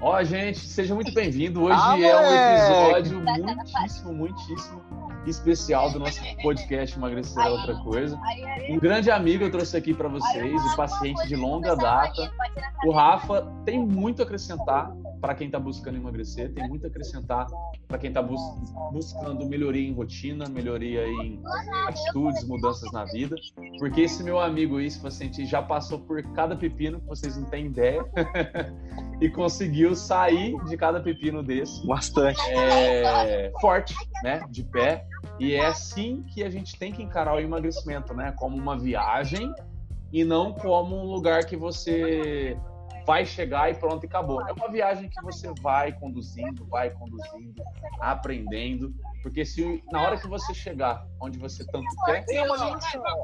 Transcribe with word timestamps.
Ó, 0.00 0.22
gente, 0.22 0.58
seja 0.58 0.94
muito 0.94 1.12
bem-vindo. 1.12 1.62
Hoje 1.62 1.78
ah, 1.78 1.98
é 1.98 2.16
um 2.16 3.00
episódio 3.00 3.20
muitíssimo, 3.20 4.12
muitíssimo 4.12 4.86
especial 5.26 5.90
do 5.90 5.98
nosso 5.98 6.20
podcast 6.42 6.96
Emagrecer 6.96 7.42
é 7.42 7.48
Outra 7.48 7.74
Coisa. 7.76 8.18
Um 8.68 8.78
grande 8.78 9.10
amigo 9.10 9.44
eu 9.44 9.50
trouxe 9.50 9.76
aqui 9.76 9.92
para 9.94 10.08
vocês, 10.08 10.54
o 10.54 10.76
paciente 10.76 11.26
de 11.26 11.34
longa 11.34 11.74
data. 11.74 12.30
O 12.84 12.92
Rafa 12.92 13.42
tem 13.64 13.78
muito 13.78 14.22
a 14.22 14.24
acrescentar 14.24 14.94
para 15.20 15.34
quem 15.34 15.46
está 15.46 15.58
buscando 15.58 15.96
emagrecer, 15.96 16.52
tem 16.52 16.68
muito 16.68 16.86
a 16.86 16.88
acrescentar 16.88 17.46
para 17.88 17.98
quem 17.98 18.08
está 18.08 18.22
bus 18.22 18.40
buscando 18.92 19.46
melhoria 19.46 19.88
em 19.88 19.92
rotina, 19.92 20.48
melhoria 20.48 21.06
em 21.06 21.40
atitudes, 21.88 22.44
mudanças 22.44 22.90
na 22.92 23.04
vida. 23.06 23.34
Porque 23.78 24.02
esse 24.02 24.22
meu 24.22 24.38
amigo, 24.38 24.78
esse 24.78 25.00
paciente, 25.00 25.44
já 25.46 25.62
passou 25.62 25.98
por 26.00 26.22
cada 26.34 26.54
pepino 26.54 27.00
que 27.00 27.06
vocês 27.06 27.36
não 27.36 27.44
têm 27.44 27.66
ideia. 27.66 28.04
e 29.20 29.30
conseguiu 29.30 29.94
sair 29.94 30.56
de 30.64 30.76
cada 30.76 31.00
pepino 31.00 31.42
desse. 31.42 31.86
Bastante. 31.86 32.40
É, 32.50 33.50
forte, 33.60 33.94
né? 34.22 34.40
De 34.50 34.62
pé. 34.62 35.06
E 35.38 35.54
é 35.54 35.66
assim 35.66 36.22
que 36.22 36.42
a 36.42 36.50
gente 36.50 36.78
tem 36.78 36.92
que 36.92 37.02
encarar 37.02 37.34
o 37.34 37.40
emagrecimento, 37.40 38.14
né? 38.14 38.32
Como 38.36 38.56
uma 38.56 38.78
viagem 38.78 39.52
e 40.12 40.24
não 40.24 40.52
como 40.52 40.96
um 40.96 41.04
lugar 41.04 41.44
que 41.44 41.56
você 41.56 42.56
vai 43.06 43.24
chegar 43.24 43.70
e 43.70 43.74
pronto 43.74 44.04
e 44.04 44.06
acabou. 44.06 44.46
É 44.48 44.52
uma 44.52 44.68
viagem 44.68 45.08
que 45.08 45.22
você 45.22 45.48
vai 45.62 45.92
conduzindo, 45.92 46.66
vai 46.66 46.90
conduzindo, 46.90 47.62
aprendendo, 48.00 48.92
porque 49.22 49.44
se 49.44 49.82
na 49.92 50.02
hora 50.02 50.18
que 50.18 50.26
você 50.26 50.52
chegar 50.52 51.06
onde 51.20 51.38
você 51.38 51.64
tanto 51.66 51.86
quer, 52.04 52.24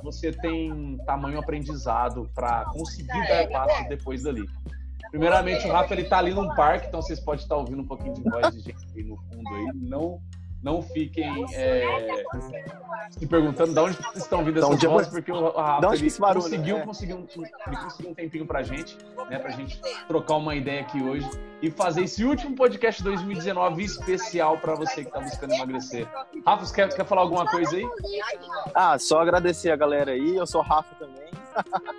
você 0.04 0.30
tem 0.30 0.96
tamanho 1.04 1.40
aprendizado 1.40 2.30
para 2.32 2.64
conseguir 2.66 3.26
dar 3.26 3.48
passo 3.48 3.88
depois 3.88 4.22
dali. 4.22 4.46
Primeiramente, 5.12 5.68
o 5.68 5.70
Rafa 5.70 5.92
ele 5.92 6.04
tá 6.04 6.18
ali 6.18 6.32
num 6.32 6.48
parque, 6.54 6.86
então 6.86 7.02
vocês 7.02 7.20
podem 7.20 7.42
estar 7.42 7.54
ouvindo 7.54 7.82
um 7.82 7.86
pouquinho 7.86 8.14
de 8.14 8.22
voz 8.22 8.50
de 8.50 8.60
gente 8.60 8.86
aí 8.96 9.04
no 9.04 9.18
fundo 9.18 9.54
aí. 9.54 9.70
Não, 9.74 10.18
não 10.62 10.80
fiquem 10.80 11.44
é, 11.52 11.84
se 13.10 13.26
perguntando 13.26 13.74
de 13.74 13.78
onde 13.78 13.98
estão 14.16 14.42
vindo 14.42 14.58
essas 14.58 14.80
vozes, 14.80 15.08
porque 15.12 15.30
o 15.30 15.50
Rafa 15.50 15.94
ele 15.96 16.10
conseguiu, 16.10 16.78
é. 16.78 16.80
conseguiu, 16.80 17.16
um, 17.18 17.26
ele 17.66 17.76
conseguiu 17.76 18.10
um 18.10 18.14
tempinho 18.14 18.46
pra 18.46 18.62
gente, 18.62 18.96
né? 19.28 19.38
Pra 19.38 19.50
gente 19.50 19.78
trocar 20.08 20.36
uma 20.36 20.54
ideia 20.54 20.80
aqui 20.80 21.02
hoje 21.02 21.28
e 21.60 21.70
fazer 21.70 22.04
esse 22.04 22.24
último 22.24 22.56
podcast 22.56 23.02
2019 23.02 23.84
especial 23.84 24.56
para 24.56 24.74
você 24.74 25.04
que 25.04 25.10
tá 25.10 25.20
buscando 25.20 25.52
emagrecer. 25.52 26.08
Rafa, 26.46 26.64
você 26.64 26.74
quer, 26.74 26.88
quer 26.88 27.04
falar 27.04 27.20
alguma 27.20 27.44
coisa 27.44 27.76
aí? 27.76 27.86
Ah, 28.74 28.98
só 28.98 29.20
agradecer 29.20 29.70
a 29.70 29.76
galera 29.76 30.12
aí, 30.12 30.36
eu 30.36 30.46
sou 30.46 30.62
o 30.62 30.64
Rafa 30.64 30.94
também. 30.94 31.30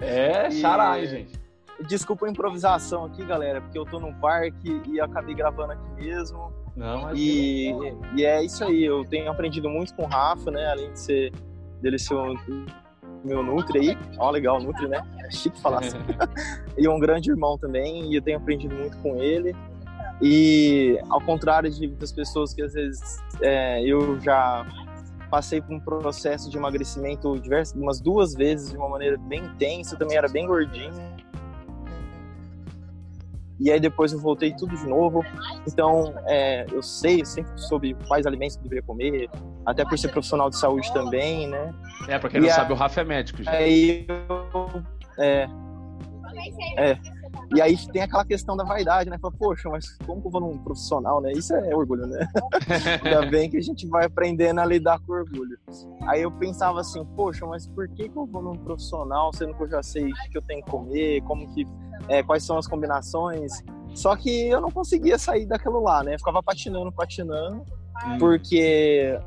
É, 0.01 0.49
xará, 0.59 0.99
hein, 0.99 1.05
gente. 1.05 1.42
Desculpa 1.81 2.25
a 2.25 2.29
improvisação 2.29 3.05
aqui, 3.05 3.25
galera, 3.25 3.61
porque 3.61 3.77
eu 3.77 3.85
tô 3.85 3.99
num 3.99 4.13
parque 4.13 4.81
e 4.87 4.99
acabei 4.99 5.35
gravando 5.35 5.73
aqui 5.73 5.89
mesmo. 5.95 6.53
Não, 6.75 7.13
e, 7.13 7.71
e 8.15 8.25
é 8.25 8.43
isso 8.43 8.63
aí, 8.63 8.83
eu 8.83 9.05
tenho 9.05 9.29
aprendido 9.29 9.69
muito 9.69 9.93
com 9.93 10.03
o 10.03 10.07
Rafa, 10.07 10.49
né? 10.49 10.71
Além 10.71 10.91
de 10.91 10.99
ser 10.99 11.31
dele 11.81 11.99
ser 11.99 12.15
o 12.15 12.35
meu 13.23 13.43
Nutri 13.43 13.79
aí. 13.79 13.97
Ó, 14.17 14.31
legal, 14.31 14.61
Nutri, 14.61 14.87
né? 14.87 15.01
É 15.19 15.31
chique 15.31 15.59
falar 15.61 15.79
assim. 15.79 15.97
e 16.77 16.87
um 16.87 16.99
grande 16.99 17.29
irmão 17.29 17.57
também, 17.57 18.11
e 18.11 18.15
eu 18.15 18.21
tenho 18.21 18.37
aprendido 18.37 18.73
muito 18.75 18.97
com 18.99 19.21
ele. 19.21 19.55
E 20.21 20.99
ao 21.09 21.19
contrário 21.21 21.69
de 21.69 21.87
muitas 21.87 22.11
pessoas 22.11 22.53
que 22.53 22.61
às 22.61 22.73
vezes 22.73 23.17
é, 23.41 23.83
eu 23.83 24.19
já 24.19 24.65
passei 25.29 25.59
por 25.61 25.73
um 25.73 25.79
processo 25.79 26.49
de 26.49 26.57
emagrecimento 26.57 27.37
diversas, 27.39 27.75
umas 27.75 27.99
duas 27.99 28.33
vezes 28.35 28.69
de 28.71 28.77
uma 28.77 28.87
maneira 28.87 29.17
bem 29.17 29.43
intensa, 29.43 29.95
eu 29.95 29.99
também 29.99 30.15
era 30.15 30.29
bem 30.29 30.45
gordinho 30.45 30.93
e 33.63 33.71
aí 33.71 33.79
depois 33.79 34.11
eu 34.11 34.19
voltei 34.19 34.53
tudo 34.53 34.75
de 34.75 34.85
novo. 34.85 35.23
Então, 35.65 36.13
é, 36.27 36.65
eu 36.69 36.83
sei, 36.83 37.23
sempre 37.25 37.57
soube 37.57 37.95
quais 38.07 38.25
alimentos 38.25 38.57
eu 38.57 38.63
deveria 38.63 38.83
comer, 38.83 39.29
até 39.65 39.85
por 39.85 39.97
ser 39.97 40.09
profissional 40.09 40.49
de 40.49 40.57
saúde 40.57 40.91
também, 40.93 41.47
né? 41.47 41.73
É, 42.09 42.19
pra 42.19 42.29
quem 42.29 42.41
e 42.41 42.43
não 42.43 42.49
sabe, 42.49 42.73
o 42.73 42.75
Rafa 42.75 43.01
é 43.01 43.03
médico, 43.05 43.41
já. 43.41 43.51
Aí 43.51 44.05
eu, 44.09 44.83
é, 45.17 45.47
é, 46.77 46.97
e 47.55 47.61
aí 47.61 47.77
tem 47.91 48.01
aquela 48.01 48.25
questão 48.25 48.55
da 48.55 48.63
vaidade, 48.63 49.09
né? 49.09 49.17
Fala, 49.19 49.33
poxa, 49.37 49.69
mas 49.69 49.97
como 50.05 50.21
que 50.21 50.27
eu 50.27 50.31
vou 50.31 50.41
num 50.41 50.57
profissional, 50.57 51.21
né? 51.21 51.31
Isso 51.31 51.53
é 51.53 51.75
orgulho, 51.75 52.07
né? 52.07 52.27
Ainda 53.03 53.25
bem 53.29 53.49
que 53.49 53.57
a 53.57 53.61
gente 53.61 53.87
vai 53.87 54.05
aprendendo 54.05 54.59
a 54.59 54.65
lidar 54.65 54.99
com 54.99 55.13
orgulho. 55.13 55.57
Aí 56.07 56.21
eu 56.21 56.31
pensava 56.31 56.81
assim, 56.81 57.05
poxa, 57.15 57.45
mas 57.45 57.67
por 57.67 57.87
que, 57.89 58.09
que 58.09 58.17
eu 58.17 58.25
vou 58.25 58.41
num 58.41 58.57
profissional, 58.57 59.31
sendo 59.33 59.53
que 59.53 59.63
eu 59.63 59.69
já 59.69 59.83
sei 59.83 60.11
o 60.11 60.15
que 60.31 60.37
eu 60.37 60.41
tenho 60.41 60.63
que 60.63 60.71
comer, 60.71 61.21
como 61.23 61.47
que, 61.53 61.65
é, 62.07 62.23
quais 62.23 62.43
são 62.43 62.57
as 62.57 62.67
combinações? 62.67 63.51
Só 63.93 64.15
que 64.15 64.47
eu 64.47 64.59
não 64.59 64.71
conseguia 64.71 65.17
sair 65.17 65.45
daquilo 65.45 65.81
lá, 65.81 66.03
né? 66.03 66.15
Eu 66.15 66.19
ficava 66.19 66.41
patinando, 66.41 66.91
patinando, 66.91 67.63
hum. 68.05 68.17
porque 68.17 69.17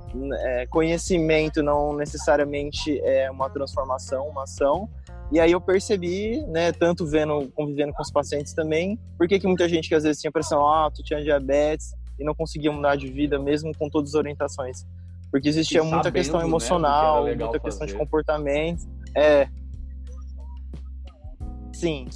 é, 0.41 0.67
conhecimento 0.67 1.63
não 1.63 1.95
necessariamente 1.95 3.01
é 3.05 3.31
uma 3.31 3.49
transformação, 3.49 4.29
uma 4.29 4.43
ação. 4.43 4.89
E 5.33 5.41
aí 5.41 5.51
eu 5.51 5.61
percebi, 5.61 6.41
né, 6.47 6.71
tanto 6.73 7.05
vendo, 7.05 7.51
convivendo 7.55 7.93
com 7.93 8.03
os 8.03 8.11
pacientes 8.11 8.53
também, 8.55 8.99
por 9.19 9.27
que 9.27 9.45
muita 9.45 9.69
gente 9.69 9.89
que 9.89 9.95
às 9.95 10.05
vezes 10.05 10.21
tinha 10.21 10.31
pressão 10.31 10.61
alta, 10.61 11.03
tinha 11.03 11.21
diabetes 11.21 11.93
e 12.19 12.25
não 12.25 12.35
conseguia 12.35 12.71
mudar 12.71 12.97
de 12.97 13.09
vida 13.09 13.39
mesmo 13.39 13.73
com 13.77 13.89
todas 13.91 14.11
as 14.11 14.15
orientações. 14.15 14.87
Porque 15.31 15.49
existia 15.49 15.83
muita 15.83 16.05
sabendo, 16.05 16.15
questão 16.15 16.41
né, 16.41 16.47
emocional, 16.47 17.25
né, 17.25 17.35
muita 17.35 17.59
questão 17.59 17.87
fazer. 17.87 17.93
de 17.93 17.99
comportamento. 17.99 18.87
É. 19.15 19.49
Sim. 21.73 22.07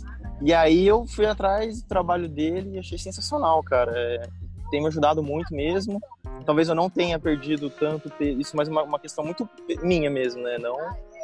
E 0.41 0.55
aí 0.55 0.87
eu 0.87 1.05
fui 1.05 1.27
atrás 1.27 1.83
do 1.83 1.89
trabalho 1.89 2.29
dele 2.29 2.77
e 2.77 2.79
achei 2.79 2.97
sensacional, 2.97 3.61
cara. 3.65 3.93
É, 3.95 4.23
tem 4.71 4.81
me 4.81 4.87
ajudado 4.87 5.21
muito 5.21 5.53
mesmo. 5.53 6.01
Talvez 6.47 6.69
eu 6.69 6.75
não 6.77 6.89
tenha 6.89 7.19
perdido 7.19 7.69
tanto 7.69 8.11
isso, 8.23 8.57
mas 8.57 8.69
uma, 8.69 8.85
uma 8.85 8.99
questão 8.99 9.25
muito 9.25 9.47
minha 9.83 10.09
mesmo, 10.09 10.43
né? 10.43 10.57
Não 10.59 10.77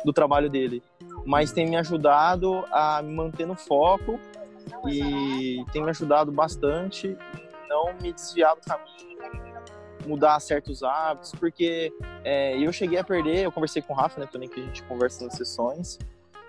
do 0.05 0.13
trabalho 0.13 0.51
dele 0.51 0.83
mas 1.27 1.53
tem 1.53 1.69
me 1.69 1.77
ajudado 1.77 2.65
a 2.71 3.03
me 3.03 3.15
manter 3.15 3.47
no 3.47 3.57
foco 3.57 4.19
e 4.89 5.65
tem 5.73 5.83
me 5.83 5.91
ajudado 5.91 6.31
bastante 6.31 7.17
não 7.69 7.93
me 8.01 8.13
desviar 8.13 8.55
do 8.55 8.63
caminho, 8.63 9.57
mudar 10.07 10.39
certos 10.41 10.83
hábitos, 10.83 11.33
porque 11.33 11.93
é, 12.25 12.57
eu 12.59 12.73
cheguei 12.73 12.99
a 12.99 13.05
perder, 13.05 13.45
eu 13.45 13.53
conversei 13.53 13.83
com 13.83 13.93
o 13.93 13.97
Rafa, 13.97 14.21
né, 14.21 14.29
também 14.31 14.49
que 14.49 14.61
a 14.61 14.63
gente 14.63 14.83
conversa 14.85 15.25
nas 15.25 15.35
sessões, 15.35 15.99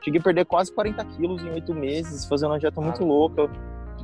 cheguei 0.03 0.19
a 0.19 0.24
perder 0.24 0.45
quase 0.45 0.71
40 0.71 1.03
quilos 1.06 1.41
em 1.41 1.50
oito 1.50 1.73
meses, 1.73 2.25
fazendo 2.25 2.51
uma 2.51 2.59
dieta 2.59 2.80
muito 2.80 3.03
louca, 3.03 3.50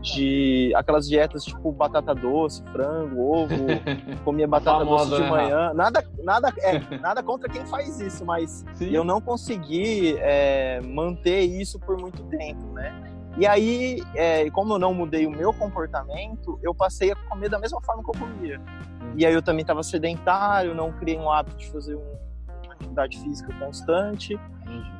de 0.03 0.73
aquelas 0.75 1.07
dietas 1.07 1.45
tipo 1.45 1.71
batata 1.71 2.13
doce, 2.13 2.61
frango, 2.71 3.21
ovo, 3.21 3.55
comia 4.23 4.47
batata 4.47 4.79
Famosa, 4.79 5.09
doce 5.09 5.23
de 5.23 5.29
né, 5.29 5.29
manhã. 5.29 5.73
Nada, 5.73 6.05
nada, 6.21 6.53
é, 6.59 6.79
nada 6.99 7.23
contra 7.23 7.49
quem 7.49 7.65
faz 7.65 7.99
isso, 7.99 8.25
mas 8.25 8.65
Sim. 8.73 8.89
eu 8.89 9.03
não 9.03 9.21
consegui 9.21 10.17
é, 10.19 10.81
manter 10.81 11.41
isso 11.41 11.79
por 11.79 11.97
muito 11.99 12.21
tempo, 12.23 12.65
né? 12.73 12.93
E 13.35 13.47
aí, 13.47 14.03
é, 14.13 14.47
como 14.51 14.73
eu 14.73 14.79
não 14.79 14.93
mudei 14.93 15.25
o 15.25 15.31
meu 15.31 15.51
comportamento, 15.53 16.59
eu 16.61 16.75
passei 16.75 17.11
a 17.11 17.15
comer 17.15 17.49
da 17.49 17.57
mesma 17.57 17.81
forma 17.81 18.03
que 18.03 18.09
eu 18.09 18.19
comia. 18.19 18.61
E 19.15 19.25
aí 19.25 19.33
eu 19.33 19.41
também 19.41 19.61
estava 19.61 19.81
sedentário, 19.81 20.75
não 20.75 20.91
criei 20.91 21.17
um 21.17 21.31
hábito 21.31 21.57
de 21.57 21.71
fazer 21.71 21.95
um, 21.95 22.15
atividade 22.83 23.19
física 23.19 23.53
constante. 23.59 24.39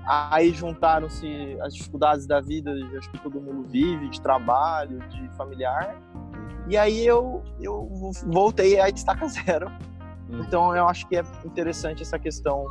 Aí 0.06 0.52
juntaram-se 0.52 1.58
as 1.62 1.74
dificuldades 1.74 2.26
da 2.26 2.42
vida, 2.42 2.72
acho 2.98 3.10
que 3.10 3.20
todo 3.20 3.40
mundo 3.40 3.64
vive, 3.68 4.10
de 4.10 4.22
trabalho, 4.22 5.00
de 5.10 5.30
familiar. 5.38 5.96
E 6.68 6.78
aí 6.78 7.06
eu, 7.06 7.44
eu 7.60 7.90
voltei 8.26 8.80
a 8.80 8.90
estaca 8.90 9.28
zero. 9.30 9.68
Uhum. 10.30 10.42
Então 10.42 10.76
eu 10.76 10.88
acho 10.88 11.08
que 11.08 11.16
é 11.16 11.24
interessante 11.46 12.02
essa 12.02 12.20
questão 12.20 12.66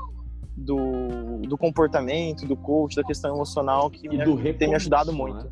do, 0.57 1.39
do 1.49 1.57
comportamento, 1.57 2.47
do 2.47 2.57
coach, 2.57 2.97
da 2.97 3.05
questão 3.05 3.35
emocional 3.35 3.91
que 3.91 4.09
me, 4.09 4.55
tem 4.55 4.69
me 4.69 4.75
ajudado 4.75 5.13
muito. 5.13 5.45
Né? 5.45 5.51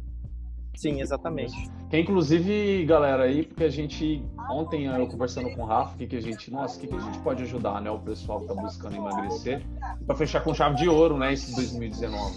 Sim, 0.81 1.03
exatamente. 1.03 1.71
Que 1.91 1.99
inclusive, 1.99 2.87
galera, 2.87 3.25
aí, 3.25 3.43
porque 3.43 3.65
a 3.65 3.69
gente, 3.69 4.25
ontem 4.51 4.87
eu 4.87 5.07
conversando 5.07 5.55
com 5.55 5.61
o 5.61 5.67
Rafa, 5.67 5.95
que, 5.99 6.07
que 6.07 6.17
a 6.17 6.23
gente, 6.23 6.51
nossa, 6.51 6.79
o 6.79 6.81
que, 6.81 6.87
que 6.87 6.97
a 6.97 7.01
gente 7.01 7.19
pode 7.19 7.43
ajudar, 7.43 7.83
né, 7.83 7.91
o 7.91 7.99
pessoal 7.99 8.41
que 8.41 8.47
tá 8.47 8.55
buscando 8.55 8.97
emagrecer, 8.97 9.63
para 10.07 10.17
fechar 10.17 10.41
com 10.43 10.55
chave 10.55 10.77
de 10.77 10.89
ouro, 10.89 11.19
né, 11.19 11.35
esse 11.35 11.55
2019. 11.55 12.35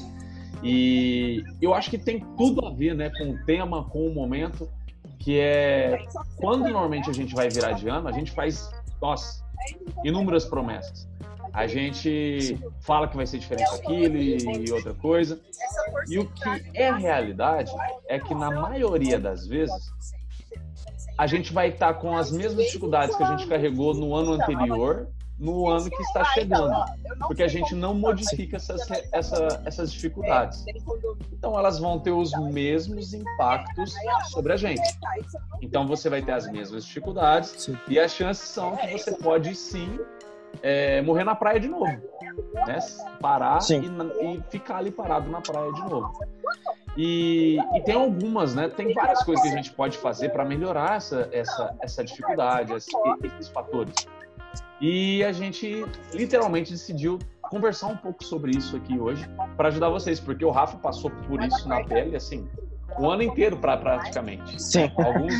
E 0.61 1.41
eu 1.61 1.73
acho 1.73 1.89
que 1.89 1.97
tem 1.97 2.19
tudo 2.35 2.67
a 2.67 2.69
ver, 2.69 2.93
né, 2.93 3.09
com 3.17 3.31
o 3.31 3.45
tema, 3.45 3.85
com 3.85 4.07
o 4.07 4.13
momento, 4.13 4.69
que 5.19 5.39
é 5.39 6.05
quando 6.35 6.63
normalmente 6.63 7.09
a 7.09 7.13
gente 7.13 7.33
vai 7.33 7.47
virar 7.47 7.71
de 7.71 7.87
ano, 7.87 8.09
a 8.09 8.11
gente 8.11 8.31
faz, 8.31 8.69
nossa, 9.01 9.41
inúmeras 10.03 10.43
promessas. 10.43 11.07
A 11.53 11.65
gente 11.65 12.59
fala 12.81 13.07
que 13.07 13.15
vai 13.15 13.25
ser 13.25 13.37
diferente 13.37 13.73
aquilo 13.73 14.17
e 14.17 14.69
outra 14.69 14.93
coisa. 14.95 15.39
E 16.09 16.19
o 16.19 16.29
que 16.29 16.71
é 16.73 16.91
realidade 16.91 17.71
é 18.07 18.19
que 18.19 18.33
na 18.33 18.51
maioria 18.51 19.19
das 19.19 19.47
vezes 19.47 19.91
a 21.17 21.27
gente 21.27 21.53
vai 21.53 21.69
estar 21.69 21.93
com 21.95 22.17
as 22.17 22.31
mesmas 22.31 22.65
dificuldades 22.65 23.15
que 23.15 23.23
a 23.23 23.35
gente 23.35 23.47
carregou 23.47 23.93
no 23.93 24.15
ano 24.15 24.33
anterior 24.33 25.07
no 25.43 25.67
ano 25.69 25.89
que 25.89 26.01
está 26.03 26.23
chegando, 26.25 26.73
porque 27.27 27.43
a 27.43 27.47
gente 27.47 27.73
não 27.75 27.93
modifica 27.93 28.57
essas, 28.57 28.81
essa, 29.11 29.61
essas 29.65 29.91
dificuldades. 29.91 30.63
Então, 31.31 31.57
elas 31.57 31.79
vão 31.79 31.99
ter 31.99 32.11
os 32.11 32.31
mesmos 32.51 33.13
impactos 33.13 33.93
sobre 34.29 34.53
a 34.53 34.55
gente. 34.55 34.81
Então, 35.61 35.87
você 35.87 36.09
vai 36.09 36.21
ter 36.21 36.33
as 36.33 36.49
mesmas 36.49 36.85
dificuldades 36.85 37.69
e 37.87 37.99
as 37.99 38.13
chances 38.13 38.47
são 38.47 38.75
que 38.77 38.87
você 38.91 39.11
pode 39.11 39.53
sim 39.55 39.99
é, 40.61 41.01
morrer 41.01 41.23
na 41.23 41.35
praia 41.35 41.59
de 41.59 41.67
novo, 41.67 41.85
né? 42.65 42.79
Parar 43.19 43.59
e, 43.69 43.75
e, 43.75 44.43
ficar 44.49 44.77
ali 44.77 44.91
parado 44.91 45.29
na 45.29 45.41
praia 45.41 45.71
de 45.71 45.81
novo. 45.81 46.13
E, 46.95 47.57
e, 47.75 47.81
tem 47.81 47.95
algumas, 47.95 48.53
né? 48.53 48.69
Tem 48.69 48.93
várias 48.93 49.23
coisas 49.23 49.43
que 49.43 49.49
a 49.49 49.55
gente 49.55 49.71
pode 49.71 49.97
fazer 49.97 50.29
para 50.29 50.45
melhorar 50.45 50.97
essa, 50.97 51.27
essa, 51.31 51.75
essa 51.81 52.03
dificuldade, 52.03 52.73
esses, 52.73 52.93
esses 53.23 53.47
fatores. 53.49 53.95
E 54.79 55.23
a 55.23 55.31
gente 55.31 55.85
literalmente 56.13 56.71
decidiu 56.71 57.17
conversar 57.49 57.87
um 57.87 57.97
pouco 57.97 58.23
sobre 58.23 58.51
isso 58.51 58.75
aqui 58.75 58.99
hoje 58.99 59.27
para 59.55 59.69
ajudar 59.69 59.89
vocês, 59.89 60.19
porque 60.19 60.43
o 60.43 60.51
Rafa 60.51 60.77
passou 60.77 61.09
por 61.27 61.41
isso 61.41 61.67
na 61.67 61.83
pele, 61.83 62.15
assim, 62.15 62.47
o 62.99 63.09
ano 63.09 63.23
inteiro 63.23 63.57
pra, 63.57 63.77
praticamente. 63.77 64.61
Sim. 64.61 64.91
Alguns, 64.97 65.33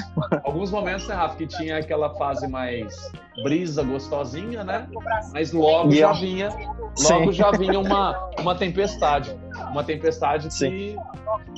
alguns 0.43 0.71
momentos, 0.71 1.07
né, 1.07 1.15
Rafa, 1.15 1.35
que 1.35 1.47
tinha 1.47 1.77
aquela 1.77 2.13
fase 2.15 2.47
mais 2.47 3.11
brisa, 3.43 3.83
gostosinha, 3.83 4.63
né? 4.63 4.87
Mas 5.31 5.51
logo 5.51 5.91
e 5.91 5.97
já 5.97 6.09
eu... 6.09 6.15
vinha, 6.15 6.49
logo 6.49 6.95
Sim. 6.95 7.31
já 7.31 7.51
vinha 7.51 7.79
uma, 7.79 8.29
uma 8.39 8.55
tempestade. 8.55 9.35
Uma 9.71 9.83
tempestade 9.83 10.49
que, 10.49 10.95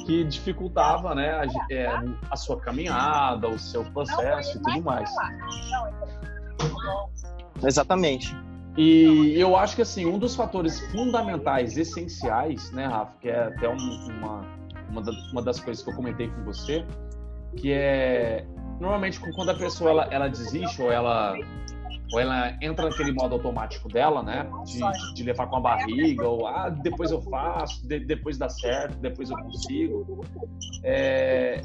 que 0.06 0.24
dificultava 0.24 1.14
né, 1.14 1.32
a, 1.32 1.74
é, 1.74 1.88
a 2.30 2.36
sua 2.36 2.60
caminhada, 2.60 3.48
o 3.48 3.60
seu 3.60 3.84
processo 3.86 4.58
e 4.58 4.62
tudo 4.62 4.84
mais. 4.84 5.10
Exatamente. 7.64 8.36
E 8.78 9.40
eu 9.40 9.56
acho 9.56 9.76
que 9.76 9.82
assim, 9.82 10.06
um 10.06 10.20
dos 10.20 10.36
fatores 10.36 10.80
fundamentais, 10.92 11.78
essenciais, 11.78 12.72
né, 12.72 12.86
Rafa, 12.86 13.14
que 13.22 13.30
é 13.30 13.46
até 13.46 13.70
um, 13.70 13.78
uma, 13.78 14.42
uma, 14.90 15.02
da, 15.02 15.12
uma, 15.32 15.42
das 15.42 15.60
coisas 15.60 15.84
que 15.84 15.90
eu 15.90 15.96
comentei 15.96 16.28
com 16.28 16.44
você, 16.44 16.86
que 17.58 17.72
é 17.72 18.46
normalmente 18.80 19.20
quando 19.20 19.50
a 19.50 19.56
pessoa 19.56 19.90
ela, 19.90 20.08
ela 20.12 20.28
desiste 20.28 20.82
ou 20.82 20.92
ela 20.92 21.36
ou 22.12 22.20
ela 22.20 22.56
entra 22.62 22.88
naquele 22.88 23.12
modo 23.12 23.34
automático 23.34 23.90
dela, 23.90 24.22
né, 24.22 24.48
de, 24.64 25.14
de 25.16 25.24
levar 25.24 25.48
com 25.48 25.56
a 25.56 25.60
barriga 25.60 26.28
ou 26.28 26.46
ah 26.46 26.70
depois 26.70 27.10
eu 27.10 27.22
faço, 27.22 27.88
de, 27.88 28.00
depois 28.00 28.38
dá 28.38 28.48
certo, 28.48 28.98
depois 29.00 29.30
eu 29.30 29.38
consigo, 29.38 30.24
é, 30.84 31.62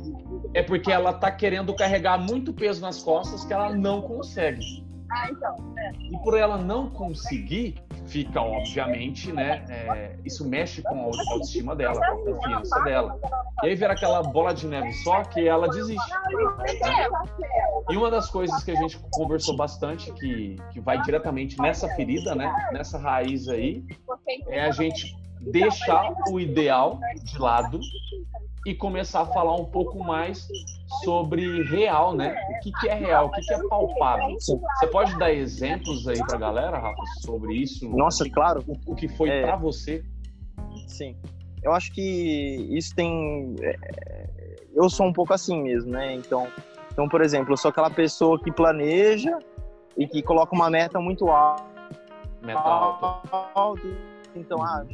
é 0.54 0.62
porque 0.62 0.90
ela 0.90 1.12
tá 1.12 1.30
querendo 1.30 1.74
carregar 1.74 2.18
muito 2.18 2.52
peso 2.52 2.80
nas 2.80 3.02
costas 3.02 3.44
que 3.44 3.52
ela 3.52 3.74
não 3.74 4.00
consegue. 4.00 4.64
Ah, 5.10 5.28
então. 5.30 5.74
É. 5.76 5.90
E 6.10 6.18
por 6.22 6.38
ela 6.38 6.56
não 6.56 6.88
conseguir, 6.88 7.74
fica 8.10 8.40
obviamente, 8.42 9.32
né? 9.32 9.64
É, 9.68 10.16
isso 10.24 10.46
mexe 10.46 10.82
com 10.82 11.00
a 11.00 11.04
autoestima 11.04 11.76
dela, 11.76 11.94
com 11.94 12.30
a 12.30 12.34
confiança 12.34 12.80
dela. 12.80 13.18
E 13.62 13.68
aí 13.68 13.74
vira 13.74 13.92
aquela 13.92 14.22
bola 14.22 14.52
de 14.52 14.66
neve 14.66 14.92
só 15.04 15.22
que 15.22 15.46
ela 15.46 15.68
desiste. 15.68 16.12
E 17.88 17.96
uma 17.96 18.10
das 18.10 18.28
coisas 18.28 18.62
que 18.64 18.72
a 18.72 18.74
gente 18.74 18.98
conversou 19.12 19.56
bastante, 19.56 20.12
que, 20.12 20.56
que 20.72 20.80
vai 20.80 21.00
diretamente 21.02 21.58
nessa 21.60 21.88
ferida, 21.94 22.34
né? 22.34 22.52
Nessa 22.72 22.98
raiz 22.98 23.48
aí, 23.48 23.84
é 24.48 24.62
a 24.62 24.70
gente 24.72 25.16
deixar 25.40 26.12
o 26.30 26.40
ideal 26.40 26.98
de 27.22 27.38
lado 27.38 27.80
e 28.66 28.74
começar 28.74 29.22
a 29.22 29.26
falar 29.26 29.54
um 29.54 29.64
pouco 29.64 30.02
mais 30.02 30.46
sobre 31.04 31.62
real, 31.64 32.14
né? 32.14 32.36
O 32.50 32.60
que, 32.60 32.72
que 32.72 32.88
é 32.88 32.94
real, 32.94 33.26
o 33.26 33.30
que, 33.30 33.40
que 33.42 33.54
é 33.54 33.68
palpável. 33.68 34.36
Sim. 34.40 34.60
Você 34.78 34.86
pode 34.88 35.16
dar 35.18 35.32
exemplos 35.32 36.06
aí 36.08 36.18
para 36.18 36.36
a 36.36 36.40
galera, 36.40 36.78
Rafa, 36.78 37.02
sobre 37.22 37.54
isso? 37.54 37.88
Nossa, 37.88 38.28
claro. 38.28 38.64
O, 38.86 38.94
que 38.94 39.08
foi 39.08 39.30
é... 39.30 39.42
para 39.42 39.56
você? 39.56 40.04
Sim. 40.86 41.16
Eu 41.62 41.72
acho 41.72 41.92
que 41.92 42.66
isso 42.70 42.94
tem. 42.94 43.54
É, 43.60 44.56
eu 44.74 44.88
sou 44.88 45.06
um 45.06 45.12
pouco 45.12 45.32
assim 45.32 45.62
mesmo, 45.62 45.90
né? 45.90 46.14
Então, 46.14 46.48
então, 46.92 47.08
por 47.08 47.22
exemplo, 47.22 47.52
eu 47.52 47.56
sou 47.56 47.70
aquela 47.70 47.90
pessoa 47.90 48.38
que 48.38 48.50
planeja 48.50 49.38
e 49.96 50.06
que 50.06 50.22
coloca 50.22 50.54
uma 50.54 50.68
meta 50.70 50.98
muito 51.00 51.28
alta. 51.28 51.64
Meta 52.42 52.60
alta. 52.60 53.80
Então, 54.34 54.62
ah, 54.62 54.84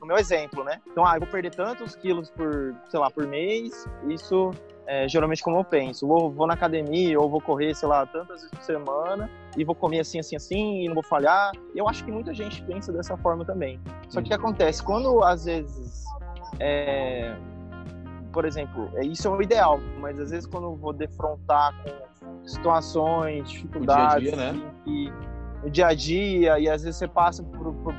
no 0.00 0.06
meu 0.06 0.16
exemplo, 0.16 0.64
né? 0.64 0.80
Então, 0.90 1.04
ah, 1.04 1.16
eu 1.16 1.20
vou 1.20 1.28
perder 1.28 1.54
tantos 1.54 1.94
quilos 1.96 2.30
por, 2.30 2.74
sei 2.88 3.00
lá, 3.00 3.10
por 3.10 3.26
mês, 3.26 3.86
isso 4.08 4.50
é, 4.86 5.08
geralmente 5.08 5.42
como 5.42 5.58
eu 5.58 5.64
penso. 5.64 6.06
Vou, 6.06 6.30
vou 6.30 6.46
na 6.46 6.54
academia 6.54 7.18
ou 7.18 7.28
vou 7.28 7.40
correr, 7.40 7.74
sei 7.74 7.88
lá, 7.88 8.04
tantas 8.06 8.42
vezes 8.42 8.50
por 8.50 8.62
semana 8.62 9.30
e 9.56 9.64
vou 9.64 9.74
comer 9.74 10.00
assim, 10.00 10.18
assim, 10.18 10.36
assim 10.36 10.82
e 10.82 10.86
não 10.86 10.94
vou 10.94 11.02
falhar. 11.02 11.52
Eu 11.74 11.88
acho 11.88 12.04
que 12.04 12.10
muita 12.10 12.34
gente 12.34 12.62
pensa 12.62 12.92
dessa 12.92 13.16
forma 13.16 13.44
também. 13.44 13.80
Só 14.08 14.20
que 14.20 14.26
o 14.26 14.28
que 14.28 14.34
acontece? 14.34 14.82
Quando, 14.82 15.22
às 15.22 15.44
vezes, 15.44 16.04
é, 16.58 17.34
por 18.32 18.44
exemplo, 18.44 18.90
é, 18.94 19.04
isso 19.04 19.28
é 19.28 19.30
o 19.30 19.42
ideal, 19.42 19.78
mas 20.00 20.18
às 20.18 20.30
vezes 20.30 20.46
quando 20.46 20.64
eu 20.64 20.76
vou 20.76 20.92
defrontar 20.92 21.74
com 21.82 22.46
situações, 22.46 23.48
dificuldades, 23.50 24.30
dia 24.30 24.36
-dia, 24.36 24.52
né? 24.52 24.72
que, 24.84 25.12
no 25.62 25.70
dia 25.70 25.86
a 25.86 25.94
dia 25.94 26.58
e 26.58 26.68
às 26.68 26.82
vezes 26.82 26.96
você 26.96 27.06
passa 27.06 27.42
por, 27.42 27.72
por 27.74 27.94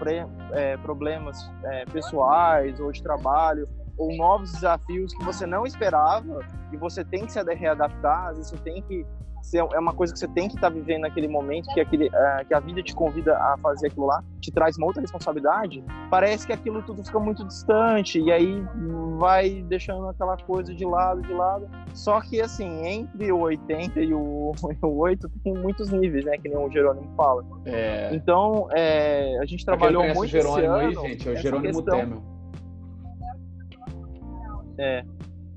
é, 0.51 0.77
problemas 0.77 1.49
é, 1.63 1.85
pessoais 1.85 2.79
ou 2.79 2.91
de 2.91 3.01
trabalho 3.01 3.69
ou 3.97 4.15
novos 4.15 4.51
desafios 4.51 5.13
que 5.13 5.23
você 5.23 5.45
não 5.45 5.65
esperava 5.65 6.39
e 6.71 6.77
você 6.77 7.03
tem 7.03 7.25
que 7.25 7.31
se 7.31 7.41
readaptar, 7.43 8.27
às 8.27 8.37
vezes 8.37 8.51
você 8.51 8.57
tem 8.57 8.81
que 8.81 9.05
é 9.55 9.79
uma 9.79 9.93
coisa 9.93 10.13
que 10.13 10.19
você 10.19 10.27
tem 10.29 10.47
que 10.47 10.55
estar 10.55 10.69
tá 10.69 10.73
vivendo 10.73 11.01
naquele 11.01 11.27
momento, 11.27 11.67
que, 11.73 11.81
aquele, 11.81 12.09
é, 12.13 12.45
que 12.45 12.53
a 12.53 12.59
vida 12.59 12.81
te 12.81 12.95
convida 12.95 13.35
a 13.35 13.57
fazer 13.61 13.87
aquilo 13.87 14.05
lá, 14.05 14.23
te 14.39 14.51
traz 14.51 14.77
uma 14.77 14.87
outra 14.87 15.01
responsabilidade, 15.01 15.83
parece 16.09 16.47
que 16.47 16.53
aquilo 16.53 16.81
tudo 16.81 17.03
fica 17.03 17.19
muito 17.19 17.45
distante 17.45 18.19
e 18.19 18.31
aí 18.31 18.63
vai 19.17 19.61
deixando 19.67 20.07
aquela 20.07 20.37
coisa 20.37 20.73
de 20.73 20.85
lado, 20.85 21.21
de 21.21 21.33
lado. 21.33 21.69
Só 21.93 22.21
que, 22.21 22.41
assim, 22.41 22.85
entre 22.85 23.31
o 23.31 23.39
80 23.39 23.99
e 23.99 24.13
o, 24.13 24.53
o 24.81 24.97
8 24.97 25.29
tem 25.43 25.53
muitos 25.53 25.91
níveis, 25.91 26.25
né? 26.25 26.37
Que 26.37 26.49
nem 26.49 26.57
o 26.57 26.71
Jerônimo 26.71 27.13
fala. 27.15 27.43
É... 27.65 28.15
Então, 28.15 28.67
é, 28.71 29.37
a 29.39 29.45
gente 29.45 29.65
trabalhou 29.65 30.03
muito 30.13 30.31
Jerônimo 30.31 30.73
aí, 30.73 30.95
gente, 30.95 31.29
é 31.29 31.31
o 31.33 31.35
Jerônimo 31.35 31.83
questão... 31.83 31.99
Temel. 31.99 32.33
É. 34.77 35.03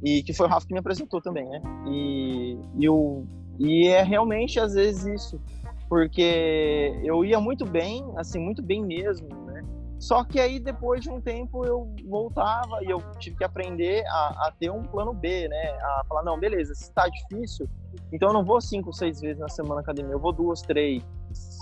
E 0.03 0.23
que 0.23 0.33
foi 0.33 0.47
o 0.47 0.51
Rafa 0.51 0.67
que 0.67 0.73
me 0.73 0.79
apresentou 0.79 1.21
também, 1.21 1.49
né? 1.49 1.63
E, 1.89 2.59
e 2.79 2.89
o 2.89 3.25
e 3.59 3.87
é 3.87 4.03
realmente 4.03 4.61
às 4.61 4.75
vezes 4.75 5.07
isso, 5.07 5.41
porque 5.89 6.93
eu 7.03 7.25
ia 7.25 7.41
muito 7.41 7.65
bem, 7.65 8.05
assim, 8.17 8.39
muito 8.39 8.63
bem 8.63 8.85
mesmo, 8.85 9.29
né? 9.47 9.63
Só 9.99 10.23
que 10.25 10.39
aí 10.39 10.61
depois 10.61 11.01
de 11.01 11.11
um 11.11 11.21
tempo 11.21 11.65
eu 11.65 11.91
voltava 12.07 12.83
e 12.83 12.91
eu 12.91 13.01
tive 13.19 13.37
que 13.37 13.45
aprender 13.45 14.05
a, 14.09 14.49
a 14.49 14.53
ter 14.59 14.71
um 14.71 14.83
plano 14.83 15.15
B, 15.15 15.49
né? 15.49 15.71
A 15.81 16.05
falar, 16.07 16.23
não, 16.23 16.39
beleza, 16.39 16.75
se 16.75 16.93
tá 16.93 17.09
difícil, 17.09 17.67
então 18.13 18.29
eu 18.29 18.35
não 18.35 18.45
vou 18.45 18.61
cinco, 18.61 18.93
seis 18.93 19.21
vezes 19.21 19.39
na 19.39 19.49
semana 19.49 19.77
na 19.77 19.81
academia, 19.81 20.13
eu 20.13 20.21
vou 20.21 20.33
duas, 20.33 20.61
três. 20.61 21.03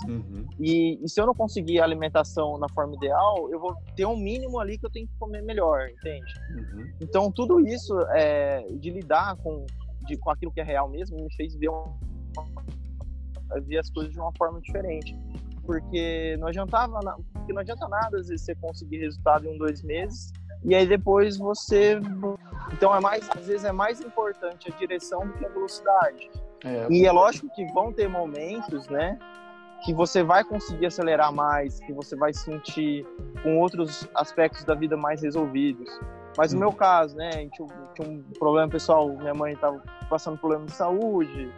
Uhum. 0.08 0.46
E, 0.60 1.02
e, 1.02 1.08
se 1.08 1.20
eu 1.20 1.26
não 1.26 1.34
conseguir 1.34 1.80
a 1.80 1.84
alimentação 1.84 2.58
na 2.58 2.68
forma 2.68 2.94
ideal, 2.94 3.48
eu 3.50 3.58
vou 3.58 3.74
ter 3.96 4.04
um 4.04 4.16
mínimo 4.16 4.60
ali 4.60 4.76
que 4.76 4.84
eu 4.84 4.90
tenho 4.90 5.06
que 5.06 5.14
comer 5.18 5.42
melhor, 5.42 5.88
entende? 5.88 6.34
Uhum. 6.50 6.92
Então 7.00 7.30
tudo 7.30 7.60
isso 7.60 7.98
é, 8.10 8.66
de 8.72 8.90
lidar 8.90 9.36
com 9.36 9.64
de, 10.04 10.16
com 10.16 10.30
aquilo 10.30 10.52
que 10.52 10.60
é 10.60 10.64
real 10.64 10.88
mesmo, 10.88 11.16
me 11.16 11.34
fez 11.34 11.54
ver, 11.56 11.70
um, 11.70 11.84
ver 13.62 13.78
as 13.78 13.90
coisas 13.90 14.12
de 14.12 14.20
uma 14.20 14.32
forma 14.36 14.60
diferente. 14.60 15.16
Porque 15.64 16.36
não 16.38 16.48
adiantava, 16.48 17.00
porque 17.32 17.52
não 17.52 17.60
adianta 17.60 17.88
nada 17.88 18.18
às 18.18 18.28
vezes 18.28 18.44
você 18.44 18.54
conseguir 18.54 18.98
resultado 18.98 19.46
em 19.46 19.54
um, 19.54 19.58
dois 19.58 19.82
meses, 19.82 20.30
e 20.62 20.74
aí 20.74 20.86
depois 20.86 21.38
você. 21.38 21.98
Então 22.72 22.94
é 22.94 23.00
mais, 23.00 23.28
às 23.30 23.46
vezes 23.46 23.64
é 23.64 23.72
mais 23.72 24.00
importante 24.00 24.70
a 24.70 24.76
direção 24.76 25.26
do 25.26 25.32
que 25.34 25.44
a 25.44 25.48
velocidade. 25.48 26.30
É, 26.64 26.86
e 26.90 27.06
é 27.06 27.12
lógico 27.12 27.48
que 27.54 27.64
vão 27.72 27.92
ter 27.92 28.08
momentos, 28.08 28.88
né? 28.88 29.18
Que 29.84 29.92
você 29.92 30.22
vai 30.22 30.42
conseguir 30.42 30.86
acelerar 30.86 31.32
mais, 31.32 31.78
que 31.80 31.92
você 31.92 32.16
vai 32.16 32.32
sentir 32.32 33.06
com 33.42 33.58
outros 33.58 34.08
aspectos 34.14 34.64
da 34.64 34.74
vida 34.74 34.96
mais 34.96 35.22
resolvidos. 35.22 35.90
Mas 36.36 36.52
no 36.52 36.58
meu 36.58 36.70
uhum. 36.70 36.74
caso, 36.74 37.14
né, 37.16 37.30
tinha, 37.30 37.68
tinha 37.94 38.08
um 38.08 38.22
problema 38.38 38.68
pessoal, 38.68 39.08
minha 39.08 39.34
mãe 39.34 39.52
estava 39.52 39.80
passando 40.08 40.38
problema 40.38 40.64
de 40.64 40.72
saúde, 40.72 41.52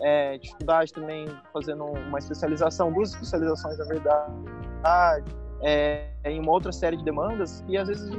é, 0.00 0.38
dificuldade 0.38 0.92
também 0.92 1.28
fazendo 1.52 1.84
uma 1.84 2.18
especialização, 2.18 2.92
duas 2.92 3.10
especializações, 3.12 3.78
na 3.78 3.84
verdade, 3.84 5.36
é, 5.62 6.08
em 6.24 6.40
uma 6.40 6.52
outra 6.52 6.72
série 6.72 6.96
de 6.96 7.04
demandas, 7.04 7.62
e 7.68 7.76
às 7.76 7.88
vezes 7.88 8.10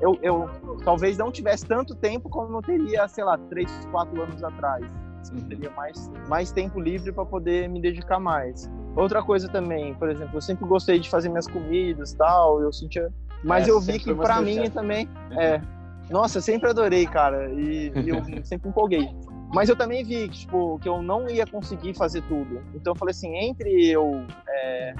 eu, 0.00 0.16
eu 0.22 0.48
talvez 0.84 1.18
não 1.18 1.30
tivesse 1.30 1.66
tanto 1.66 1.94
tempo 1.96 2.28
como 2.28 2.58
eu 2.58 2.62
teria, 2.62 3.06
sei 3.08 3.24
lá, 3.24 3.36
três, 3.36 3.70
quatro 3.90 4.22
anos 4.22 4.42
atrás. 4.42 4.86
Eu 5.32 5.42
teria 5.48 5.70
mais, 5.70 6.10
mais 6.28 6.52
tempo 6.52 6.80
livre 6.80 7.12
para 7.12 7.24
poder 7.24 7.68
me 7.68 7.80
dedicar 7.80 8.18
mais. 8.18 8.70
Outra 8.96 9.22
coisa 9.22 9.48
também, 9.48 9.94
por 9.94 10.08
exemplo, 10.08 10.36
eu 10.36 10.40
sempre 10.40 10.66
gostei 10.66 10.98
de 10.98 11.08
fazer 11.08 11.28
minhas 11.28 11.46
comidas 11.46 12.12
tal, 12.14 12.60
eu 12.62 12.72
sentia. 12.72 13.12
Mas 13.44 13.68
é, 13.68 13.70
eu 13.70 13.80
vi 13.80 13.98
que 13.98 14.14
para 14.14 14.40
mim 14.40 14.68
também. 14.70 15.08
Uhum. 15.30 15.40
É, 15.40 15.62
nossa, 16.10 16.40
sempre 16.40 16.70
adorei, 16.70 17.06
cara, 17.06 17.50
e, 17.52 17.92
e 17.94 18.08
eu 18.08 18.22
sempre 18.44 18.68
empolguei. 18.68 19.08
Mas 19.52 19.68
eu 19.68 19.76
também 19.76 20.04
vi 20.04 20.28
que, 20.28 20.40
tipo, 20.40 20.78
que 20.80 20.88
eu 20.88 21.00
não 21.02 21.28
ia 21.28 21.46
conseguir 21.46 21.94
fazer 21.94 22.22
tudo. 22.22 22.60
Então 22.74 22.92
eu 22.92 22.96
falei 22.96 23.12
assim, 23.12 23.34
entre 23.36 23.88
eu 23.88 24.24
é, 24.46 24.94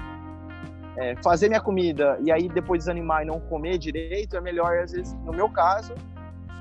é, 0.97 1.15
fazer 1.23 1.47
minha 1.47 1.61
comida 1.61 2.17
e 2.23 2.31
aí 2.31 2.49
depois 2.49 2.79
desanimar 2.79 3.21
e 3.23 3.25
não 3.25 3.39
comer 3.39 3.77
direito, 3.77 4.35
é 4.35 4.41
melhor, 4.41 4.77
às 4.79 4.91
vezes, 4.91 5.13
no 5.25 5.31
meu 5.31 5.49
caso, 5.49 5.93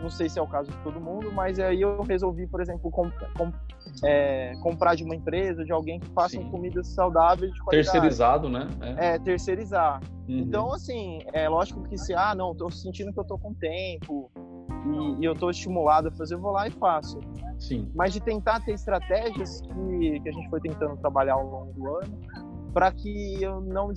não 0.01 0.11
sei 0.11 0.29
se 0.29 0.39
é 0.39 0.43
o 0.43 0.47
caso 0.47 0.71
de 0.71 0.77
todo 0.79 1.01
mundo, 1.01 1.33
mas 1.33 1.59
aí 1.59 1.81
eu 1.81 2.03
resolvi, 2.03 2.47
por 2.47 2.61
exemplo, 2.61 2.91
é, 4.05 4.53
comprar 4.63 4.95
de 4.95 5.05
uma 5.05 5.15
empresa, 5.15 5.65
de 5.65 5.73
alguém 5.73 5.99
que 5.99 6.09
faça 6.11 6.41
comidas 6.45 6.89
saudáveis 6.89 7.53
de 7.53 7.61
qualidade. 7.63 7.91
Terceirizado, 7.91 8.49
né? 8.49 8.69
É, 8.81 9.15
é 9.15 9.19
terceirizar. 9.19 10.01
Uhum. 10.29 10.39
Então, 10.39 10.73
assim, 10.73 11.21
é 11.33 11.49
lógico 11.49 11.83
que 11.85 11.99
se, 11.99 12.15
ah, 12.15 12.35
não, 12.35 12.55
tô 12.55 12.71
sentindo 12.71 13.13
que 13.13 13.19
eu 13.19 13.25
tô 13.25 13.39
com 13.39 13.53
tempo 13.55 14.31
e, 14.87 15.23
e 15.23 15.25
eu 15.25 15.35
tô 15.35 15.51
estimulado 15.51 16.09
a 16.09 16.11
fazer, 16.13 16.35
eu 16.35 16.41
vou 16.41 16.53
lá 16.53 16.69
e 16.69 16.71
faço. 16.71 17.19
Sim. 17.59 17.91
Mas 17.95 18.13
de 18.13 18.21
tentar 18.21 18.61
ter 18.61 18.73
estratégias 18.73 19.61
que, 19.63 20.21
que 20.21 20.29
a 20.29 20.33
gente 20.33 20.49
foi 20.49 20.61
tentando 20.61 20.97
trabalhar 20.99 21.35
ao 21.35 21.47
longo 21.47 21.73
do 21.73 21.97
ano 21.97 22.19
para 22.73 22.93
que 22.93 23.43
eu 23.43 23.61
não 23.61 23.93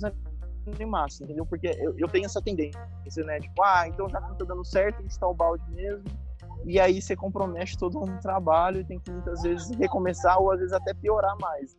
desanimasse, 0.64 1.22
entendeu? 1.24 1.46
Porque 1.46 1.68
eu, 1.78 1.94
eu 1.98 2.08
tenho 2.08 2.26
essa 2.26 2.40
tendência, 2.40 2.80
né? 3.24 3.40
Tipo, 3.40 3.62
ah, 3.62 3.88
então 3.88 4.08
já 4.08 4.20
não 4.20 4.34
tá 4.34 4.44
dando 4.44 4.64
certo, 4.64 5.02
está 5.06 5.26
o 5.26 5.34
balde 5.34 5.64
mesmo. 5.70 6.04
E 6.64 6.78
aí 6.78 7.00
você 7.00 7.16
compromete 7.16 7.76
todo 7.76 7.98
um 7.98 8.18
trabalho 8.18 8.80
e 8.80 8.84
tem 8.84 8.98
que 8.98 9.10
muitas 9.10 9.42
vezes 9.42 9.70
recomeçar 9.76 10.40
ou 10.40 10.52
às 10.52 10.58
vezes 10.58 10.72
até 10.72 10.94
piorar 10.94 11.36
mais. 11.40 11.76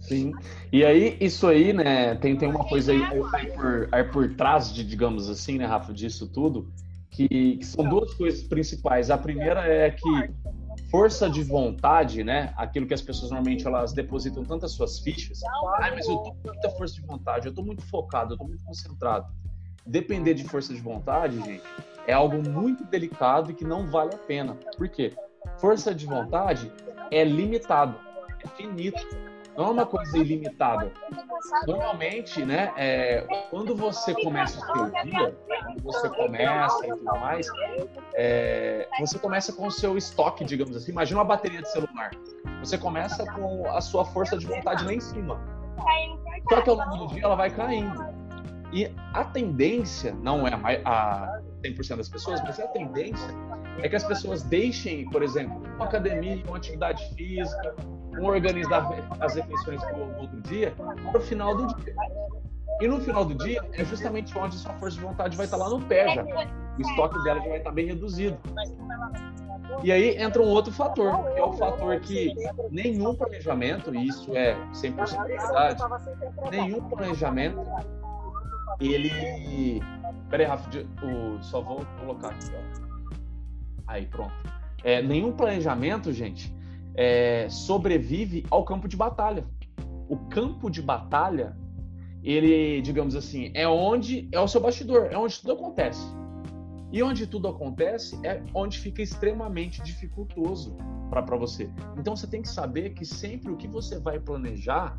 Sim. 0.00 0.32
E 0.72 0.84
aí, 0.84 1.16
isso 1.20 1.46
aí, 1.46 1.72
né, 1.72 2.14
tem, 2.16 2.36
tem 2.36 2.48
uma 2.48 2.64
coisa 2.64 2.92
aí, 2.92 3.02
aí, 3.02 3.52
por, 3.52 3.88
aí 3.90 4.04
por 4.04 4.34
trás 4.34 4.72
de, 4.72 4.84
digamos 4.84 5.30
assim, 5.30 5.56
né, 5.56 5.66
Rafa, 5.66 5.92
disso 5.92 6.30
tudo, 6.30 6.68
que, 7.10 7.56
que 7.56 7.64
são 7.64 7.88
duas 7.88 8.12
coisas 8.14 8.42
principais. 8.42 9.10
A 9.10 9.16
primeira 9.16 9.60
é 9.66 9.90
que 9.90 10.08
força 10.94 11.28
de 11.28 11.42
vontade, 11.42 12.22
né? 12.22 12.54
Aquilo 12.56 12.86
que 12.86 12.94
as 12.94 13.02
pessoas 13.02 13.32
normalmente 13.32 13.66
elas 13.66 13.92
depositam 13.92 14.44
tantas 14.44 14.70
suas 14.70 15.00
fichas. 15.00 15.42
Ah, 15.42 15.90
mas 15.90 16.06
eu 16.06 16.18
tô 16.18 16.30
com 16.30 16.46
muita 16.46 16.70
força 16.70 16.94
de 16.94 17.00
vontade, 17.00 17.48
eu 17.48 17.52
tô 17.52 17.64
muito 17.64 17.82
focado, 17.82 18.34
eu 18.34 18.38
tô 18.38 18.44
muito 18.44 18.64
concentrado. 18.64 19.26
Depender 19.84 20.34
de 20.34 20.44
força 20.44 20.72
de 20.72 20.80
vontade, 20.80 21.34
gente, 21.40 21.64
é 22.06 22.12
algo 22.12 22.40
muito 22.48 22.84
delicado 22.84 23.50
e 23.50 23.54
que 23.54 23.64
não 23.64 23.88
vale 23.88 24.14
a 24.14 24.18
pena. 24.18 24.56
Por 24.76 24.88
quê? 24.88 25.12
Força 25.58 25.92
de 25.92 26.06
vontade 26.06 26.70
é 27.10 27.24
limitado, 27.24 27.98
é 28.44 28.46
finito 28.56 29.04
não 29.56 29.66
é 29.66 29.70
uma 29.70 29.86
coisa 29.86 30.16
ilimitada. 30.18 30.92
Normalmente, 31.66 32.44
né, 32.44 32.72
é, 32.76 33.26
quando 33.50 33.74
você 33.74 34.14
começa 34.14 34.58
o 34.58 34.76
seu 34.76 34.90
dia, 35.04 35.36
quando 35.64 35.82
você 35.82 36.08
começa 36.08 36.86
e 36.86 36.90
tudo 36.90 37.04
mais, 37.04 37.46
é, 38.14 38.88
você 38.98 39.18
começa 39.18 39.52
com 39.52 39.66
o 39.66 39.70
seu 39.70 39.96
estoque, 39.96 40.44
digamos 40.44 40.76
assim. 40.76 40.92
Imagina 40.92 41.20
uma 41.20 41.24
bateria 41.24 41.62
de 41.62 41.70
celular. 41.70 42.10
Você 42.60 42.78
começa 42.78 43.24
com 43.32 43.68
a 43.68 43.80
sua 43.80 44.04
força 44.04 44.36
de 44.36 44.46
vontade 44.46 44.84
lá 44.84 44.92
em 44.92 45.00
cima. 45.00 45.40
Só 46.48 46.60
que 46.60 46.70
ao 46.70 46.76
longo 46.76 46.96
do 46.96 47.14
dia 47.14 47.24
ela 47.24 47.34
vai 47.34 47.50
caindo. 47.50 48.04
E 48.72 48.90
a 49.12 49.24
tendência, 49.24 50.12
não 50.12 50.48
é 50.48 50.52
a 50.84 51.40
100% 51.64 51.96
das 51.96 52.08
pessoas, 52.08 52.42
mas 52.42 52.58
a 52.58 52.66
tendência 52.68 53.28
é 53.82 53.88
que 53.88 53.94
as 53.94 54.04
pessoas 54.04 54.42
deixem, 54.42 55.08
por 55.10 55.22
exemplo, 55.22 55.62
uma 55.76 55.84
academia, 55.84 56.42
uma 56.46 56.56
atividade 56.56 57.08
física, 57.14 57.76
um 58.18 58.26
organizar 58.26 58.88
as 59.20 59.34
refeições 59.34 59.82
para 59.82 59.96
o 59.96 60.20
outro 60.20 60.40
dia, 60.42 60.74
para 61.10 61.18
o 61.18 61.20
final 61.20 61.56
do 61.56 61.66
dia. 61.76 61.94
E 62.80 62.88
no 62.88 63.00
final 63.00 63.24
do 63.24 63.34
dia 63.34 63.62
é 63.72 63.84
justamente 63.84 64.36
onde 64.36 64.56
sua 64.56 64.72
força 64.74 64.96
de 64.96 65.02
vontade 65.02 65.36
vai 65.36 65.46
estar 65.46 65.56
lá 65.56 65.68
no 65.68 65.80
pé 65.82 66.14
já. 66.14 66.24
O 66.24 66.80
estoque 66.80 67.22
dela 67.22 67.40
já 67.40 67.48
vai 67.48 67.58
estar 67.58 67.70
bem 67.70 67.86
reduzido. 67.86 68.36
E 69.82 69.92
aí 69.92 70.16
entra 70.16 70.42
um 70.42 70.46
outro 70.46 70.72
fator, 70.72 71.24
que 71.32 71.38
é 71.38 71.44
o 71.44 71.52
fator 71.52 72.00
que 72.00 72.34
nenhum 72.70 73.14
planejamento, 73.14 73.94
e 73.94 74.08
isso 74.08 74.36
é 74.36 74.54
100% 74.72 75.26
verdade, 75.26 75.82
nenhum 76.50 76.80
planejamento 76.88 77.64
ele. 78.80 79.80
Peraí, 80.30 80.46
Rafa, 80.46 80.68
só 81.42 81.60
vou 81.60 81.84
colocar 82.00 82.28
aqui, 82.28 82.50
ó. 82.54 82.84
Aí, 83.86 84.06
pronto. 84.06 84.32
É, 84.82 85.02
nenhum 85.02 85.32
planejamento, 85.32 86.12
gente, 86.12 86.54
é, 86.94 87.48
sobrevive 87.48 88.44
ao 88.50 88.64
campo 88.64 88.88
de 88.88 88.96
batalha. 88.96 89.44
O 90.08 90.16
campo 90.28 90.70
de 90.70 90.80
batalha, 90.80 91.56
ele, 92.22 92.80
digamos 92.82 93.16
assim, 93.16 93.50
é 93.54 93.66
onde 93.66 94.28
é 94.32 94.40
o 94.40 94.48
seu 94.48 94.60
bastidor, 94.60 95.08
é 95.10 95.18
onde 95.18 95.40
tudo 95.40 95.52
acontece. 95.52 96.06
E 96.92 97.02
onde 97.02 97.26
tudo 97.26 97.48
acontece 97.48 98.18
é 98.24 98.40
onde 98.54 98.78
fica 98.78 99.02
extremamente 99.02 99.82
dificultoso 99.82 100.76
para 101.10 101.36
você. 101.36 101.68
Então 101.98 102.14
você 102.14 102.26
tem 102.26 102.40
que 102.40 102.48
saber 102.48 102.90
que 102.90 103.04
sempre 103.04 103.50
o 103.50 103.56
que 103.56 103.66
você 103.66 103.98
vai 103.98 104.20
planejar 104.20 104.96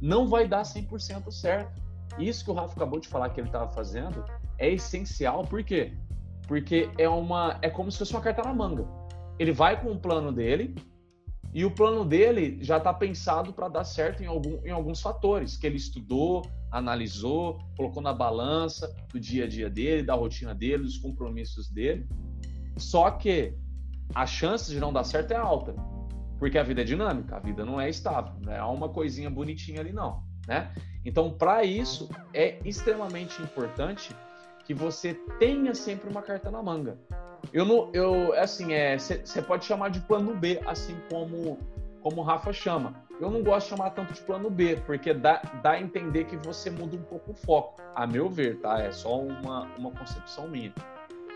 não 0.00 0.28
vai 0.28 0.46
dar 0.46 0.62
100% 0.62 1.30
certo. 1.32 1.82
Isso 2.18 2.44
que 2.44 2.50
o 2.50 2.54
Rafa 2.54 2.74
acabou 2.74 3.00
de 3.00 3.08
falar 3.08 3.30
que 3.30 3.40
ele 3.40 3.48
estava 3.48 3.68
fazendo 3.70 4.24
é 4.58 4.70
essencial, 4.70 5.42
por 5.42 5.64
quê? 5.64 5.94
Porque 6.46 6.88
é 6.96 7.08
uma 7.08 7.58
é 7.60 7.68
como 7.68 7.90
se 7.90 7.98
fosse 7.98 8.12
uma 8.12 8.20
carta 8.20 8.42
na 8.42 8.54
manga. 8.54 8.86
Ele 9.38 9.52
vai 9.52 9.80
com 9.82 9.90
o 9.90 9.98
plano 9.98 10.30
dele 10.30 10.74
e 11.56 11.64
o 11.64 11.70
plano 11.70 12.04
dele 12.04 12.58
já 12.60 12.76
está 12.76 12.92
pensado 12.92 13.50
para 13.50 13.66
dar 13.66 13.82
certo 13.82 14.22
em, 14.22 14.26
algum, 14.26 14.60
em 14.62 14.70
alguns 14.70 15.00
fatores 15.00 15.56
que 15.56 15.66
ele 15.66 15.78
estudou, 15.78 16.42
analisou, 16.70 17.58
colocou 17.74 18.02
na 18.02 18.12
balança 18.12 18.94
do 19.10 19.18
dia 19.18 19.44
a 19.44 19.48
dia 19.48 19.70
dele, 19.70 20.02
da 20.02 20.12
rotina 20.12 20.54
dele, 20.54 20.82
dos 20.82 20.98
compromissos 20.98 21.70
dele. 21.70 22.06
Só 22.76 23.10
que 23.10 23.54
a 24.14 24.26
chance 24.26 24.70
de 24.70 24.78
não 24.78 24.92
dar 24.92 25.04
certo 25.04 25.30
é 25.30 25.36
alta, 25.36 25.74
porque 26.38 26.58
a 26.58 26.62
vida 26.62 26.82
é 26.82 26.84
dinâmica, 26.84 27.36
a 27.36 27.40
vida 27.40 27.64
não 27.64 27.80
é 27.80 27.88
estável, 27.88 28.34
não 28.42 28.52
é 28.52 28.62
uma 28.62 28.90
coisinha 28.90 29.30
bonitinha 29.30 29.80
ali 29.80 29.94
não, 29.94 30.24
né? 30.46 30.74
Então, 31.06 31.30
para 31.30 31.64
isso, 31.64 32.10
é 32.34 32.58
extremamente 32.66 33.40
importante 33.40 34.14
que 34.66 34.74
você 34.74 35.14
tenha 35.38 35.74
sempre 35.74 36.10
uma 36.10 36.20
carta 36.20 36.50
na 36.50 36.60
manga. 36.60 36.98
Eu 37.52 37.64
não, 37.64 37.88
eu, 37.92 38.32
assim, 38.34 38.72
é, 38.72 38.98
você 38.98 39.40
pode 39.40 39.64
chamar 39.64 39.90
de 39.90 40.00
plano 40.00 40.34
B, 40.34 40.60
assim 40.66 40.96
como, 41.08 41.56
como 42.02 42.20
o 42.20 42.24
Rafa 42.24 42.52
chama. 42.52 42.94
Eu 43.20 43.30
não 43.30 43.42
gosto 43.44 43.68
de 43.68 43.76
chamar 43.76 43.90
tanto 43.90 44.12
de 44.12 44.20
plano 44.20 44.50
B, 44.50 44.76
porque 44.84 45.14
dá, 45.14 45.40
dá 45.62 45.72
a 45.72 45.80
entender 45.80 46.24
que 46.24 46.36
você 46.36 46.68
muda 46.68 46.96
um 46.96 47.02
pouco 47.02 47.30
o 47.30 47.34
foco, 47.34 47.80
a 47.94 48.06
meu 48.06 48.28
ver, 48.28 48.58
tá? 48.58 48.80
É 48.80 48.90
só 48.90 49.20
uma, 49.20 49.68
uma 49.78 49.92
concepção 49.92 50.48
minha. 50.48 50.74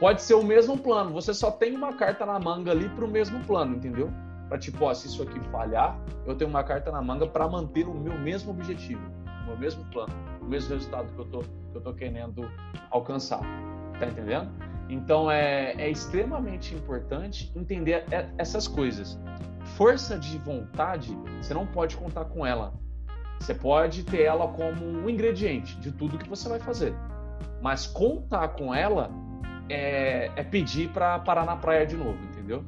Pode 0.00 0.20
ser 0.22 0.34
o 0.34 0.42
mesmo 0.42 0.76
plano, 0.76 1.12
você 1.12 1.32
só 1.32 1.52
tem 1.52 1.76
uma 1.76 1.92
carta 1.92 2.26
na 2.26 2.40
manga 2.40 2.72
ali 2.72 2.88
para 2.88 3.04
o 3.04 3.08
mesmo 3.08 3.38
plano, 3.44 3.76
entendeu? 3.76 4.10
Para 4.49 4.58
tipo, 4.58 4.84
ó, 4.84 4.92
se 4.92 5.06
isso 5.06 5.22
aqui 5.22 5.38
falhar, 5.50 5.96
eu 6.26 6.34
tenho 6.34 6.50
uma 6.50 6.64
carta 6.64 6.90
na 6.90 7.00
manga 7.00 7.26
para 7.26 7.46
manter 7.46 7.87
o 7.87 7.94
meu 7.94 8.18
mesmo 8.18 8.50
objetivo 8.50 9.19
meu 9.50 9.59
mesmo 9.59 9.85
plano, 9.87 10.12
o 10.40 10.45
mesmo 10.45 10.75
resultado 10.75 11.12
que 11.12 11.19
eu 11.19 11.25
tô, 11.26 11.40
que 11.40 11.76
eu 11.76 11.80
tô 11.80 11.92
querendo 11.92 12.50
alcançar. 12.90 13.40
Tá 13.99 14.07
entendendo? 14.07 14.50
Então 14.88 15.30
é, 15.30 15.73
é 15.73 15.90
extremamente 15.90 16.75
importante 16.75 17.52
entender 17.54 18.04
essas 18.38 18.66
coisas. 18.66 19.19
Força 19.76 20.19
de 20.19 20.38
vontade, 20.38 21.16
você 21.40 21.54
não 21.54 21.66
pode 21.66 21.97
contar 21.97 22.25
com 22.25 22.45
ela. 22.45 22.73
Você 23.38 23.54
pode 23.54 24.04
ter 24.04 24.23
ela 24.23 24.49
como 24.49 24.85
um 24.85 25.09
ingrediente 25.09 25.78
de 25.80 25.92
tudo 25.92 26.19
que 26.19 26.28
você 26.28 26.49
vai 26.49 26.59
fazer. 26.59 26.95
Mas 27.62 27.87
contar 27.87 28.49
com 28.49 28.75
ela 28.75 29.11
é, 29.69 30.30
é 30.35 30.42
pedir 30.42 30.90
para 30.90 31.19
parar 31.21 31.45
na 31.45 31.57
praia 31.57 31.87
de 31.87 31.97
novo, 31.97 32.19
entendeu? 32.25 32.64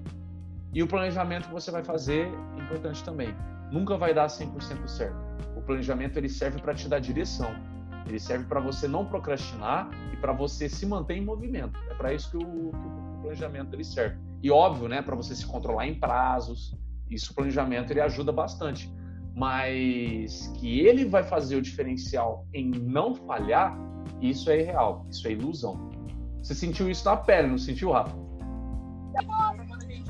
E 0.73 0.83
o 0.83 0.87
planejamento 0.87 1.49
que 1.49 1.53
você 1.53 1.71
vai 1.71 1.83
fazer 1.83 2.33
é 2.57 2.63
importante 2.63 3.03
também. 3.05 3.35
Nunca 3.73 3.97
vai 3.97 4.15
dar 4.15 4.27
100% 4.27 4.87
certo 4.87 5.33
o 5.63 5.65
planejamento 5.65 6.19
ele 6.19 6.29
serve 6.29 6.61
para 6.61 6.75
te 6.75 6.89
dar 6.89 6.99
direção. 6.99 7.55
Ele 8.07 8.19
serve 8.19 8.45
para 8.47 8.61
você 8.61 8.89
não 8.89 9.07
procrastinar 9.07 9.89
e 10.13 10.17
para 10.17 10.33
você 10.33 10.69
se 10.69 10.85
manter 10.85 11.15
em 11.15 11.25
movimento. 11.25 11.79
É 11.89 11.95
para 11.95 12.13
isso 12.13 12.31
que 12.31 12.37
o, 12.37 12.41
que 12.41 12.47
o, 12.47 13.19
planejamento 13.23 13.73
ele 13.75 13.85
serve. 13.85 14.19
E 14.43 14.51
óbvio, 14.51 14.89
né, 14.89 15.01
para 15.01 15.15
você 15.15 15.35
se 15.37 15.47
controlar 15.47 15.87
em 15.87 15.95
prazos. 15.95 16.77
Isso 17.09 17.31
o 17.31 17.35
planejamento 17.35 17.93
ele 17.93 18.01
ajuda 18.01 18.33
bastante. 18.33 18.93
mas 19.35 20.49
que 20.59 20.81
ele 20.81 21.07
vai 21.07 21.23
fazer 21.23 21.57
o 21.57 21.63
diferencial 21.63 22.47
em 22.53 22.71
não 22.71 23.15
falhar, 23.15 23.75
isso 24.21 24.51
é 24.51 24.61
irreal, 24.61 25.07
isso 25.11 25.27
é 25.27 25.33
ilusão. 25.33 25.91
Você 26.43 26.55
sentiu 26.55 26.91
isso 26.91 27.05
na 27.07 27.17
pele, 27.17 27.49
não 27.49 27.57
sentiu, 27.57 27.93
Rafa? 27.93 28.15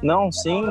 Não, 0.02 0.30
sim. 0.32 0.64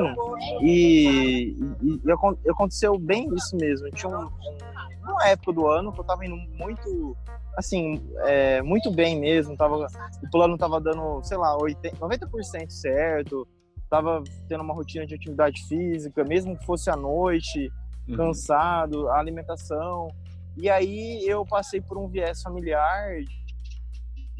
E, 0.60 1.56
e, 1.82 2.00
e, 2.04 2.50
aconteceu 2.50 2.98
bem 2.98 3.28
isso 3.34 3.56
mesmo. 3.56 3.90
Tinha 3.90 4.10
um, 4.10 4.24
um, 4.24 5.10
uma 5.10 5.26
época 5.28 5.52
do 5.52 5.66
ano 5.66 5.92
que 5.92 6.00
eu 6.00 6.04
tava 6.04 6.24
indo 6.26 6.36
muito, 6.36 7.16
assim, 7.56 8.02
é, 8.24 8.60
muito 8.62 8.90
bem 8.90 9.18
mesmo. 9.18 9.56
Tava, 9.56 9.86
o 10.22 10.30
plano 10.30 10.58
tava 10.58 10.80
dando, 10.80 11.22
sei 11.22 11.36
lá, 11.36 11.56
80, 11.56 11.96
90% 11.96 12.70
certo. 12.70 13.48
Tava 13.88 14.22
tendo 14.48 14.62
uma 14.62 14.74
rotina 14.74 15.06
de 15.06 15.14
atividade 15.14 15.62
física, 15.68 16.24
mesmo 16.24 16.56
que 16.56 16.64
fosse 16.64 16.90
à 16.90 16.96
noite, 16.96 17.70
uhum. 18.08 18.16
cansado, 18.16 19.08
a 19.08 19.18
alimentação. 19.18 20.08
E 20.56 20.68
aí 20.68 21.24
eu 21.26 21.44
passei 21.46 21.80
por 21.80 21.96
um 21.96 22.08
viés 22.08 22.42
familiar 22.42 23.16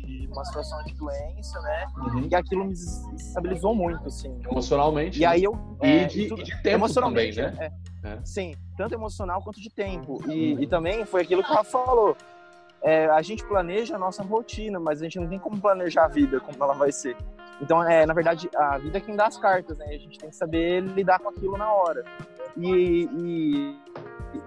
de 0.04 0.26
uma 0.28 0.44
situação 0.44 0.82
de 0.85 0.94
doença, 0.94 1.61
né? 1.61 1.87
Uhum. 1.97 2.28
E 2.30 2.35
aquilo 2.35 2.64
me 2.64 2.73
estabilizou 2.73 3.75
muito, 3.75 4.06
assim. 4.06 4.40
Emocionalmente. 4.50 5.21
E 5.21 5.25
aí 5.25 5.44
eu. 5.44 5.59
E, 5.82 5.87
é, 5.87 6.04
de, 6.04 6.23
e 6.23 6.42
de 6.42 6.62
tempo 6.62 6.68
emocionalmente, 6.68 7.40
também, 7.40 7.59
né? 7.59 7.73
É, 8.04 8.09
é. 8.09 8.18
Sim, 8.25 8.54
tanto 8.76 8.94
emocional 8.94 9.42
quanto 9.42 9.61
de 9.61 9.71
tempo. 9.71 10.21
E, 10.26 10.54
uhum. 10.54 10.62
e 10.62 10.66
também 10.66 11.04
foi 11.04 11.23
aquilo 11.23 11.42
que 11.42 11.50
o 11.50 11.54
Rafa 11.54 11.85
falou. 11.85 12.16
É, 12.82 13.06
a 13.06 13.23
gente 13.23 13.44
planeja 13.44 13.94
a 13.94 13.99
nossa 13.99 14.23
rotina, 14.25 14.80
mas 14.80 15.00
a 15.00 15.04
gente 15.04 15.18
não 15.21 15.28
tem 15.28 15.38
como 15.38 15.61
planejar 15.61 16.06
a 16.06 16.09
vida, 16.09 16.40
como 16.40 16.62
ela 16.62 16.75
vai 16.75 16.90
ser. 16.90 17.16
Então, 17.61 17.82
é, 17.85 18.04
na 18.04 18.12
verdade, 18.12 18.50
a 18.56 18.76
vida 18.76 18.99
é 18.99 19.00
quem 19.00 19.14
dá 19.14 19.26
as 19.26 19.38
cartas, 19.38 19.78
né? 19.78 19.87
A 19.87 19.99
gente 19.99 20.18
tem 20.18 20.30
que 20.30 20.35
saber 20.35 20.80
lidar 20.80 21.21
com 21.21 21.28
aquilo 21.28 21.56
na 21.56 21.73
hora. 21.73 22.04
E, 22.56 23.09
e, 23.14 23.78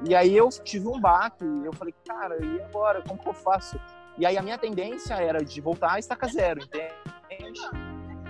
e 0.09 0.13
aí 0.13 0.35
eu 0.35 0.49
tive 0.49 0.87
um 0.87 0.99
baque, 0.99 1.45
eu 1.63 1.71
falei, 1.73 1.93
cara, 2.05 2.37
e 2.43 2.61
agora? 2.61 3.01
Como 3.01 3.19
que 3.19 3.29
eu 3.29 3.33
faço? 3.33 3.79
E 4.17 4.25
aí 4.25 4.37
a 4.37 4.41
minha 4.41 4.57
tendência 4.57 5.15
era 5.15 5.43
de 5.43 5.59
voltar 5.59 5.93
a 5.93 5.99
estaca 5.99 6.27
zero, 6.27 6.61
entende? 6.63 7.59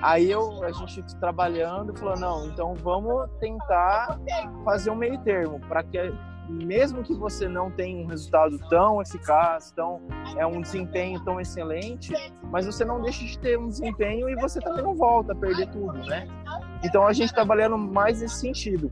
Aí 0.01 0.29
eu, 0.29 0.63
a 0.63 0.71
gente 0.71 1.03
trabalhando, 1.19 1.97
falou, 1.97 2.17
não, 2.19 2.47
então 2.47 2.73
vamos 2.75 3.29
tentar 3.39 4.19
fazer 4.63 4.89
um 4.89 4.95
meio 4.95 5.17
termo, 5.19 5.59
para 5.61 5.83
que 5.83 6.13
mesmo 6.49 7.01
que 7.03 7.13
você 7.13 7.47
não 7.47 7.71
tenha 7.71 8.03
um 8.03 8.07
resultado 8.07 8.59
tão 8.69 9.01
eficaz, 9.01 9.71
tão 9.71 10.01
é 10.37 10.45
um 10.45 10.61
desempenho 10.61 11.23
tão 11.23 11.39
excelente, 11.39 12.13
mas 12.43 12.65
você 12.65 12.85
não 12.85 13.01
deixa 13.01 13.25
de 13.25 13.39
ter 13.39 13.57
um 13.57 13.67
desempenho 13.67 14.29
e 14.29 14.35
você 14.35 14.59
também 14.59 14.83
não 14.83 14.95
volta 14.95 15.33
a 15.33 15.35
perder 15.35 15.67
tudo, 15.71 15.97
né? 16.05 16.27
Então 16.83 17.05
a 17.07 17.13
gente 17.13 17.33
trabalhando 17.33 17.77
mais 17.77 18.21
nesse 18.21 18.35
sentido. 18.35 18.91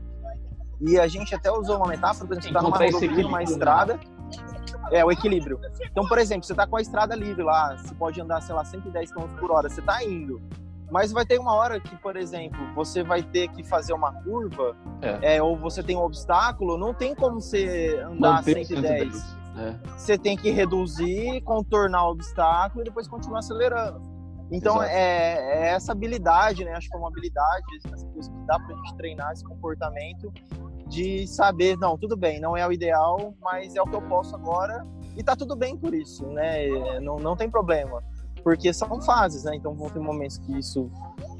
E 0.80 0.98
a 0.98 1.06
gente 1.06 1.34
até 1.34 1.50
usou 1.50 1.76
uma 1.76 1.86
metáfora, 1.86 2.26
por 2.26 2.36
exemplo, 2.36 2.54
tá 2.54 2.62
numa 2.62 2.76
rodovia, 2.76 3.26
uma 3.26 3.38
né? 3.38 3.44
É, 4.90 5.04
o 5.04 5.10
equilíbrio. 5.10 5.60
Então, 5.82 6.06
por 6.06 6.18
exemplo, 6.18 6.44
você 6.44 6.52
está 6.52 6.66
com 6.66 6.76
a 6.76 6.80
estrada 6.80 7.14
livre 7.14 7.42
lá, 7.42 7.76
você 7.76 7.94
pode 7.94 8.20
andar, 8.20 8.40
sei 8.42 8.54
lá, 8.54 8.64
110 8.64 9.12
km 9.12 9.26
por 9.38 9.50
hora, 9.50 9.68
você 9.68 9.80
está 9.80 10.02
indo. 10.04 10.40
Mas 10.90 11.10
vai 11.12 11.24
ter 11.24 11.38
uma 11.38 11.54
hora 11.54 11.80
que, 11.80 11.96
por 11.96 12.16
exemplo, 12.16 12.58
você 12.74 13.02
vai 13.02 13.22
ter 13.22 13.48
que 13.48 13.64
fazer 13.64 13.92
uma 13.92 14.12
curva, 14.22 14.76
é. 15.00 15.36
É, 15.36 15.42
ou 15.42 15.56
você 15.56 15.82
tem 15.82 15.96
um 15.96 16.02
obstáculo, 16.02 16.76
não 16.78 16.92
tem 16.94 17.14
como 17.14 17.40
você 17.40 18.00
andar 18.06 18.36
Manter 18.36 18.64
110. 18.64 19.14
110. 19.14 19.44
É. 19.56 19.88
Você 19.96 20.18
tem 20.18 20.36
que 20.36 20.50
reduzir, 20.50 21.40
contornar 21.42 22.06
o 22.06 22.10
obstáculo 22.10 22.82
e 22.82 22.84
depois 22.84 23.08
continuar 23.08 23.38
acelerando. 23.38 24.14
Então, 24.50 24.82
é, 24.82 25.34
é, 25.36 25.68
essa 25.70 25.92
habilidade, 25.92 26.64
né? 26.64 26.72
Acho 26.74 26.88
que 26.88 26.96
é 26.96 26.98
uma 26.98 27.08
habilidade, 27.08 27.64
essa 27.92 28.06
coisa 28.06 28.30
que 28.30 28.46
dá 28.46 28.58
pra 28.58 28.74
gente 28.76 28.94
treinar 28.96 29.32
esse 29.32 29.44
comportamento 29.44 30.32
de 30.94 31.26
saber, 31.26 31.76
não, 31.76 31.98
tudo 31.98 32.16
bem, 32.16 32.40
não 32.40 32.56
é 32.56 32.66
o 32.66 32.72
ideal, 32.72 33.34
mas 33.42 33.74
é 33.74 33.82
o 33.82 33.84
que 33.84 33.96
eu 33.96 34.02
posso 34.02 34.34
agora 34.36 34.86
e 35.16 35.22
tá 35.22 35.34
tudo 35.34 35.56
bem 35.56 35.76
por 35.76 35.92
isso, 35.92 36.24
né? 36.28 36.68
Não, 37.00 37.16
não 37.16 37.36
tem 37.36 37.50
problema, 37.50 38.02
porque 38.42 38.72
são 38.72 39.00
fases, 39.02 39.42
né? 39.42 39.56
Então 39.56 39.74
vão 39.74 39.90
ter 39.90 39.98
momentos 39.98 40.38
que 40.38 40.56
isso 40.58 40.90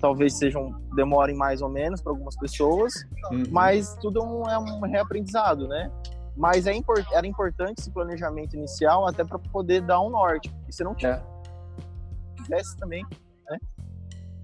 talvez 0.01 0.35
sejam 0.35 0.75
demorem 0.97 1.37
mais 1.37 1.63
ou 1.63 1.69
menos 1.69 2.01
para 2.03 2.13
algumas 2.13 2.37
pessoas, 2.37 2.93
uhum. 3.31 3.45
mas 3.51 3.97
tudo 4.01 4.21
é 4.49 4.59
um 4.59 4.81
reaprendizado, 4.81 5.69
né? 5.69 5.91
Mas 6.37 6.67
é 6.67 6.75
import, 6.75 7.07
era 7.13 7.27
importante 7.27 7.79
esse 7.79 7.91
planejamento 7.93 8.57
inicial 8.57 9.07
até 9.07 9.25
para 9.25 9.39
poder 9.39 9.83
dar 9.83 10.01
um 10.01 10.11
norte. 10.11 10.53
E 10.69 10.73
se 10.73 10.83
não 10.83 10.95
tivesse 10.95 11.23
é. 12.51 12.79
também, 12.79 13.07
né? 13.49 13.59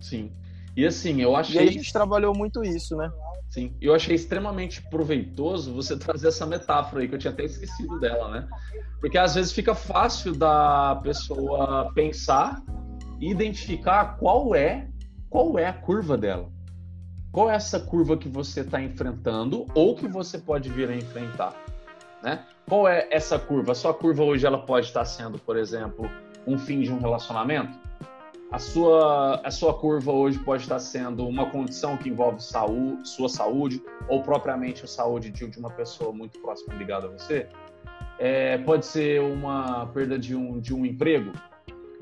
Sim. 0.00 0.32
E 0.76 0.86
assim, 0.86 1.20
eu 1.20 1.34
achei. 1.34 1.66
E 1.66 1.68
a 1.68 1.72
gente 1.72 1.92
trabalhou 1.92 2.32
muito 2.32 2.62
isso, 2.62 2.96
né? 2.96 3.10
Sim, 3.50 3.76
eu 3.80 3.92
achei 3.92 4.14
extremamente 4.14 4.80
proveitoso 4.80 5.74
você 5.74 5.98
trazer 5.98 6.28
essa 6.28 6.46
metáfora 6.46 7.02
aí, 7.02 7.08
que 7.08 7.16
eu 7.16 7.18
tinha 7.18 7.32
até 7.32 7.44
esquecido 7.44 7.98
dela, 7.98 8.28
né? 8.28 8.48
Porque 9.00 9.18
às 9.18 9.34
vezes 9.34 9.50
fica 9.50 9.74
fácil 9.74 10.36
da 10.36 11.00
pessoa 11.02 11.90
pensar 11.92 12.62
e 13.18 13.28
identificar 13.28 14.16
qual 14.18 14.54
é, 14.54 14.88
qual 15.28 15.58
é 15.58 15.66
a 15.66 15.72
curva 15.72 16.16
dela. 16.16 16.48
Qual 17.32 17.50
é 17.50 17.56
essa 17.56 17.80
curva 17.80 18.16
que 18.16 18.28
você 18.28 18.60
está 18.60 18.80
enfrentando 18.80 19.66
ou 19.74 19.96
que 19.96 20.06
você 20.06 20.38
pode 20.38 20.68
vir 20.68 20.88
a 20.88 20.94
enfrentar, 20.94 21.52
né? 22.22 22.44
Qual 22.68 22.86
é 22.86 23.08
essa 23.10 23.36
curva? 23.36 23.72
A 23.72 23.74
sua 23.74 23.92
curva 23.92 24.22
hoje 24.22 24.46
ela 24.46 24.58
pode 24.58 24.86
estar 24.86 25.04
sendo, 25.04 25.40
por 25.40 25.56
exemplo, 25.56 26.08
um 26.46 26.56
fim 26.56 26.82
de 26.82 26.92
um 26.92 27.00
relacionamento? 27.00 27.76
A 28.50 28.58
sua, 28.58 29.40
a 29.44 29.50
sua 29.50 29.72
curva 29.72 30.10
hoje 30.10 30.38
pode 30.40 30.64
estar 30.64 30.78
sendo 30.80 31.26
uma 31.26 31.48
condição 31.50 31.96
que 31.96 32.08
envolve 32.08 32.42
saúde, 32.42 33.08
sua 33.08 33.28
saúde, 33.28 33.82
ou 34.08 34.22
propriamente 34.22 34.84
a 34.84 34.88
saúde 34.88 35.30
de, 35.30 35.58
uma 35.58 35.70
pessoa 35.70 36.12
muito 36.12 36.40
próxima 36.40 36.74
ligada 36.74 37.06
a 37.06 37.10
você. 37.10 37.46
É, 38.18 38.58
pode 38.58 38.84
ser 38.86 39.20
uma 39.20 39.86
perda 39.86 40.18
de 40.18 40.34
um, 40.34 40.58
de 40.58 40.74
um 40.74 40.84
emprego, 40.84 41.32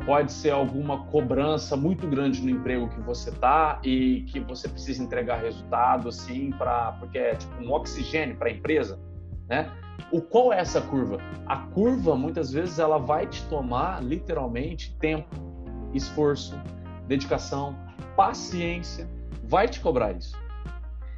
pode 0.06 0.32
ser 0.32 0.50
alguma 0.50 1.04
cobrança 1.06 1.76
muito 1.76 2.06
grande 2.06 2.40
no 2.40 2.50
emprego 2.50 2.88
que 2.88 3.00
você 3.00 3.28
está 3.28 3.78
e 3.84 4.22
que 4.22 4.40
você 4.40 4.68
precisa 4.68 5.02
entregar 5.02 5.36
resultado, 5.36 6.08
assim, 6.08 6.50
para 6.50 6.92
porque 6.92 7.18
é 7.18 7.34
tipo 7.34 7.62
um 7.62 7.72
oxigênio 7.72 8.36
para 8.36 8.48
a 8.48 8.52
empresa, 8.52 8.98
né? 9.48 9.70
O 10.10 10.22
qual 10.22 10.52
é 10.52 10.60
essa 10.60 10.80
curva? 10.80 11.18
A 11.46 11.56
curva 11.56 12.16
muitas 12.16 12.50
vezes 12.50 12.78
ela 12.78 12.98
vai 12.98 13.26
te 13.26 13.44
tomar 13.48 14.02
literalmente 14.02 14.96
tempo 14.98 15.47
esforço, 15.94 16.60
dedicação, 17.06 17.76
paciência, 18.16 19.08
vai 19.44 19.68
te 19.68 19.80
cobrar 19.80 20.12
isso. 20.12 20.36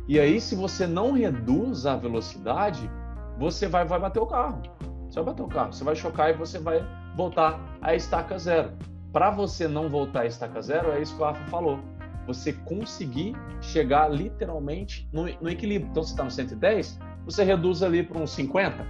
E 0.09 0.19
aí, 0.19 0.41
se 0.41 0.55
você 0.55 0.87
não 0.87 1.13
reduz 1.13 1.87
a 1.87 1.97
velocidade, 1.97 2.91
você 3.39 3.67
vai, 3.67 3.85
vai 3.85 4.01
bater 4.01 4.21
o 4.21 4.27
carro. 4.27 4.63
Você 5.09 5.17
vai 5.17 5.25
bater 5.25 5.43
o 5.43 5.49
carro, 5.49 5.73
você 5.73 5.85
vai 5.85 5.97
chocar 5.97 6.31
e 6.31 6.33
você 6.35 6.59
vai 6.59 6.85
voltar 7.17 7.61
à 7.81 7.95
estaca 7.95 8.39
zero. 8.39 8.73
Para 9.13 9.31
você 9.31 9.67
não 9.67 9.89
voltar 9.89 10.23
à 10.23 10.27
estaca 10.27 10.61
zero, 10.63 10.93
é 10.93 11.01
isso 11.01 11.17
que 11.17 11.23
o 11.23 11.25
Rafa 11.25 11.45
falou. 11.47 11.81
Você 12.27 12.53
conseguir 12.53 13.35
chegar 13.61 14.09
literalmente 14.09 15.09
no, 15.13 15.25
no 15.41 15.49
equilíbrio. 15.49 15.91
Então, 15.91 16.03
você 16.03 16.13
está 16.13 16.25
no 16.25 16.31
110, 16.31 16.99
você 17.25 17.45
reduz 17.45 17.83
ali 17.83 18.03
para 18.03 18.19
uns 18.19 18.31
50, 18.33 18.87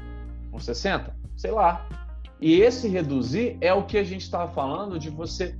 uns 0.52 0.64
60, 0.64 1.14
sei 1.36 1.50
lá. 1.50 1.86
E 2.40 2.60
esse 2.60 2.88
reduzir 2.88 3.56
é 3.60 3.72
o 3.72 3.84
que 3.84 3.98
a 3.98 4.04
gente 4.04 4.22
estava 4.22 4.50
falando 4.50 4.98
de 4.98 5.10
você 5.10 5.54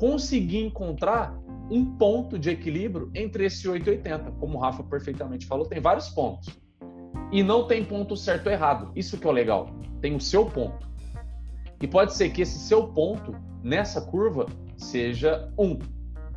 conseguir 0.00 0.64
encontrar 0.64 1.38
um 1.70 1.84
ponto 1.84 2.38
de 2.38 2.48
equilíbrio 2.48 3.10
entre 3.14 3.44
esse 3.44 3.68
880. 3.68 4.32
Como 4.40 4.56
o 4.56 4.60
Rafa 4.60 4.82
perfeitamente 4.82 5.44
falou, 5.44 5.66
tem 5.66 5.78
vários 5.78 6.08
pontos. 6.08 6.58
E 7.30 7.42
não 7.42 7.66
tem 7.66 7.84
ponto 7.84 8.16
certo 8.16 8.46
ou 8.46 8.52
errado. 8.52 8.90
Isso 8.96 9.18
que 9.18 9.26
é 9.26 9.30
o 9.30 9.32
legal. 9.32 9.68
Tem 10.00 10.16
o 10.16 10.20
seu 10.20 10.46
ponto. 10.46 10.88
E 11.82 11.86
pode 11.86 12.14
ser 12.14 12.30
que 12.30 12.40
esse 12.40 12.58
seu 12.60 12.88
ponto 12.88 13.36
nessa 13.62 14.00
curva 14.00 14.46
seja 14.74 15.52
um. 15.58 15.78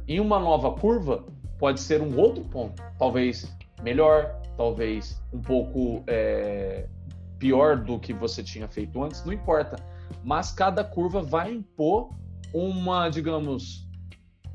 Em 0.09 0.19
uma 0.19 0.39
nova 0.39 0.71
curva, 0.71 1.25
pode 1.57 1.79
ser 1.79 2.01
um 2.01 2.19
outro 2.19 2.43
ponto. 2.43 2.83
Talvez 2.99 3.49
melhor, 3.81 4.41
talvez 4.57 5.23
um 5.31 5.39
pouco 5.39 6.03
é, 6.07 6.89
pior 7.39 7.77
do 7.77 7.97
que 7.97 8.11
você 8.11 8.43
tinha 8.43 8.67
feito 8.67 9.01
antes, 9.01 9.23
não 9.23 9.31
importa. 9.31 9.77
Mas 10.21 10.51
cada 10.51 10.83
curva 10.83 11.21
vai 11.21 11.53
impor 11.53 12.09
uma, 12.53 13.09
digamos, 13.09 13.89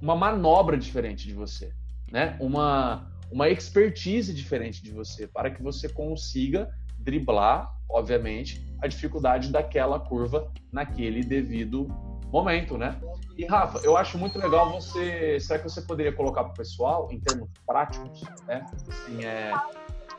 uma 0.00 0.14
manobra 0.14 0.76
diferente 0.76 1.26
de 1.26 1.34
você, 1.34 1.72
né? 2.10 2.36
Uma, 2.40 3.10
uma 3.30 3.48
expertise 3.48 4.32
diferente 4.32 4.82
de 4.82 4.90
você, 4.90 5.26
para 5.26 5.50
que 5.50 5.62
você 5.62 5.88
consiga 5.88 6.70
driblar, 6.98 7.74
obviamente, 7.88 8.64
a 8.80 8.86
dificuldade 8.86 9.50
daquela 9.50 9.98
curva 9.98 10.50
naquele 10.72 11.22
devido 11.22 11.88
momento, 12.30 12.78
né? 12.78 13.00
E 13.36 13.44
Rafa, 13.44 13.78
eu 13.84 13.96
acho 13.96 14.18
muito 14.18 14.38
legal 14.38 14.70
você. 14.70 15.38
Será 15.40 15.58
que 15.58 15.68
você 15.68 15.80
poderia 15.82 16.12
colocar 16.12 16.44
para 16.44 16.52
o 16.52 16.56
pessoal, 16.56 17.08
em 17.12 17.20
termos 17.20 17.48
práticos, 17.66 18.20
né? 18.46 18.64
Assim, 18.88 19.24
é, 19.24 19.54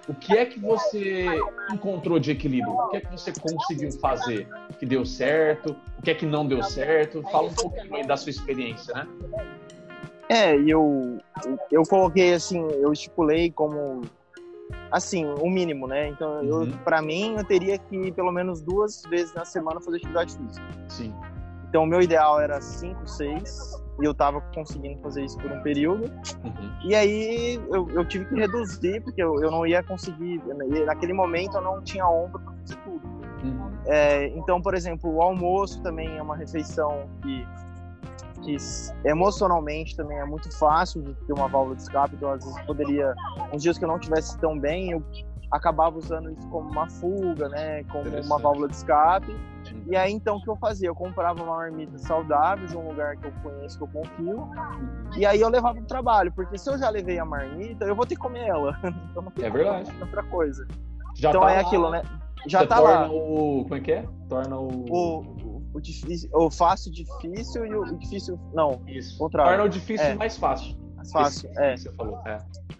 o 0.09 0.13
que 0.15 0.35
é 0.35 0.45
que 0.45 0.59
você 0.59 1.27
encontrou 1.71 2.17
de 2.17 2.31
equilíbrio? 2.31 2.73
O 2.73 2.87
que 2.89 2.97
é 2.97 3.01
que 3.01 3.11
você 3.11 3.31
conseguiu 3.31 3.91
fazer 3.99 4.47
que 4.79 4.85
deu 4.85 5.05
certo? 5.05 5.75
O 5.99 6.01
que 6.01 6.09
é 6.09 6.15
que 6.15 6.25
não 6.25 6.47
deu 6.47 6.63
certo? 6.63 7.21
Fala 7.31 7.47
um 7.47 7.53
pouquinho 7.53 7.95
aí 7.95 8.07
da 8.07 8.17
sua 8.17 8.31
experiência, 8.31 8.93
né? 8.95 9.07
É, 10.27 10.55
eu, 10.55 11.19
eu 11.71 11.83
coloquei 11.83 12.33
assim, 12.33 12.59
eu 12.81 12.91
estipulei 12.91 13.51
como 13.51 14.01
assim, 14.91 15.25
o 15.25 15.47
mínimo, 15.47 15.85
né? 15.85 16.07
Então, 16.07 16.43
eu, 16.43 16.55
Uhum. 16.61 16.71
para 16.83 17.01
mim, 17.03 17.35
eu 17.37 17.43
teria 17.43 17.77
que 17.77 18.11
pelo 18.11 18.31
menos 18.31 18.61
duas 18.61 19.03
vezes 19.03 19.31
na 19.35 19.45
semana 19.45 19.79
fazer 19.79 19.97
atividade 19.97 20.35
física. 20.35 20.65
Sim. 20.87 21.13
Então, 21.67 21.83
o 21.83 21.85
meu 21.85 22.01
ideal 22.01 22.39
era 22.39 22.59
cinco, 22.59 23.07
seis, 23.07 23.59
e 24.01 24.05
eu 24.05 24.13
tava 24.13 24.41
conseguindo 24.53 25.01
fazer 25.01 25.25
isso 25.25 25.37
por 25.37 25.51
um 25.51 25.61
período. 25.61 26.05
Uhum. 26.43 26.71
E 26.83 26.95
aí 26.95 27.55
eu, 27.71 27.89
eu 27.89 28.05
tive 28.05 28.25
que 28.25 28.35
reduzir, 28.35 29.01
porque 29.01 29.21
eu, 29.21 29.41
eu 29.41 29.51
não 29.51 29.65
ia 29.65 29.83
conseguir. 29.83 30.41
e 30.47 30.85
Naquele 30.85 31.13
momento 31.13 31.57
eu 31.57 31.61
não 31.61 31.81
tinha 31.81 32.07
ombro 32.07 32.39
para 32.39 32.53
fazer 32.53 32.75
tudo. 32.77 33.07
Uhum. 33.43 33.71
É, 33.85 34.27
então, 34.29 34.61
por 34.61 34.73
exemplo, 34.73 35.13
o 35.13 35.21
almoço 35.21 35.81
também 35.81 36.17
é 36.17 36.21
uma 36.21 36.35
refeição 36.35 37.09
que, 37.21 37.47
que 38.41 38.57
emocionalmente 39.05 39.95
também 39.95 40.17
é 40.17 40.25
muito 40.25 40.55
fácil 40.57 41.01
de 41.01 41.13
ter 41.13 41.33
uma 41.33 41.47
válvula 41.47 41.75
de 41.75 41.81
escape. 41.81 42.15
Então, 42.15 42.31
às 42.31 42.43
vezes, 42.43 42.61
poderia. 42.65 43.13
Uns 43.53 43.61
dias 43.61 43.77
que 43.77 43.83
eu 43.83 43.89
não 43.89 43.97
estivesse 43.97 44.37
tão 44.39 44.57
bem, 44.57 44.91
eu 44.91 45.03
acabava 45.51 45.97
usando 45.97 46.31
isso 46.31 46.47
como 46.49 46.69
uma 46.69 46.87
fuga, 46.89 47.49
né? 47.49 47.83
Como 47.85 48.07
uma 48.09 48.37
válvula 48.37 48.67
de 48.67 48.75
escape. 48.75 49.35
E 49.87 49.95
aí, 49.95 50.11
então, 50.11 50.37
o 50.37 50.41
que 50.41 50.49
eu 50.49 50.55
fazia? 50.55 50.87
Eu 50.87 50.95
comprava 50.95 51.43
uma 51.43 51.57
marmita 51.57 51.97
saudável 51.97 52.67
de 52.67 52.77
um 52.77 52.87
lugar 52.87 53.17
que 53.17 53.27
eu 53.27 53.31
conheço, 53.43 53.77
que 53.77 53.83
eu 53.83 53.87
confio. 53.87 54.49
E 55.17 55.25
aí 55.25 55.41
eu 55.41 55.49
levava 55.49 55.75
pro 55.75 55.85
trabalho, 55.85 56.31
porque 56.31 56.57
se 56.57 56.69
eu 56.69 56.77
já 56.77 56.89
levei 56.89 57.19
a 57.19 57.25
marmita, 57.25 57.85
eu 57.85 57.95
vou 57.95 58.05
ter 58.05 58.15
que 58.15 58.21
comer 58.21 58.47
ela. 58.47 58.77
Então 59.09 59.23
não 59.23 59.31
É 59.43 59.49
verdade. 59.49 59.91
outra 59.99 60.23
coisa. 60.23 60.67
Já 61.15 61.29
então 61.29 61.41
tá 61.41 61.51
é 61.51 61.55
lá, 61.55 61.61
aquilo, 61.61 61.89
né? 61.89 62.01
Já 62.47 62.59
você 62.59 62.67
tá 62.67 62.77
torna 62.77 62.99
lá. 63.01 63.11
O, 63.11 63.63
como 63.63 63.75
é 63.75 63.79
que 63.79 63.91
é? 63.91 64.05
Torna 64.29 64.57
o. 64.57 64.85
O, 64.89 65.19
o, 65.19 65.63
o, 65.73 65.81
difícil, 65.81 66.29
o 66.33 66.49
fácil 66.49 66.91
difícil 66.91 67.65
e 67.65 67.75
o, 67.75 67.81
o 67.81 67.97
difícil. 67.97 68.39
Não, 68.53 68.81
Isso. 68.87 69.17
contrário. 69.17 69.51
Torna 69.51 69.65
o 69.65 69.69
difícil 69.69 70.05
É. 70.05 70.13
mais 70.15 70.37
fácil. 70.37 70.77
Mais 71.13 71.41
fácil. 71.41 71.51
É. 71.57 71.77
Você 71.77 71.91
falou. 71.93 72.19
É. 72.25 72.37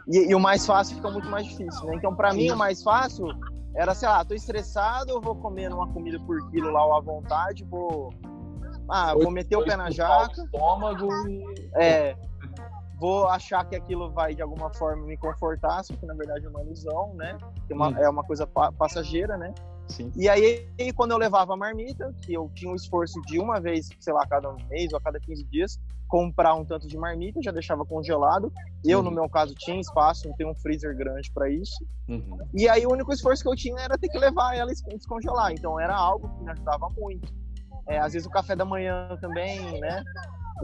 E, 0.08 0.32
e 0.32 0.36
o 0.36 0.39
mais 0.39 0.65
fácil 0.65 0.96
fica 0.96 1.10
muito 1.12 1.30
mais 1.30 1.46
difícil, 1.46 1.86
né? 1.86 1.96
Então, 1.96 2.15
pra 2.15 2.34
mim, 2.34 2.50
o 2.52 2.58
mais 2.58 2.82
fácil 2.84 3.28
era, 3.76 3.94
sei 3.94 4.08
lá, 4.10 4.24
tô 4.26 4.34
estressado, 4.34 5.12
eu 5.12 5.22
vou 5.22 5.36
comer 5.36 5.72
uma 5.72 5.88
comida 5.94 6.20
por 6.22 6.50
quilo 6.50 6.72
lá 6.72 6.98
à 6.98 7.00
vontade, 7.02 7.63
vou. 7.63 8.12
Ah, 8.89 9.13
vou 9.13 9.30
meter 9.30 9.56
o 9.56 9.63
pé 9.63 9.76
na 9.76 9.92
jaca. 9.92 10.42
O 10.42 10.46
estômago 10.46 11.08
e. 11.28 11.70
É. 11.76 12.15
Vou 13.00 13.28
achar 13.30 13.63
que 13.63 13.78
aquilo 13.78 14.12
vai 14.12 14.36
de 14.36 14.42
alguma 14.42 14.74
forma 14.74 15.06
me 15.06 15.15
confortar, 15.15 15.84
só 15.86 15.94
que 15.96 16.06
na 16.06 16.13
verdade 16.13 16.46
é 16.46 16.50
uma 16.50 16.62
ilusão, 16.62 17.13
né? 17.15 17.38
É 17.70 17.74
uma, 17.74 17.88
Hum. 17.89 17.98
é 17.98 18.10
uma 18.10 18.24
coisa 18.26 18.46
pa- 18.46 18.74
passageira, 18.74 19.38
né? 19.38 19.54
Sim. 19.88 20.12
E 20.18 20.28
aí, 20.28 20.68
quando 20.96 21.12
eu 21.12 21.18
levava 21.18 21.54
a 21.54 21.58
marmita, 21.58 22.13
que 22.22 22.34
eu 22.34 22.52
tinha 22.54 22.70
o 22.72 22.76
esforço 22.76 23.22
de 23.22 23.39
uma 23.39 23.58
vez, 23.62 23.88
sei 24.02 24.12
lá, 24.13 24.24
a 24.24 24.28
cada 24.28 24.52
mês 24.70 24.92
ou 24.92 24.98
a 24.98 25.02
cada 25.02 25.18
15 25.18 25.46
dias, 25.46 25.80
comprar 26.10 26.56
um 26.56 26.65
tanto 26.65 26.88
de 26.88 26.98
marmita, 26.98 27.39
já 27.41 27.52
deixava 27.52 27.86
congelado. 27.86 28.52
Eu, 28.84 29.02
no 29.04 29.10
Uhum. 29.10 29.15
meu 29.15 29.30
caso, 29.30 29.54
tinha 29.56 29.80
espaço, 29.80 30.28
não 30.28 30.36
tenho 30.36 30.50
um 30.50 30.56
freezer 30.56 30.98
grande 30.98 31.32
para 31.32 31.48
isso. 31.50 31.86
Uhum. 32.10 32.39
E 32.54 32.67
aí, 32.67 32.86
o 32.86 32.91
único 32.91 33.13
esforço 33.13 33.43
que 33.43 33.50
eu 33.50 33.56
tinha 33.56 33.80
era 33.80 33.95
ter 33.98 34.10
que 34.10 34.17
levar 34.17 34.56
ela 34.58 34.72
e 34.72 34.95
descongelar. 34.98 35.52
Então, 35.52 35.80
era 35.80 35.95
algo 35.95 36.28
que 36.28 36.43
me 36.43 36.52
ajudava 36.52 36.89
muito. 36.89 37.32
É, 37.88 38.00
às 38.00 38.13
vezes, 38.13 38.28
o 38.28 38.32
café 38.32 38.56
da 38.56 38.65
manhã 38.65 39.15
também, 39.22 39.80
né? 39.80 40.04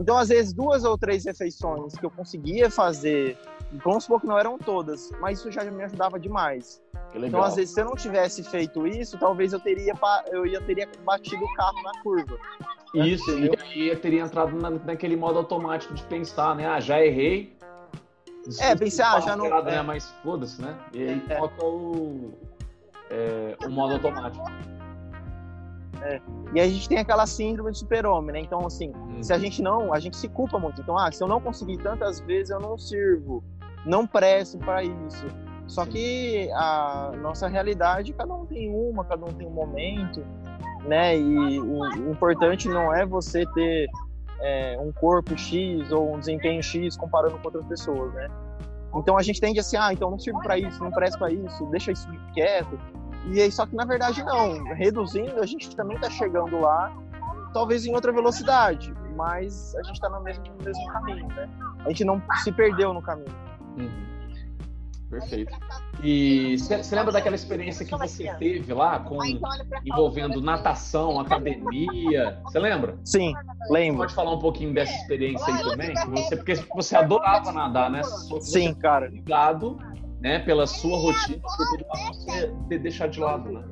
Então, 0.00 0.16
às 0.18 0.28
vezes, 0.28 0.52
duas 0.52 0.82
ou 0.84 0.98
três 0.98 1.24
refeições 1.24 1.94
que 1.94 2.04
eu 2.04 2.10
conseguia 2.10 2.68
fazer, 2.68 3.38
vamos 3.72 4.04
supor 4.04 4.20
que 4.20 4.26
não 4.26 4.38
eram 4.38 4.56
todas, 4.58 5.10
mas 5.20 5.38
isso 5.38 5.50
já 5.50 5.64
me 5.64 5.82
ajudava 5.84 6.18
demais. 6.18 6.82
Então, 7.14 7.42
às 7.42 7.54
vezes, 7.56 7.72
se 7.74 7.80
eu 7.80 7.84
não 7.86 7.94
tivesse 7.94 8.42
feito 8.44 8.86
isso, 8.86 9.16
talvez 9.18 9.52
eu 9.52 9.60
teria, 9.60 9.94
eu 10.30 10.44
ia 10.46 10.60
teria 10.60 10.88
batido 11.04 11.44
o 11.44 11.54
carro 11.54 11.82
na 11.82 12.02
curva. 12.02 12.36
Isso, 12.94 13.30
Entendeu? 13.30 13.54
e 13.54 13.62
aí 13.82 13.88
eu 13.88 14.00
teria 14.00 14.22
entrado 14.22 14.54
na- 14.56 14.70
naquele 14.70 15.16
modo 15.16 15.38
automático 15.38 15.94
de 15.94 16.02
pensar, 16.04 16.54
né? 16.54 16.66
Ah, 16.66 16.80
já 16.80 17.00
errei. 17.04 17.56
É, 18.60 18.74
pensar, 18.76 19.16
ah, 19.16 19.20
já 19.20 19.36
não- 19.36 19.46
Errado, 19.46 19.64
né? 19.66 19.76
é. 19.76 19.82
Mas 19.82 20.10
foda-se, 20.22 20.60
né? 20.62 20.76
E 20.92 21.02
aí 21.02 21.22
É. 21.28 21.36
toca 21.36 21.64
o, 21.64 22.32
é, 23.10 23.56
o 23.66 23.70
modo 23.70 23.94
automático. 23.94 24.44
E 26.54 26.60
aí 26.60 26.68
a 26.68 26.72
gente 26.72 26.88
tem 26.88 26.98
aquela 26.98 27.26
síndrome 27.26 27.72
de 27.72 27.78
super-homem, 27.78 28.32
né? 28.32 28.40
Então, 28.40 28.64
assim, 28.64 28.92
Hum. 28.94 29.22
se 29.22 29.32
a 29.32 29.38
gente 29.38 29.60
não, 29.60 29.92
a 29.92 29.98
gente 29.98 30.16
se 30.16 30.28
culpa 30.28 30.58
muito. 30.58 30.80
Então, 30.80 30.96
ah, 30.96 31.10
se 31.10 31.22
eu 31.22 31.26
não 31.26 31.40
conseguir 31.40 31.78
tantas 31.78 32.20
vezes, 32.20 32.50
eu 32.50 32.60
não 32.60 32.78
sirvo, 32.78 33.42
não 33.86 34.06
presto 34.06 34.58
para 34.58 34.82
isso. 34.82 35.26
Só 35.66 35.84
Sim. 35.84 35.90
que 35.90 36.50
a 36.52 37.12
nossa 37.20 37.48
realidade, 37.48 38.12
cada 38.12 38.34
um 38.34 38.44
tem 38.46 38.70
uma, 38.70 39.04
cada 39.04 39.24
um 39.24 39.32
tem 39.32 39.46
um 39.46 39.50
momento, 39.50 40.24
né? 40.84 41.18
E 41.18 41.60
o, 41.60 42.10
importante 42.10 42.68
não 42.68 42.94
é 42.94 43.04
você 43.06 43.44
ter 43.54 43.88
é, 44.40 44.76
um 44.80 44.92
corpo 44.92 45.36
X 45.36 45.90
ou 45.90 46.14
um 46.14 46.18
desempenho 46.18 46.62
X 46.62 46.96
comparando 46.96 47.38
com 47.38 47.46
outras 47.46 47.64
pessoas, 47.66 48.12
né? 48.14 48.28
Então 48.94 49.16
a 49.16 49.22
gente 49.22 49.40
tende 49.40 49.60
assim, 49.60 49.76
ah, 49.76 49.92
então 49.92 50.10
não 50.10 50.18
sirvo 50.18 50.40
para 50.40 50.58
isso, 50.58 50.82
não 50.82 50.90
presto 50.90 51.18
para 51.18 51.30
isso, 51.30 51.66
deixa 51.66 51.92
isso 51.92 52.08
quieto. 52.32 52.78
E 53.26 53.40
aí, 53.40 53.50
só 53.50 53.66
que 53.66 53.74
na 53.74 53.84
verdade 53.84 54.22
não. 54.22 54.62
Reduzindo, 54.74 55.40
a 55.42 55.46
gente 55.46 55.74
também 55.74 55.96
está 55.96 56.08
chegando 56.08 56.60
lá, 56.60 56.96
talvez 57.52 57.84
em 57.84 57.94
outra 57.94 58.12
velocidade, 58.12 58.94
mas 59.16 59.74
a 59.74 59.82
gente 59.82 59.96
está 59.96 60.08
no 60.08 60.22
mesmo, 60.22 60.44
no 60.58 60.64
mesmo 60.64 60.86
caminho, 60.92 61.26
né? 61.28 61.48
A 61.84 61.88
gente 61.88 62.04
não 62.04 62.22
se 62.42 62.52
perdeu 62.52 62.94
no 62.94 63.02
caminho. 63.02 63.45
Uhum. 63.76 64.06
Perfeito. 65.08 65.52
E 66.02 66.58
você 66.58 66.94
lembra 66.96 67.12
daquela 67.12 67.36
experiência 67.36 67.86
que 67.86 67.96
você 67.96 68.34
teve 68.34 68.74
lá 68.74 68.98
com 68.98 69.18
envolvendo 69.84 70.40
natação, 70.40 71.20
academia? 71.20 72.40
Você 72.44 72.58
lembra? 72.58 72.98
Sim, 73.04 73.32
lembro. 73.70 73.98
Pode 74.00 74.14
falar 74.14 74.32
um 74.32 74.38
pouquinho 74.38 74.74
dessa 74.74 74.92
experiência 74.92 75.46
aí 75.54 75.62
também? 75.62 75.94
Você, 75.94 76.36
porque 76.36 76.54
você 76.74 76.96
adorava 76.96 77.52
nadar, 77.52 77.88
né? 77.90 78.02
Sim, 78.40 78.74
cara. 78.74 79.06
Obrigado, 79.06 79.78
né? 80.20 80.40
Pela 80.40 80.66
sua 80.66 80.98
rotina, 80.98 81.40
você 81.42 82.52
de- 82.68 82.78
deixar 82.78 83.06
de 83.08 83.20
lado, 83.20 83.52
né? 83.52 83.64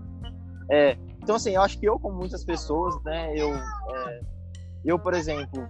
É, 0.70 0.96
então, 1.22 1.34
assim, 1.36 1.54
eu 1.54 1.62
acho 1.62 1.78
que 1.78 1.86
eu, 1.86 1.98
como 1.98 2.16
muitas 2.16 2.44
pessoas, 2.44 2.94
né, 3.04 3.34
eu, 3.36 3.54
é, 3.54 4.20
eu, 4.84 4.98
por 4.98 5.14
exemplo, 5.14 5.68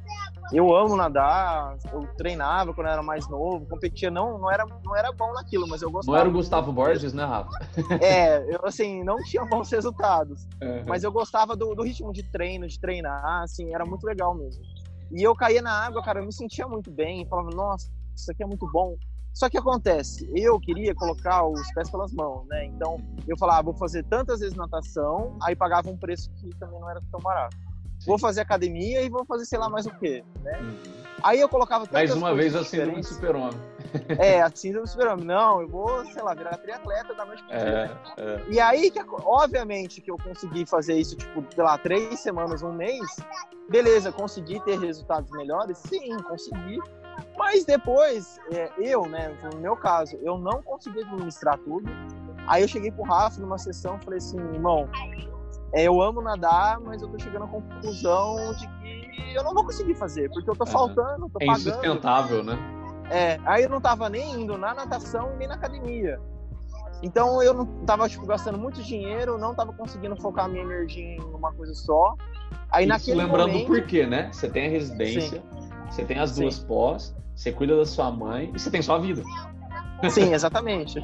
eu 0.52 0.74
amo 0.76 0.96
nadar, 0.96 1.76
eu 1.92 2.06
treinava 2.16 2.74
quando 2.74 2.86
eu 2.88 2.92
era 2.92 3.02
mais 3.02 3.28
novo, 3.28 3.66
competia, 3.66 4.10
não, 4.10 4.38
não, 4.38 4.50
era, 4.50 4.64
não 4.84 4.96
era 4.96 5.12
bom 5.12 5.32
naquilo, 5.32 5.66
mas 5.68 5.82
eu 5.82 5.88
Não 5.88 5.94
gostava. 5.94 6.18
era 6.18 6.28
o 6.28 6.32
Gustavo 6.32 6.72
Borges, 6.72 7.12
né, 7.12 7.24
Rafa? 7.24 7.50
É, 8.00 8.38
eu, 8.54 8.60
assim, 8.64 9.02
não 9.04 9.16
tinha 9.18 9.44
bons 9.44 9.70
resultados, 9.70 10.46
Uhum. 10.62 10.84
mas 10.86 11.04
eu 11.04 11.12
gostava 11.12 11.56
do, 11.56 11.74
do 11.74 11.82
ritmo 11.82 12.12
de 12.12 12.22
treino, 12.30 12.66
de 12.66 12.78
treinar, 12.78 13.42
assim, 13.42 13.74
era 13.74 13.84
muito 13.86 14.04
legal 14.04 14.34
mesmo. 14.34 14.62
E 15.12 15.22
eu 15.22 15.34
caía 15.36 15.62
na 15.62 15.72
água, 15.72 16.02
cara, 16.02 16.20
eu 16.20 16.24
me 16.26 16.32
sentia 16.32 16.66
muito 16.66 16.90
bem, 16.90 17.26
falava, 17.28 17.50
nossa, 17.50 17.88
isso 18.16 18.30
aqui 18.32 18.42
é 18.42 18.46
muito 18.46 18.66
bom. 18.72 18.96
Só 19.32 19.50
que 19.50 19.58
acontece, 19.58 20.28
eu 20.34 20.58
queria 20.60 20.94
colocar 20.94 21.44
os 21.44 21.72
pés 21.72 21.90
pelas 21.90 22.12
mãos, 22.12 22.46
né? 22.46 22.66
Então, 22.66 22.96
eu 23.26 23.36
falava, 23.36 23.58
ah, 23.58 23.62
vou 23.62 23.74
fazer 23.74 24.04
tantas 24.04 24.40
vezes 24.40 24.54
natação, 24.56 25.36
aí 25.42 25.56
pagava 25.56 25.88
um 25.90 25.96
preço 25.96 26.30
que 26.36 26.50
também 26.58 26.78
não 26.80 26.88
era 26.88 27.00
tão 27.10 27.20
barato. 27.20 27.56
Vou 28.06 28.18
fazer 28.18 28.42
academia 28.42 29.02
e 29.02 29.08
vou 29.08 29.24
fazer 29.24 29.44
sei 29.46 29.58
lá 29.58 29.68
mais 29.68 29.86
o 29.86 29.90
quê, 29.98 30.24
né? 30.42 30.58
Uhum. 30.60 31.04
Aí 31.24 31.40
eu 31.40 31.48
colocava 31.48 31.88
Mais 31.90 32.12
uma 32.12 32.34
vez 32.34 32.54
a 32.54 32.62
síndrome 32.62 33.00
do 33.00 33.06
super-homem. 33.06 33.58
É, 34.18 34.42
a 34.42 34.50
síndrome 34.54 34.84
do 34.84 34.90
super-homem. 34.90 35.24
Não, 35.24 35.62
eu 35.62 35.68
vou, 35.68 36.04
sei 36.04 36.22
lá, 36.22 36.34
virar 36.34 36.58
triatleta 36.58 37.14
da 37.14 37.24
noite 37.24 37.42
pro 37.44 37.56
dia. 37.56 38.44
E 38.50 38.60
aí, 38.60 38.90
que, 38.90 39.00
obviamente, 39.22 40.02
que 40.02 40.10
eu 40.10 40.18
consegui 40.18 40.66
fazer 40.66 40.98
isso, 40.98 41.16
tipo, 41.16 41.42
sei 41.54 41.64
lá, 41.64 41.78
três 41.78 42.20
semanas, 42.20 42.62
um 42.62 42.72
mês. 42.72 43.08
Beleza, 43.70 44.12
consegui 44.12 44.60
ter 44.60 44.78
resultados 44.78 45.30
melhores? 45.30 45.78
Sim, 45.78 46.14
consegui. 46.24 46.78
Mas 47.38 47.64
depois, 47.64 48.38
é, 48.52 48.70
eu, 48.76 49.06
né, 49.08 49.34
no 49.50 49.58
meu 49.60 49.76
caso, 49.76 50.18
eu 50.22 50.36
não 50.36 50.62
consegui 50.62 51.00
administrar 51.00 51.58
tudo. 51.58 51.88
Aí 52.46 52.60
eu 52.60 52.68
cheguei 52.68 52.90
pro 52.90 53.02
Rafa 53.02 53.40
numa 53.40 53.56
sessão 53.56 53.96
e 53.96 54.04
falei 54.04 54.18
assim, 54.18 54.36
irmão, 54.52 54.90
é, 55.74 55.82
eu 55.82 56.00
amo 56.00 56.22
nadar, 56.22 56.78
mas 56.80 57.02
eu 57.02 57.08
tô 57.08 57.18
chegando 57.18 57.44
à 57.44 57.48
conclusão 57.48 58.54
de 58.54 58.66
que 58.68 59.34
eu 59.34 59.42
não 59.42 59.52
vou 59.52 59.64
conseguir 59.64 59.94
fazer, 59.96 60.30
porque 60.30 60.48
eu 60.48 60.54
tô 60.56 60.64
faltando, 60.64 61.28
tô 61.28 61.38
É 61.40 61.46
pagando. 61.46 61.68
insustentável, 61.68 62.42
né? 62.44 62.56
É, 63.10 63.38
aí 63.44 63.64
eu 63.64 63.68
não 63.68 63.80
tava 63.80 64.08
nem 64.08 64.42
indo 64.42 64.56
na 64.56 64.72
natação 64.74 65.36
nem 65.36 65.46
na 65.48 65.54
academia. 65.54 66.18
Então 67.02 67.42
eu 67.42 67.52
não 67.52 67.66
tava 67.84 68.08
tipo, 68.08 68.24
gastando 68.24 68.56
muito 68.56 68.82
dinheiro, 68.82 69.36
não 69.36 69.54
tava 69.54 69.72
conseguindo 69.72 70.16
focar 70.16 70.48
minha 70.48 70.62
energia 70.62 71.16
em 71.16 71.20
uma 71.20 71.52
coisa 71.52 71.74
só. 71.74 72.14
Aí 72.70 72.84
Isso 72.86 72.92
naquele 72.94 73.16
lembrando 73.26 73.48
momento, 73.50 73.66
por 73.66 73.82
quê, 73.82 74.06
né? 74.06 74.32
Você 74.32 74.48
tem 74.48 74.66
a 74.66 74.70
residência, 74.70 75.42
você 75.90 76.04
tem 76.04 76.18
as 76.18 76.30
Sim. 76.30 76.42
duas 76.42 76.58
pós, 76.60 77.14
você 77.34 77.52
cuida 77.52 77.76
da 77.76 77.84
sua 77.84 78.10
mãe 78.10 78.50
e 78.54 78.58
você 78.58 78.70
tem 78.70 78.80
sua 78.80 78.98
vida. 78.98 79.22
sim, 80.08 80.32
exatamente. 80.32 80.98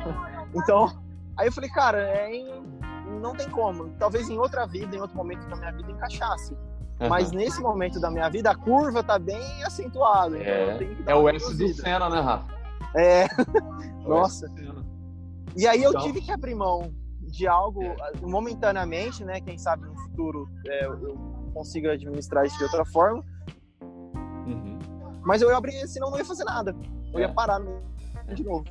Então, 0.54 0.90
aí 1.36 1.48
eu 1.48 1.52
falei, 1.52 1.68
cara, 1.70 2.00
é 2.02 2.34
em- 2.34 2.79
não 3.20 3.34
tem 3.34 3.48
como. 3.50 3.90
Talvez 3.98 4.28
em 4.28 4.38
outra 4.38 4.66
vida, 4.66 4.96
em 4.96 5.00
outro 5.00 5.16
momento 5.16 5.46
da 5.48 5.56
minha 5.56 5.72
vida 5.72 5.90
encaixasse. 5.92 6.56
Mas 7.08 7.28
Aham. 7.28 7.36
nesse 7.38 7.60
momento 7.62 7.98
da 8.00 8.10
minha 8.10 8.28
vida, 8.28 8.50
a 8.50 8.54
curva 8.54 9.02
tá 9.02 9.18
bem 9.18 9.62
acentuada. 9.64 10.36
Então 10.38 10.52
eu 10.52 10.78
tenho 10.78 10.96
que 10.96 11.02
dar 11.02 11.12
É 11.12 11.14
o 11.14 11.28
S 11.28 11.56
do. 11.56 11.68
Senna, 11.74 12.10
né, 12.10 12.20
Rafa? 12.20 12.46
É, 12.96 13.22
É 13.24 13.26
Nossa. 14.06 14.46
E 15.56 15.66
aí 15.66 15.82
eu 15.82 15.90
Então- 15.90 16.02
tive 16.02 16.20
que 16.20 16.30
abrir 16.30 16.54
mão 16.54 16.92
de 17.22 17.46
algo 17.46 17.80
momentaneamente, 18.22 19.24
né? 19.24 19.40
Quem 19.40 19.56
sabe 19.56 19.86
no 19.86 19.96
futuro 19.96 20.48
é, 20.66 20.84
eu 20.86 21.16
consiga 21.54 21.92
administrar 21.92 22.44
isso 22.44 22.58
de 22.58 22.64
outra 22.64 22.84
forma. 22.84 23.24
Uhum. 24.46 24.78
Mas 25.22 25.40
eu 25.42 25.48
ia 25.50 25.56
abrir, 25.56 25.86
senão 25.88 26.10
não 26.10 26.18
ia 26.18 26.24
fazer 26.24 26.44
nada. 26.44 26.74
Eu 27.12 27.18
É. 27.20 27.22
ia 27.22 27.32
parar 27.32 27.58
mesmo 27.60 27.82
de 28.34 28.44
novo. 28.44 28.64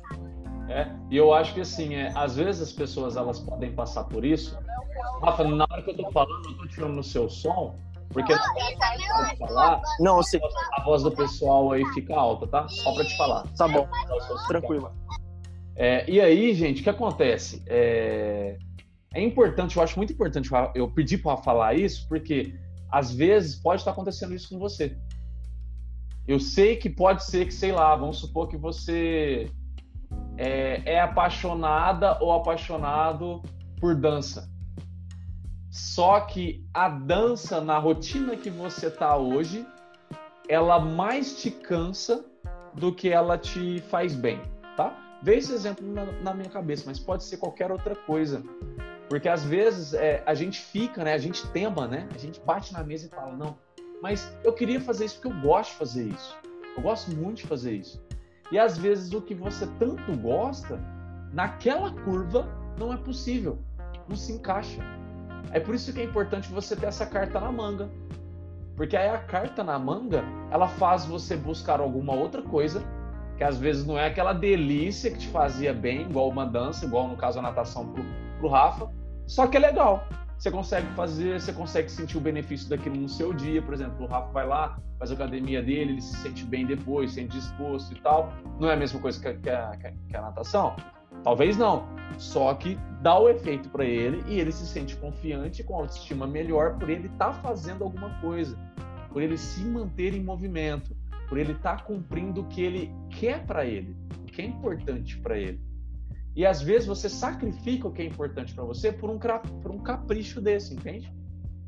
É, 0.70 0.86
e 1.10 1.16
eu 1.16 1.34
acho 1.34 1.52
que 1.52 1.60
assim, 1.60 1.96
é, 1.96 2.12
às 2.14 2.36
vezes 2.36 2.62
as 2.62 2.72
pessoas 2.72 3.16
elas 3.16 3.40
podem 3.40 3.72
passar 3.72 4.04
por 4.04 4.24
isso. 4.24 4.56
Rafa, 5.20 5.42
na 5.42 5.66
hora 5.68 5.82
que 5.82 5.90
eu 5.90 5.96
tô 5.96 6.10
falando, 6.12 6.48
eu 6.48 6.58
tô 6.58 6.68
tirando 6.68 6.94
no 6.94 7.02
seu 7.02 7.28
som, 7.28 7.76
porque 8.10 8.32
hora 8.32 9.30
que 9.30 9.36
falar, 9.38 9.82
Não, 9.98 10.22
sei. 10.22 10.40
a 10.74 10.84
voz 10.84 11.02
do 11.02 11.10
pessoal 11.10 11.72
aí 11.72 11.84
fica 11.92 12.14
alta, 12.14 12.46
tá? 12.46 12.68
Só 12.68 12.94
pra 12.94 13.04
te 13.04 13.16
falar. 13.16 13.44
Tá 13.58 13.66
bom, 13.66 13.88
tranquilo. 14.46 14.92
É, 15.74 16.08
e 16.08 16.20
aí, 16.20 16.54
gente, 16.54 16.82
o 16.82 16.84
que 16.84 16.90
acontece? 16.90 17.64
É, 17.66 18.56
é 19.12 19.20
importante, 19.20 19.76
eu 19.76 19.82
acho 19.82 19.96
muito 19.98 20.12
importante 20.12 20.50
eu 20.76 20.88
pedir 20.88 21.18
para 21.18 21.36
falar 21.36 21.74
isso, 21.74 22.06
porque 22.08 22.54
às 22.88 23.12
vezes 23.12 23.56
pode 23.56 23.80
estar 23.80 23.90
acontecendo 23.90 24.34
isso 24.36 24.48
com 24.48 24.58
você. 24.58 24.96
Eu 26.28 26.38
sei 26.38 26.76
que 26.76 26.88
pode 26.88 27.24
ser 27.24 27.46
que, 27.46 27.52
sei 27.54 27.72
lá, 27.72 27.96
vamos 27.96 28.18
supor 28.18 28.46
que 28.46 28.56
você 28.56 29.50
é, 30.40 30.94
é 30.94 31.00
apaixonada 31.00 32.16
ou 32.18 32.32
apaixonado 32.32 33.42
por 33.78 33.94
dança. 33.94 34.48
Só 35.70 36.18
que 36.20 36.66
a 36.72 36.88
dança 36.88 37.60
na 37.60 37.78
rotina 37.78 38.34
que 38.36 38.48
você 38.48 38.90
tá 38.90 39.16
hoje, 39.18 39.66
ela 40.48 40.80
mais 40.80 41.40
te 41.40 41.50
cansa 41.50 42.24
do 42.74 42.90
que 42.90 43.10
ela 43.10 43.36
te 43.36 43.80
faz 43.90 44.14
bem, 44.14 44.40
tá? 44.78 44.96
Vê 45.22 45.36
esse 45.36 45.52
exemplo 45.52 45.86
na, 45.86 46.06
na 46.06 46.32
minha 46.32 46.48
cabeça, 46.48 46.84
mas 46.86 46.98
pode 46.98 47.24
ser 47.24 47.36
qualquer 47.36 47.70
outra 47.70 47.94
coisa. 47.94 48.42
Porque 49.10 49.28
às 49.28 49.44
vezes 49.44 49.92
é, 49.92 50.22
a 50.24 50.34
gente 50.34 50.58
fica, 50.58 51.04
né? 51.04 51.12
A 51.12 51.18
gente 51.18 51.46
tema, 51.48 51.86
né? 51.86 52.08
A 52.14 52.18
gente 52.18 52.40
bate 52.40 52.72
na 52.72 52.82
mesa 52.82 53.06
e 53.06 53.10
fala, 53.10 53.36
não, 53.36 53.58
mas 54.00 54.34
eu 54.42 54.54
queria 54.54 54.80
fazer 54.80 55.04
isso 55.04 55.16
porque 55.16 55.28
eu 55.36 55.40
gosto 55.42 55.72
de 55.72 55.76
fazer 55.76 56.08
isso. 56.08 56.38
Eu 56.74 56.82
gosto 56.82 57.14
muito 57.14 57.38
de 57.38 57.46
fazer 57.46 57.74
isso. 57.74 58.02
E 58.50 58.58
às 58.58 58.76
vezes 58.76 59.12
o 59.12 59.22
que 59.22 59.34
você 59.34 59.66
tanto 59.78 60.16
gosta, 60.16 60.80
naquela 61.32 61.92
curva, 61.92 62.48
não 62.78 62.92
é 62.92 62.96
possível, 62.96 63.58
não 64.08 64.16
se 64.16 64.32
encaixa. 64.32 64.82
É 65.52 65.60
por 65.60 65.74
isso 65.74 65.92
que 65.92 66.00
é 66.00 66.04
importante 66.04 66.50
você 66.52 66.74
ter 66.76 66.86
essa 66.86 67.06
carta 67.06 67.40
na 67.40 67.50
manga. 67.52 67.88
Porque 68.76 68.96
aí 68.96 69.08
a 69.08 69.18
carta 69.18 69.62
na 69.62 69.78
manga, 69.78 70.24
ela 70.50 70.66
faz 70.66 71.04
você 71.04 71.36
buscar 71.36 71.80
alguma 71.80 72.14
outra 72.14 72.42
coisa, 72.42 72.82
que 73.36 73.44
às 73.44 73.58
vezes 73.58 73.86
não 73.86 73.98
é 73.98 74.06
aquela 74.06 74.32
delícia 74.32 75.10
que 75.10 75.18
te 75.18 75.28
fazia 75.28 75.72
bem, 75.72 76.02
igual 76.02 76.28
uma 76.28 76.46
dança, 76.46 76.84
igual 76.84 77.08
no 77.08 77.16
caso 77.16 77.38
a 77.38 77.42
natação 77.42 77.92
pro, 77.92 78.04
pro 78.38 78.48
Rafa, 78.48 78.90
só 79.26 79.46
que 79.46 79.56
é 79.56 79.60
legal. 79.60 80.04
Você 80.40 80.50
consegue 80.50 80.86
fazer, 80.94 81.38
você 81.38 81.52
consegue 81.52 81.90
sentir 81.90 82.16
o 82.16 82.20
benefício 82.20 82.66
daquilo 82.66 82.96
no 82.96 83.10
seu 83.10 83.30
dia, 83.30 83.60
por 83.60 83.74
exemplo, 83.74 84.06
o 84.06 84.08
Rafa 84.08 84.32
vai 84.32 84.46
lá, 84.46 84.80
faz 84.98 85.10
a 85.10 85.14
academia 85.14 85.62
dele, 85.62 85.92
ele 85.92 86.00
se 86.00 86.16
sente 86.16 86.46
bem 86.46 86.64
depois, 86.64 87.12
sente 87.12 87.36
disposto 87.36 87.94
e 87.94 88.00
tal. 88.00 88.32
Não 88.58 88.70
é 88.70 88.72
a 88.72 88.76
mesma 88.76 88.98
coisa 88.98 89.20
que 89.20 89.28
a, 89.28 89.34
que 89.34 89.50
a, 89.50 89.92
que 90.08 90.16
a 90.16 90.22
natação? 90.22 90.74
Talvez 91.22 91.58
não. 91.58 91.86
Só 92.16 92.54
que 92.54 92.78
dá 93.02 93.18
o 93.18 93.28
efeito 93.28 93.68
para 93.68 93.84
ele 93.84 94.24
e 94.26 94.40
ele 94.40 94.50
se 94.50 94.66
sente 94.66 94.96
confiante 94.96 95.62
com 95.62 95.74
autoestima 95.74 96.26
melhor 96.26 96.78
por 96.78 96.88
ele 96.88 97.08
estar 97.08 97.34
tá 97.34 97.42
fazendo 97.42 97.84
alguma 97.84 98.08
coisa, 98.22 98.58
por 99.12 99.20
ele 99.20 99.36
se 99.36 99.60
manter 99.60 100.14
em 100.14 100.24
movimento, 100.24 100.96
por 101.28 101.36
ele 101.36 101.52
estar 101.52 101.76
tá 101.76 101.82
cumprindo 101.82 102.40
o 102.40 102.46
que 102.46 102.62
ele 102.62 102.90
quer 103.10 103.44
para 103.44 103.66
ele, 103.66 103.94
o 104.22 104.24
que 104.24 104.40
é 104.40 104.46
importante 104.46 105.18
para 105.18 105.38
ele. 105.38 105.60
E 106.40 106.46
às 106.46 106.62
vezes 106.62 106.86
você 106.86 107.06
sacrifica 107.06 107.86
o 107.86 107.92
que 107.92 108.00
é 108.00 108.04
importante 108.06 108.54
para 108.54 108.64
você 108.64 108.90
por 108.90 109.10
um, 109.10 109.18
por 109.18 109.70
um 109.70 109.78
capricho 109.78 110.40
desse, 110.40 110.72
entende? 110.72 111.12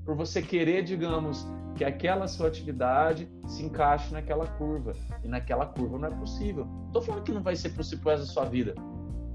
Por 0.02 0.16
você 0.16 0.40
querer, 0.40 0.82
digamos, 0.82 1.46
que 1.76 1.84
aquela 1.84 2.26
sua 2.26 2.48
atividade 2.48 3.28
se 3.46 3.62
encaixe 3.62 4.10
naquela 4.14 4.46
curva. 4.46 4.94
E 5.22 5.28
naquela 5.28 5.66
curva 5.66 5.98
não 5.98 6.08
é 6.08 6.10
possível. 6.10 6.64
Não 6.64 6.90
tô 6.90 7.02
falando 7.02 7.22
que 7.22 7.32
não 7.32 7.42
vai 7.42 7.54
ser 7.54 7.68
possível 7.74 8.12
essa 8.12 8.24
sua 8.24 8.46
vida. 8.46 8.74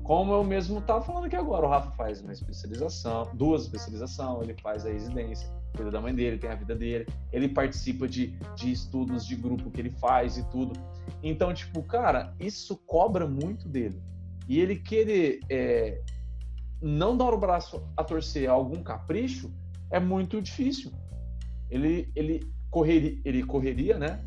Como 0.02 0.34
eu 0.34 0.44
mesmo 0.44 0.80
estava 0.80 1.04
falando 1.04 1.26
aqui 1.26 1.36
agora, 1.36 1.68
o 1.68 1.70
Rafa 1.70 1.92
faz 1.92 2.20
uma 2.20 2.34
especialização, 2.34 3.30
duas 3.36 3.66
especializações, 3.66 4.42
ele 4.42 4.60
faz 4.60 4.88
a 4.88 4.90
residência, 4.90 5.48
cuida 5.76 5.92
da 5.92 6.02
mãe 6.02 6.16
dele, 6.16 6.40
tem 6.40 6.50
a 6.50 6.56
vida 6.56 6.74
dele, 6.74 7.06
ele 7.32 7.48
participa 7.48 8.08
de, 8.08 8.36
de 8.56 8.72
estudos 8.72 9.24
de 9.24 9.36
grupo 9.36 9.70
que 9.70 9.82
ele 9.82 9.92
faz 9.92 10.36
e 10.36 10.50
tudo. 10.50 10.74
Então, 11.22 11.54
tipo, 11.54 11.84
cara, 11.84 12.34
isso 12.40 12.76
cobra 12.88 13.28
muito 13.28 13.70
dele. 13.70 14.02
E 14.48 14.60
ele 14.60 14.76
querer 14.76 15.40
é, 15.50 16.02
não 16.82 17.18
dar 17.18 17.34
o 17.34 17.38
braço 17.38 17.82
a 17.96 18.04
torcer 18.04 18.50
a 18.50 18.54
algum 18.54 18.82
capricho 18.82 19.52
é 19.92 20.00
muito 20.00 20.42
difícil. 20.42 20.92
Ele, 21.70 22.10
ele, 22.16 22.50
correria, 22.70 23.20
ele 23.26 23.44
correria 23.44 23.98
né, 23.98 24.24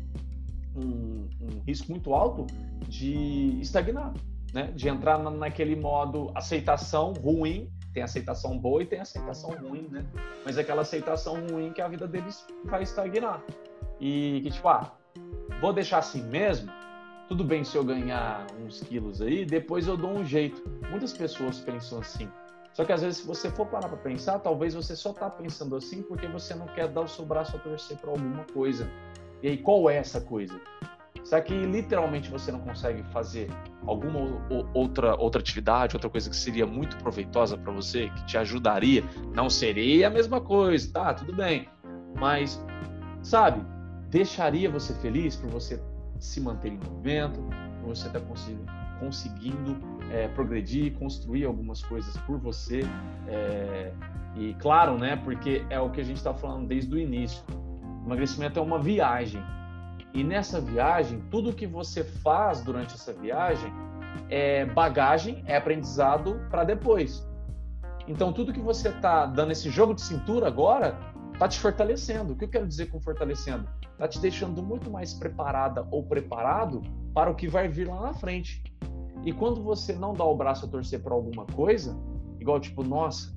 um, 0.75 1.27
um 1.41 1.59
risco 1.65 1.91
muito 1.91 2.13
alto 2.13 2.45
de 2.87 3.59
estagnar 3.61 4.13
né? 4.53 4.71
De 4.75 4.87
entrar 4.87 5.17
naquele 5.17 5.75
modo 5.75 6.31
aceitação 6.35 7.13
ruim, 7.13 7.71
tem 7.93 8.03
aceitação 8.03 8.57
boa 8.57 8.83
e 8.83 8.85
tem 8.85 8.99
aceitação 8.99 9.51
ruim, 9.51 9.87
né? 9.89 10.05
Mas 10.45 10.57
é 10.57 10.61
aquela 10.61 10.81
aceitação 10.81 11.35
ruim 11.47 11.71
que 11.71 11.81
a 11.81 11.87
vida 11.87 12.07
deles 12.07 12.45
vai 12.65 12.83
estagnar. 12.83 13.41
E 13.99 14.41
que 14.43 14.51
tipo, 14.51 14.67
ah, 14.67 14.91
vou 15.59 15.73
deixar 15.73 15.99
assim 15.99 16.23
mesmo, 16.23 16.71
tudo 17.31 17.45
bem 17.45 17.63
se 17.63 17.77
eu 17.77 17.83
ganhar 17.85 18.45
uns 18.61 18.81
quilos 18.81 19.21
aí, 19.21 19.45
depois 19.45 19.87
eu 19.87 19.95
dou 19.95 20.11
um 20.11 20.25
jeito. 20.25 20.61
Muitas 20.89 21.13
pessoas 21.13 21.59
pensam 21.59 21.99
assim. 21.99 22.27
Só 22.73 22.83
que 22.83 22.91
às 22.91 23.01
vezes, 23.01 23.19
se 23.19 23.25
você 23.25 23.49
for 23.49 23.65
parar 23.67 23.87
para 23.87 23.97
pensar, 23.99 24.37
talvez 24.39 24.73
você 24.73 24.97
só 24.97 25.13
tá 25.13 25.29
pensando 25.29 25.77
assim 25.77 26.01
porque 26.01 26.27
você 26.27 26.53
não 26.53 26.67
quer 26.67 26.89
dar 26.89 26.99
o 26.99 27.07
seu 27.07 27.25
braço 27.25 27.55
a 27.55 27.59
torcer 27.59 27.95
para 27.99 28.09
alguma 28.09 28.43
coisa. 28.53 28.85
E 29.41 29.47
aí, 29.47 29.57
qual 29.57 29.89
é 29.89 29.95
essa 29.95 30.19
coisa? 30.19 30.59
Será 31.23 31.39
que 31.39 31.53
literalmente 31.53 32.29
você 32.29 32.51
não 32.51 32.59
consegue 32.59 33.01
fazer 33.13 33.49
alguma 33.87 34.19
outra, 34.73 35.15
outra 35.15 35.39
atividade, 35.39 35.95
outra 35.95 36.09
coisa 36.09 36.29
que 36.29 36.35
seria 36.35 36.67
muito 36.67 36.97
proveitosa 36.97 37.57
para 37.57 37.71
você, 37.71 38.09
que 38.09 38.25
te 38.25 38.37
ajudaria? 38.37 39.05
Não 39.33 39.49
seria 39.49 40.07
a 40.07 40.09
mesma 40.09 40.41
coisa, 40.41 40.91
tá? 40.91 41.13
Tudo 41.13 41.33
bem. 41.33 41.69
Mas, 42.19 42.61
sabe, 43.23 43.65
deixaria 44.09 44.69
você 44.69 44.93
feliz 44.95 45.37
por 45.37 45.49
você 45.49 45.81
se 46.21 46.39
manter 46.39 46.71
em 46.71 46.77
movimento, 46.77 47.43
você 47.83 48.07
estar 48.07 48.19
tá 48.19 48.25
conseguindo, 48.25 48.65
conseguindo 48.99 49.77
é, 50.09 50.27
progredir, 50.29 50.93
construir 50.93 51.45
algumas 51.45 51.83
coisas 51.83 52.15
por 52.19 52.37
você. 52.39 52.81
É, 53.27 53.91
e 54.35 54.53
claro, 54.53 54.97
né? 54.97 55.17
Porque 55.17 55.65
é 55.69 55.79
o 55.79 55.89
que 55.89 55.99
a 55.99 56.03
gente 56.05 56.17
está 56.17 56.33
falando 56.33 56.67
desde 56.67 56.95
o 56.95 56.97
início. 56.97 57.43
O 58.03 58.05
emagrecimento 58.05 58.57
é 58.57 58.61
uma 58.61 58.79
viagem 58.79 59.43
e 60.13 60.23
nessa 60.23 60.59
viagem, 60.59 61.21
tudo 61.31 61.53
que 61.53 61.65
você 61.65 62.03
faz 62.03 62.61
durante 62.61 62.93
essa 62.93 63.13
viagem 63.13 63.71
é 64.29 64.65
bagagem, 64.65 65.41
é 65.47 65.55
aprendizado 65.55 66.41
para 66.49 66.63
depois. 66.63 67.25
Então, 68.07 68.33
tudo 68.33 68.51
que 68.51 68.59
você 68.59 68.89
está 68.89 69.25
dando 69.25 69.51
esse 69.51 69.69
jogo 69.69 69.93
de 69.93 70.01
cintura 70.01 70.47
agora 70.47 70.97
está 71.41 71.47
te 71.47 71.59
fortalecendo. 71.59 72.33
O 72.33 72.35
que 72.35 72.45
eu 72.45 72.49
quero 72.49 72.67
dizer 72.67 72.85
com 72.91 73.01
fortalecendo? 73.01 73.67
Está 73.93 74.07
te 74.07 74.19
deixando 74.19 74.61
muito 74.61 74.91
mais 74.91 75.11
preparada 75.11 75.87
ou 75.89 76.03
preparado 76.03 76.83
para 77.15 77.31
o 77.31 77.35
que 77.35 77.47
vai 77.47 77.67
vir 77.67 77.87
lá 77.87 77.99
na 77.99 78.13
frente. 78.13 78.63
E 79.25 79.33
quando 79.33 79.63
você 79.63 79.93
não 79.93 80.13
dá 80.13 80.23
o 80.23 80.35
braço 80.35 80.65
a 80.65 80.69
torcer 80.69 81.01
para 81.01 81.15
alguma 81.15 81.47
coisa, 81.47 81.97
igual 82.39 82.59
tipo, 82.59 82.83
nossa, 82.83 83.35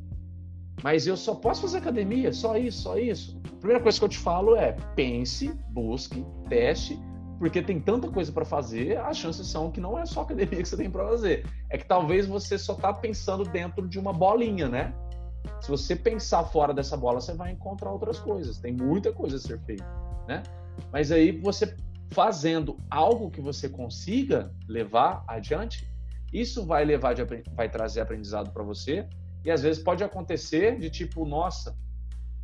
mas 0.82 1.06
eu 1.06 1.16
só 1.16 1.34
posso 1.34 1.62
fazer 1.62 1.78
academia, 1.78 2.30
só 2.30 2.58
isso, 2.58 2.82
só 2.82 2.98
isso. 2.98 3.40
A 3.46 3.56
primeira 3.56 3.82
coisa 3.82 3.98
que 3.98 4.04
eu 4.04 4.08
te 4.10 4.18
falo 4.18 4.54
é 4.54 4.72
pense, 4.94 5.48
busque, 5.70 6.26
teste, 6.46 6.98
porque 7.38 7.62
tem 7.62 7.80
tanta 7.80 8.10
coisa 8.10 8.30
para 8.30 8.44
fazer, 8.44 8.98
as 8.98 9.16
chances 9.16 9.46
são 9.46 9.70
que 9.70 9.80
não 9.80 9.98
é 9.98 10.04
só 10.04 10.22
academia 10.22 10.62
que 10.62 10.68
você 10.68 10.76
tem 10.76 10.90
para 10.90 11.06
fazer. 11.06 11.46
É 11.70 11.78
que 11.78 11.86
talvez 11.86 12.26
você 12.26 12.58
só 12.58 12.74
tá 12.74 12.92
pensando 12.92 13.44
dentro 13.44 13.88
de 13.88 13.98
uma 13.98 14.12
bolinha, 14.12 14.68
né? 14.68 14.94
Se 15.60 15.68
você 15.68 15.96
pensar 15.96 16.44
fora 16.44 16.72
dessa 16.72 16.96
bola, 16.96 17.20
você 17.20 17.34
vai 17.34 17.52
encontrar 17.52 17.90
outras 17.90 18.18
coisas. 18.18 18.58
Tem 18.58 18.72
muita 18.72 19.12
coisa 19.12 19.36
a 19.36 19.38
ser 19.38 19.60
feita, 19.60 19.84
né? 20.26 20.42
Mas 20.92 21.10
aí 21.12 21.32
você 21.32 21.76
fazendo 22.10 22.76
algo 22.90 23.30
que 23.30 23.40
você 23.40 23.68
consiga 23.68 24.52
levar 24.68 25.24
adiante, 25.26 25.88
isso 26.32 26.64
vai 26.64 26.84
levar 26.84 27.14
de, 27.14 27.24
vai 27.54 27.68
trazer 27.68 28.00
aprendizado 28.00 28.52
para 28.52 28.62
você 28.62 29.08
e 29.44 29.50
às 29.50 29.62
vezes 29.62 29.82
pode 29.82 30.02
acontecer 30.02 30.78
de 30.78 30.90
tipo, 30.90 31.26
nossa, 31.26 31.76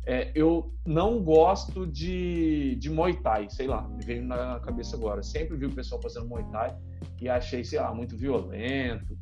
é, 0.05 0.31
eu 0.33 0.73
não 0.85 1.23
gosto 1.23 1.85
de, 1.85 2.75
de 2.75 2.89
Muay 2.89 3.13
Thai, 3.21 3.47
sei 3.49 3.67
lá, 3.67 3.87
me 3.87 4.03
veio 4.03 4.23
na 4.23 4.59
cabeça 4.59 4.95
agora. 4.95 5.21
Sempre 5.21 5.57
vi 5.57 5.65
o 5.65 5.73
pessoal 5.73 6.01
fazendo 6.01 6.27
Muay 6.27 6.43
Thai 6.51 6.75
e 7.19 7.29
achei, 7.29 7.63
sei 7.63 7.79
lá, 7.79 7.93
muito 7.93 8.17
violento, 8.17 9.17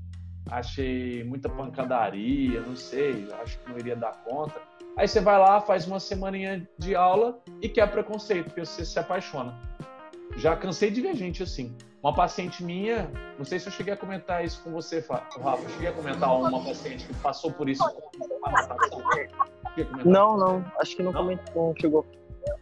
achei 0.49 1.23
muita 1.23 1.49
pancadaria, 1.49 2.62
não 2.62 2.75
sei, 2.75 3.28
acho 3.41 3.60
que 3.60 3.69
não 3.69 3.78
iria 3.78 3.95
dar 3.95 4.13
conta. 4.23 4.62
Aí 4.97 5.08
você 5.08 5.21
vai 5.21 5.38
lá, 5.38 5.62
faz 5.62 5.88
uma 5.88 5.99
semaninha 5.99 6.67
de 6.78 6.95
aula 6.95 7.39
e 7.62 7.69
quer 7.69 7.89
preconceito, 7.91 8.45
porque 8.45 8.65
você 8.65 8.84
se 8.84 8.99
apaixona. 8.99 9.58
Já 10.36 10.56
cansei 10.56 10.91
de 10.91 11.02
ver 11.02 11.15
gente 11.15 11.43
assim. 11.43 11.75
Uma 12.02 12.13
paciente 12.13 12.63
minha, 12.63 13.12
não 13.38 13.43
sei 13.43 13.60
se 13.60 13.67
eu 13.67 13.73
cheguei 13.73 13.93
a 13.93 13.97
comentar 13.97 14.43
isso 14.43 14.63
com 14.63 14.71
você, 14.71 15.04
Rafa. 15.10 15.63
Eu 15.63 15.69
cheguei 15.69 15.89
a 15.89 15.91
comentar 15.91 16.34
uma 16.34 16.63
paciente 16.63 17.06
que 17.06 17.13
passou 17.15 17.52
por 17.52 17.67
isso. 17.67 17.84
Não, 20.06 20.38
não. 20.38 20.65
Acho 20.80 20.95
que 20.95 21.04
não, 21.04 21.12
não? 21.12 21.21
comentou, 21.21 21.73
chegou. 21.78 22.06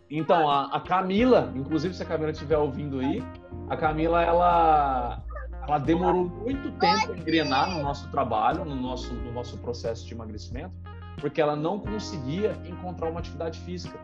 Então, 0.10 0.50
a, 0.50 0.76
a, 0.76 0.80
Camila, 0.80 1.52
inclusive 1.56 1.94
se 1.94 2.02
a 2.02 2.06
Camila 2.06 2.32
estiver 2.32 2.58
ouvindo 2.58 3.00
aí, 3.00 3.22
a 3.70 3.78
Camila, 3.78 4.24
ela. 4.24 5.24
Ela 5.68 5.80
demorou 5.80 6.26
muito 6.26 6.72
tempo 6.74 7.12
a 7.12 7.18
engrenar 7.18 7.70
no 7.70 7.84
nosso 7.84 8.10
trabalho, 8.10 8.64
no 8.64 8.76
nosso, 8.76 9.14
no 9.14 9.34
nosso 9.34 9.58
processo 9.58 10.06
de 10.06 10.14
emagrecimento, 10.14 10.74
porque 11.20 11.42
ela 11.42 11.56
não 11.56 11.80
conseguia 11.80 12.58
encontrar 12.66 13.10
uma 13.10 13.20
atividade 13.20 13.60
física. 13.60 14.00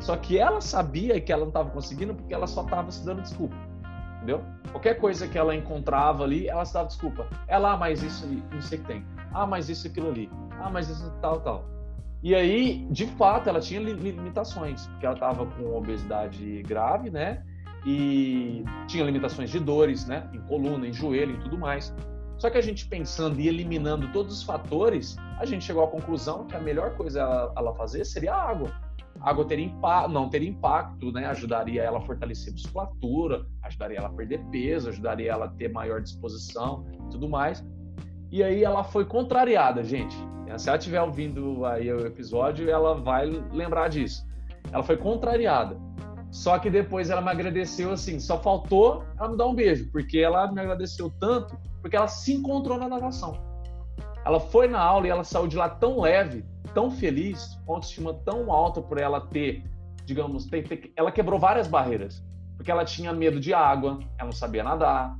Só 0.00 0.16
que 0.16 0.38
ela 0.38 0.60
sabia 0.60 1.20
que 1.20 1.32
ela 1.32 1.42
não 1.42 1.48
estava 1.48 1.70
conseguindo 1.70 2.14
porque 2.14 2.34
ela 2.34 2.46
só 2.46 2.62
estava 2.62 2.90
se 2.90 3.04
dando 3.04 3.22
desculpa. 3.22 3.54
Entendeu? 4.16 4.42
Qualquer 4.72 4.94
coisa 4.94 5.28
que 5.28 5.38
ela 5.38 5.54
encontrava 5.54 6.24
ali, 6.24 6.48
ela 6.48 6.64
se 6.64 6.74
dava 6.74 6.88
desculpa. 6.88 7.28
É 7.46 7.58
lá, 7.58 7.76
mas 7.76 8.02
isso 8.02 8.26
não 8.50 8.60
sei 8.60 8.78
o 8.78 8.80
que 8.80 8.86
tem. 8.88 9.06
Ah, 9.32 9.46
mas 9.46 9.68
isso 9.68 9.86
aquilo 9.86 10.08
ali. 10.08 10.30
Ah, 10.60 10.70
mas 10.70 10.88
isso 10.88 11.10
tal, 11.20 11.40
tal. 11.40 11.64
E 12.22 12.34
aí, 12.34 12.86
de 12.90 13.06
fato, 13.06 13.50
ela 13.50 13.60
tinha 13.60 13.80
limitações, 13.80 14.86
porque 14.86 15.04
ela 15.04 15.14
estava 15.14 15.44
com 15.44 15.76
obesidade 15.76 16.62
grave, 16.62 17.10
né? 17.10 17.44
E 17.86 18.64
tinha 18.86 19.04
limitações 19.04 19.50
de 19.50 19.58
dores, 19.60 20.06
né? 20.06 20.28
Em 20.32 20.40
coluna, 20.42 20.86
em 20.86 20.92
joelho 20.92 21.34
e 21.34 21.38
tudo 21.40 21.58
mais. 21.58 21.94
Só 22.38 22.50
que 22.50 22.58
a 22.58 22.60
gente 22.60 22.86
pensando 22.86 23.40
e 23.40 23.48
eliminando 23.48 24.10
todos 24.12 24.38
os 24.38 24.42
fatores, 24.42 25.16
a 25.38 25.44
gente 25.44 25.64
chegou 25.64 25.84
à 25.84 25.88
conclusão 25.88 26.46
que 26.46 26.56
a 26.56 26.60
melhor 26.60 26.96
coisa 26.96 27.20
ela, 27.56 27.74
fazer 27.74 28.04
seria 28.04 28.34
a 28.34 28.50
água. 28.50 28.72
A 29.20 29.30
água 29.30 29.44
teria 29.44 29.70
não 30.10 30.28
teria 30.28 30.48
impacto, 30.48 31.12
né? 31.12 31.26
Ajudaria 31.26 31.82
ela 31.82 31.98
a 31.98 32.00
fortalecer 32.00 32.50
a 32.50 32.52
musculatura, 32.52 33.46
ajudaria 33.62 33.98
ela 33.98 34.08
a 34.08 34.12
perder 34.12 34.40
peso, 34.50 34.88
ajudaria 34.88 35.30
ela 35.30 35.44
a 35.46 35.48
ter 35.48 35.72
maior 35.72 36.00
disposição, 36.00 36.84
tudo 37.10 37.28
mais. 37.28 37.64
E 38.30 38.42
aí 38.42 38.64
ela 38.64 38.82
foi 38.82 39.04
contrariada, 39.04 39.84
gente. 39.84 40.16
Se 40.58 40.68
ela 40.68 40.78
estiver 40.78 41.00
ouvindo 41.00 41.64
aí 41.64 41.92
o 41.92 42.06
episódio, 42.06 42.68
ela 42.68 42.94
vai 42.94 43.26
lembrar 43.26 43.88
disso. 43.88 44.26
Ela 44.72 44.82
foi 44.82 44.96
contrariada. 44.96 45.76
Só 46.34 46.58
que 46.58 46.68
depois 46.68 47.10
ela 47.10 47.20
me 47.20 47.30
agradeceu 47.30 47.92
assim, 47.92 48.18
só 48.18 48.40
faltou 48.40 49.04
ela 49.16 49.28
me 49.28 49.36
dar 49.36 49.46
um 49.46 49.54
beijo, 49.54 49.88
porque 49.92 50.18
ela 50.18 50.50
me 50.50 50.60
agradeceu 50.60 51.08
tanto, 51.20 51.56
porque 51.80 51.94
ela 51.94 52.08
se 52.08 52.34
encontrou 52.34 52.76
na 52.76 52.88
natação. 52.88 53.40
Ela 54.26 54.40
foi 54.40 54.66
na 54.66 54.80
aula 54.80 55.06
e 55.06 55.10
ela 55.10 55.22
saiu 55.22 55.46
de 55.46 55.56
lá 55.56 55.68
tão 55.68 56.00
leve, 56.00 56.44
tão 56.74 56.90
feliz, 56.90 57.56
com 57.64 57.74
autoestima 57.74 58.12
tão 58.24 58.50
alta 58.50 58.82
por 58.82 58.98
ela 58.98 59.20
ter, 59.20 59.62
digamos, 60.04 60.46
ter, 60.46 60.66
ter, 60.66 60.92
ela 60.96 61.12
quebrou 61.12 61.38
várias 61.38 61.68
barreiras. 61.68 62.20
Porque 62.56 62.70
ela 62.70 62.84
tinha 62.84 63.12
medo 63.12 63.38
de 63.38 63.54
água, 63.54 64.00
ela 64.18 64.26
não 64.26 64.32
sabia 64.32 64.64
nadar, 64.64 65.16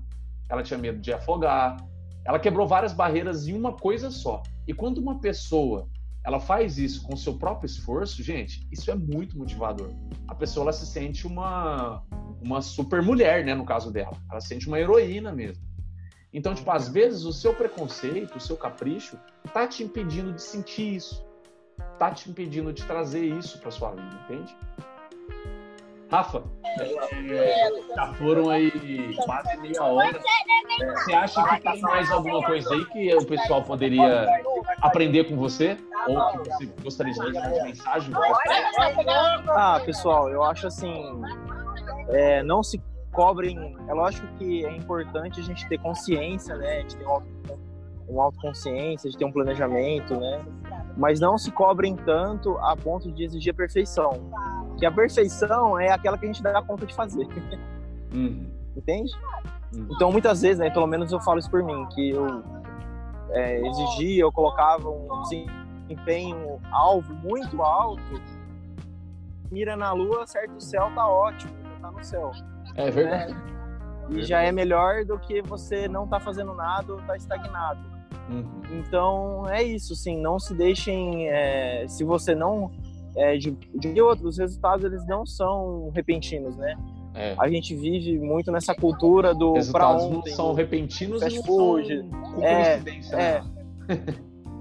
ela 0.48 0.64
tinha 0.64 0.78
medo 0.78 0.98
de 0.98 1.12
afogar, 1.12 1.76
ela 2.24 2.40
quebrou 2.40 2.66
várias 2.66 2.92
barreiras 2.92 3.46
em 3.46 3.56
uma 3.56 3.72
coisa 3.74 4.10
só. 4.10 4.42
E 4.66 4.74
quando 4.74 4.98
uma 4.98 5.20
pessoa 5.20 5.86
ela 6.24 6.40
faz 6.40 6.78
isso 6.78 7.02
com 7.02 7.16
seu 7.16 7.34
próprio 7.34 7.66
esforço, 7.66 8.22
gente, 8.22 8.66
isso 8.72 8.90
é 8.90 8.94
muito 8.94 9.36
motivador. 9.38 9.90
A 10.26 10.34
pessoa 10.34 10.64
ela 10.64 10.72
se 10.72 10.86
sente 10.86 11.26
uma 11.26 12.02
uma 12.40 12.60
super 12.60 13.02
mulher, 13.02 13.44
né, 13.44 13.54
no 13.54 13.64
caso 13.64 13.90
dela. 13.90 14.16
Ela 14.30 14.40
se 14.40 14.48
sente 14.48 14.68
uma 14.68 14.78
heroína 14.78 15.32
mesmo. 15.32 15.64
Então, 16.32 16.54
tipo, 16.54 16.70
às 16.70 16.88
vezes 16.88 17.24
o 17.24 17.32
seu 17.32 17.54
preconceito, 17.54 18.36
o 18.36 18.40
seu 18.40 18.56
capricho 18.56 19.18
tá 19.52 19.66
te 19.66 19.82
impedindo 19.82 20.32
de 20.32 20.42
sentir 20.42 20.96
isso. 20.96 21.24
Tá 21.98 22.10
te 22.10 22.28
impedindo 22.30 22.72
de 22.72 22.84
trazer 22.84 23.24
isso 23.24 23.58
para 23.58 23.70
sua 23.70 23.90
vida, 23.90 24.20
entende? 24.24 24.54
Rafa, 26.14 26.44
é, 27.28 27.70
já 27.96 28.14
foram 28.14 28.48
aí 28.48 29.16
quase 29.24 29.56
meia 29.56 29.82
hora. 29.82 30.20
É, 30.80 30.86
você 30.92 31.12
acha 31.12 31.42
que 31.42 31.60
tem 31.60 31.80
mais 31.80 32.08
alguma 32.08 32.40
coisa 32.46 32.72
aí 32.72 32.84
que 32.86 33.12
o 33.16 33.26
pessoal 33.26 33.64
poderia 33.64 34.28
aprender 34.80 35.24
com 35.24 35.36
você? 35.36 35.76
Ou 36.06 36.38
que 36.38 36.50
você 36.50 36.66
gostaria 36.84 37.12
de 37.12 37.20
deixar 37.20 37.50
de 37.50 37.62
mensagem? 37.64 38.14
Ah, 39.48 39.80
pessoal, 39.84 40.30
eu 40.30 40.44
acho 40.44 40.68
assim, 40.68 41.20
é, 42.10 42.44
não 42.44 42.62
se 42.62 42.80
cobrem. 43.10 43.76
É 43.88 43.92
lógico 43.92 44.28
que 44.38 44.64
é 44.64 44.76
importante 44.76 45.40
a 45.40 45.42
gente 45.42 45.68
ter 45.68 45.78
consciência, 45.78 46.54
né? 46.56 46.76
A 46.76 46.80
gente 46.82 46.96
ter 46.96 47.06
um, 48.08 48.20
autoconsciência, 48.20 49.08
a 49.08 49.10
gente 49.10 49.18
ter 49.18 49.24
um 49.24 49.32
planejamento, 49.32 50.14
né? 50.20 50.44
Mas 50.96 51.18
não 51.18 51.36
se 51.36 51.50
cobrem 51.50 51.96
tanto 51.96 52.56
a 52.58 52.76
ponto 52.76 53.10
de 53.10 53.24
exigir 53.24 53.52
a 53.52 53.56
perfeição. 53.56 54.30
Que 54.78 54.86
a 54.86 54.90
perfeição 54.90 55.78
é 55.78 55.90
aquela 55.90 56.18
que 56.18 56.24
a 56.24 56.28
gente 56.28 56.42
dá 56.42 56.60
conta 56.62 56.86
de 56.86 56.94
fazer. 56.94 57.26
Uhum. 58.12 58.50
Entende? 58.76 59.12
Uhum. 59.74 59.88
Então, 59.90 60.10
muitas 60.10 60.42
vezes, 60.42 60.58
né, 60.58 60.70
pelo 60.70 60.86
menos 60.86 61.12
eu 61.12 61.20
falo 61.20 61.38
isso 61.38 61.50
por 61.50 61.62
mim, 61.62 61.86
que 61.94 62.10
eu 62.10 62.42
é, 63.30 63.60
exigia, 63.66 64.22
eu 64.22 64.32
colocava 64.32 64.88
um 64.88 65.22
desempenho 65.22 66.60
alvo 66.70 67.12
muito 67.14 67.62
alto, 67.62 68.02
mira 69.50 69.76
na 69.76 69.92
lua, 69.92 70.26
certo, 70.26 70.56
o 70.56 70.60
céu 70.60 70.90
tá 70.94 71.06
ótimo, 71.06 71.52
tá 71.80 71.90
no 71.90 72.04
céu. 72.04 72.32
É 72.76 72.90
verdade. 72.90 73.32
Né? 73.32 73.54
E 74.10 74.22
já 74.22 74.42
é 74.42 74.52
melhor 74.52 75.04
do 75.04 75.18
que 75.18 75.40
você 75.42 75.88
não 75.88 76.06
tá 76.06 76.20
fazendo 76.20 76.54
nada 76.54 76.92
ou 76.92 77.00
tá 77.02 77.16
estagnado. 77.16 77.80
Uhum. 78.28 78.62
Então 78.70 79.44
é 79.48 79.62
isso, 79.62 79.94
sim. 79.94 80.20
Não 80.20 80.38
se 80.38 80.54
deixem. 80.54 81.28
É, 81.28 81.86
se 81.88 82.04
você 82.04 82.34
não 82.34 82.70
é, 83.16 83.36
de, 83.36 83.50
de 83.50 84.00
outros 84.00 84.38
resultados 84.38 84.84
eles 84.84 85.06
não 85.06 85.24
são 85.24 85.90
repentinos, 85.94 86.56
né? 86.56 86.76
É. 87.14 87.34
A 87.38 87.48
gente 87.48 87.74
vive 87.76 88.18
muito 88.18 88.50
nessa 88.50 88.74
cultura 88.74 89.32
do 89.32 89.54
para 89.70 89.88
ontem. 89.90 90.30
Não 90.30 90.36
são 90.36 90.52
repentinos 90.52 91.20
fast 91.20 91.42
food. 91.46 92.04
É, 92.40 92.80
é. 93.12 93.42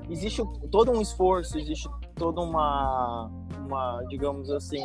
existe 0.07 0.43
todo 0.69 0.91
um 0.91 1.01
esforço, 1.01 1.57
existe 1.57 1.89
toda 2.13 2.41
uma, 2.41 3.31
uma 3.65 4.03
digamos 4.07 4.51
assim, 4.51 4.83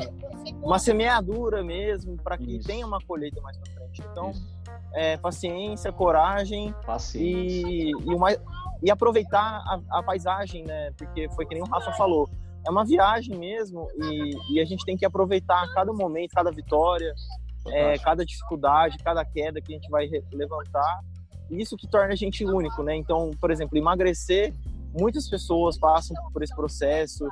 uma 0.62 0.78
semeadura 0.78 1.62
mesmo 1.62 2.16
para 2.16 2.38
que 2.38 2.56
Isso. 2.56 2.66
tenha 2.66 2.86
uma 2.86 3.00
colheita 3.00 3.38
mais 3.42 3.58
para 3.58 3.70
frente. 3.70 4.02
Então, 4.10 4.32
é, 4.94 5.18
paciência, 5.18 5.92
coragem 5.92 6.74
paciência. 6.86 7.18
E, 7.20 7.90
e, 7.90 8.14
uma, 8.14 8.28
e 8.82 8.90
aproveitar 8.90 9.62
a, 9.66 9.98
a 9.98 10.02
paisagem, 10.02 10.64
né? 10.64 10.90
Porque 10.96 11.28
foi 11.34 11.44
que 11.44 11.54
nem 11.54 11.62
o 11.62 11.66
Rafa 11.66 11.92
falou 11.92 12.30
é 12.68 12.70
uma 12.70 12.84
viagem 12.84 13.34
mesmo 13.36 13.88
e, 13.96 14.54
e, 14.54 14.60
a 14.60 14.64
gente 14.64 14.84
tem 14.84 14.94
que 14.94 15.06
aproveitar 15.06 15.66
cada 15.72 15.90
momento, 15.90 16.32
cada 16.34 16.50
vitória, 16.50 17.14
é, 17.68 17.98
cada 17.98 18.24
dificuldade, 18.24 18.98
cada 18.98 19.24
queda 19.24 19.60
que 19.60 19.72
a 19.72 19.76
gente 19.76 19.88
vai 19.90 20.06
levantar. 20.32 21.00
Isso 21.50 21.76
que 21.78 21.88
torna 21.88 22.12
a 22.12 22.16
gente 22.16 22.44
único, 22.44 22.82
né? 22.82 22.94
Então, 22.94 23.30
por 23.40 23.50
exemplo, 23.50 23.78
emagrecer, 23.78 24.52
muitas 24.92 25.30
pessoas 25.30 25.78
passam 25.78 26.14
por 26.30 26.42
esse 26.42 26.54
processo, 26.54 27.26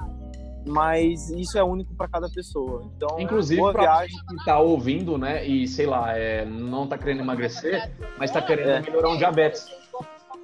mas 0.66 1.28
isso 1.28 1.58
é 1.58 1.62
único 1.62 1.94
para 1.94 2.08
cada 2.08 2.30
pessoa. 2.30 2.90
Então, 2.96 3.20
inclusive 3.20 3.60
para 3.60 3.82
viagem 3.82 4.16
que 4.26 4.36
está 4.36 4.58
ouvindo, 4.58 5.18
né? 5.18 5.46
E 5.46 5.68
sei 5.68 5.84
lá, 5.84 6.16
é, 6.16 6.46
não 6.46 6.84
está 6.84 6.96
querendo 6.96 7.20
emagrecer, 7.20 7.92
mas 8.18 8.30
está 8.30 8.40
querendo 8.40 8.70
é. 8.70 8.80
melhorar 8.80 9.10
um 9.10 9.18
diabetes 9.18 9.68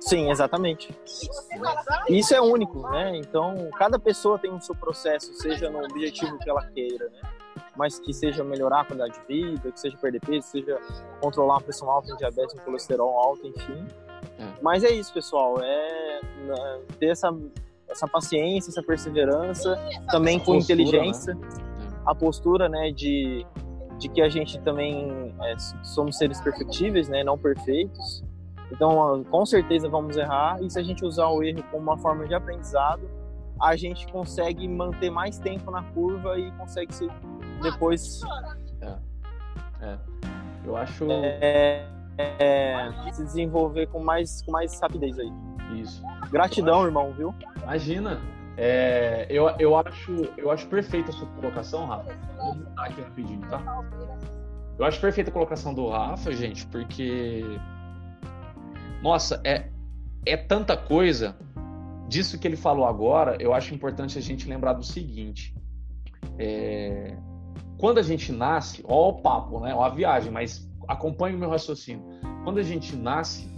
Sim, 0.09 0.31
exatamente. 0.31 0.95
Isso 2.09 2.35
é 2.35 2.41
único, 2.41 2.83
né? 2.91 3.17
Então, 3.17 3.71
cada 3.77 3.99
pessoa 3.99 4.38
tem 4.38 4.53
o 4.53 4.61
seu 4.61 4.75
processo, 4.75 5.33
seja 5.35 5.71
no 5.71 5.85
objetivo 5.85 6.38
que 6.38 6.51
ela 6.51 6.65
queira, 6.67 7.09
né? 7.09 7.31
Mas 7.77 7.99
que 7.99 8.12
seja 8.12 8.43
melhorar 8.43 8.81
a 8.81 8.85
qualidade 8.85 9.15
de 9.21 9.27
vida, 9.27 9.71
que 9.71 9.81
seja 9.81 9.97
perder 9.97 10.21
peso, 10.21 10.49
seja 10.49 10.79
controlar 11.21 11.55
uma 11.55 11.61
pressão 11.61 11.88
alta, 11.88 12.12
um 12.12 12.17
diabetes, 12.17 12.55
um 12.55 12.59
colesterol 12.59 13.17
alto, 13.17 13.47
enfim. 13.47 13.87
É. 14.38 14.49
Mas 14.61 14.83
é 14.83 14.91
isso, 14.91 15.12
pessoal. 15.12 15.61
É 15.62 16.21
né, 16.47 16.81
ter 16.99 17.07
essa, 17.07 17.33
essa 17.88 18.09
paciência, 18.09 18.71
essa 18.71 18.83
perseverança, 18.83 19.79
também 20.11 20.38
com 20.38 20.55
postura, 20.55 20.83
inteligência, 20.83 21.35
né? 21.35 21.49
a 22.05 22.15
postura, 22.15 22.69
né, 22.69 22.91
de, 22.91 23.47
de 23.99 24.09
que 24.09 24.21
a 24.21 24.29
gente 24.29 24.61
também 24.61 25.35
é, 25.43 25.59
somos 25.85 26.19
seres 26.19 26.41
perfectíveis, 26.41 27.09
né, 27.09 27.23
não 27.23 27.38
perfeitos 27.38 28.23
então, 28.72 29.22
com 29.30 29.44
certeza 29.44 29.88
vamos 29.88 30.16
errar, 30.16 30.62
e 30.62 30.70
se 30.70 30.78
a 30.78 30.82
gente 30.82 31.04
usar 31.04 31.28
o 31.28 31.42
erro 31.42 31.62
como 31.70 31.82
uma 31.82 31.98
forma 31.98 32.26
de 32.26 32.35
aprendizado, 32.35 33.02
a 33.61 33.76
gente 33.76 34.11
consegue 34.11 34.66
manter 34.66 35.11
mais 35.11 35.38
tempo 35.38 35.70
na 35.70 35.82
curva 35.82 36.38
e 36.38 36.50
consegue 36.52 36.92
se 36.94 37.06
depois. 37.62 38.20
É. 38.80 38.96
é. 39.82 39.98
Eu 40.64 40.77
acho. 40.77 41.06
É, 41.10 41.87
é, 42.18 42.90
se 43.12 43.25
desenvolver 43.25 43.87
com 43.88 44.02
mais, 44.02 44.42
com 44.42 44.52
mais 44.52 44.81
rapidez 44.81 45.18
aí. 45.18 45.33
Isso. 45.75 46.02
Gratidão, 46.31 46.79
acho... 46.79 46.87
irmão, 46.87 47.12
viu? 47.12 47.35
Imagina. 47.62 48.20
É, 48.56 49.27
eu, 49.31 49.48
eu, 49.58 49.77
acho, 49.77 50.12
eu 50.37 50.50
acho 50.50 50.66
perfeita 50.66 51.10
a 51.10 51.12
sua 51.12 51.27
colocação, 51.29 51.87
Rafa. 51.87 52.14
Vou 52.37 52.54
mudar 52.54 52.85
aqui 52.85 53.00
rapidinho, 53.00 53.40
tá? 53.48 53.83
Eu 54.79 54.85
acho 54.85 55.00
perfeita 55.00 55.31
a 55.31 55.33
colocação 55.33 55.73
do 55.73 55.88
Rafa, 55.88 56.33
gente, 56.33 56.66
porque 56.66 57.44
nossa, 59.03 59.40
é, 59.44 59.69
é 60.25 60.37
tanta 60.37 60.77
coisa. 60.77 61.37
Disso 62.09 62.38
que 62.38 62.46
ele 62.46 62.57
falou 62.57 62.87
agora, 62.87 63.37
eu 63.40 63.55
acho 63.55 63.75
importante 63.75 64.19
a 64.19 64.21
gente 64.21 64.48
lembrar 64.48 64.75
do 64.75 64.85
seguinte. 64.85 65.55
É, 66.38 67.17
quando 67.79 67.98
a 67.98 68.03
gente 68.03 68.31
nasce, 68.31 68.85
ó 68.87 69.09
o 69.09 69.23
papo, 69.23 69.61
né? 69.61 69.75
Ó 69.75 69.83
a 69.83 69.88
viagem, 69.88 70.31
mas 70.31 70.71
acompanhe 70.87 71.35
o 71.35 71.38
meu 71.38 71.50
raciocínio. 71.50 72.05
Quando 72.44 72.59
a 72.59 72.63
gente 72.63 72.94
nasce, 72.94 73.50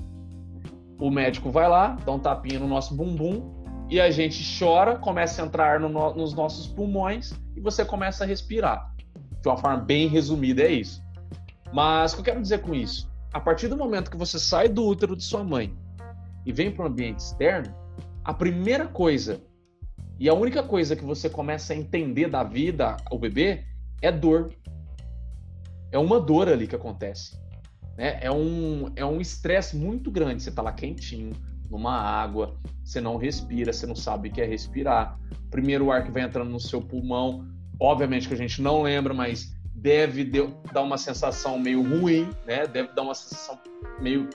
o 0.99 1.11
médico 1.11 1.51
vai 1.51 1.68
lá, 1.68 1.97
dá 2.07 2.12
um 2.12 2.18
tapinha 2.18 2.59
no 2.59 2.68
nosso 2.68 2.95
bumbum 2.95 3.53
e 3.90 4.01
a 4.01 4.11
gente 4.11 4.42
chora, 4.59 4.97
começa 4.97 5.42
a 5.42 5.47
entrar 5.47 5.78
no, 5.78 6.14
nos 6.14 6.32
nossos 6.32 6.66
pulmões 6.66 7.32
e 7.55 7.61
você 7.61 7.84
começa 7.84 8.24
a 8.24 8.26
respirar. 8.26 8.95
De 9.42 9.49
uma 9.49 9.57
forma 9.57 9.76
bem 9.76 10.09
resumida, 10.09 10.62
é 10.62 10.72
isso. 10.72 11.03
Mas 11.72 12.12
o 12.12 12.16
que 12.16 12.20
eu 12.20 12.24
quero 12.24 12.40
dizer 12.40 12.62
com 12.62 12.74
isso? 12.74 13.12
A 13.35 13.41
partir 13.41 13.66
do 13.66 13.76
momento 13.76 14.12
que 14.12 14.16
você 14.16 14.39
sai 14.39 14.68
do 14.68 14.87
útero 14.87 15.16
de 15.16 15.24
sua 15.24 15.43
mãe 15.43 15.76
e 16.47 16.53
vem 16.53 16.70
para 16.70 16.85
o 16.85 16.89
ambiente 16.89 17.18
externo, 17.18 17.74
a 18.22 18.32
primeira 18.32 18.87
coisa 18.87 19.43
e 20.20 20.28
a 20.28 20.35
única 20.35 20.62
coisa 20.62 20.95
que 20.95 21.05
você 21.05 21.28
começa 21.28 21.72
a 21.72 21.76
entender 21.76 22.30
da 22.30 22.45
vida, 22.45 22.97
o 23.11 23.18
bebê, 23.18 23.64
é 24.01 24.12
dor. 24.12 24.55
É 25.91 25.99
uma 25.99 26.20
dor 26.20 26.49
ali 26.49 26.68
que 26.68 26.76
acontece. 26.76 27.37
Né? 27.99 28.20
É 28.22 28.30
um 28.30 28.93
é 28.95 29.05
um 29.05 29.20
estresse 29.20 29.76
muito 29.76 30.12
grande. 30.12 30.41
Você 30.41 30.51
está 30.51 30.62
lá 30.62 30.72
quentinho, 30.72 31.32
numa 31.68 31.93
água, 31.93 32.57
você 32.85 33.01
não 33.01 33.16
respira, 33.16 33.72
você 33.72 33.85
não 33.85 33.97
sabe 33.97 34.28
o 34.28 34.32
que 34.32 34.41
é 34.41 34.47
respirar. 34.47 35.18
Primeiro 35.51 35.87
o 35.87 35.93
ar 35.93 36.05
que 36.05 36.12
vai 36.12 36.22
entrando 36.22 36.51
no 36.51 36.61
seu 36.61 36.80
pulmão, 36.80 37.49
obviamente 37.80 38.28
que 38.28 38.35
a 38.35 38.37
gente 38.37 38.62
não 38.62 38.82
lembra, 38.82 39.12
mas 39.12 39.53
deve 39.74 40.24
dar 40.72 40.82
uma 40.82 40.96
sensação 40.96 41.58
meio 41.58 41.82
ruim, 41.82 42.30
né? 42.46 42.66
Deve 42.66 42.92
dar 42.92 43.02
uma 43.02 43.14
sensação 43.14 43.58
meio 44.00 44.28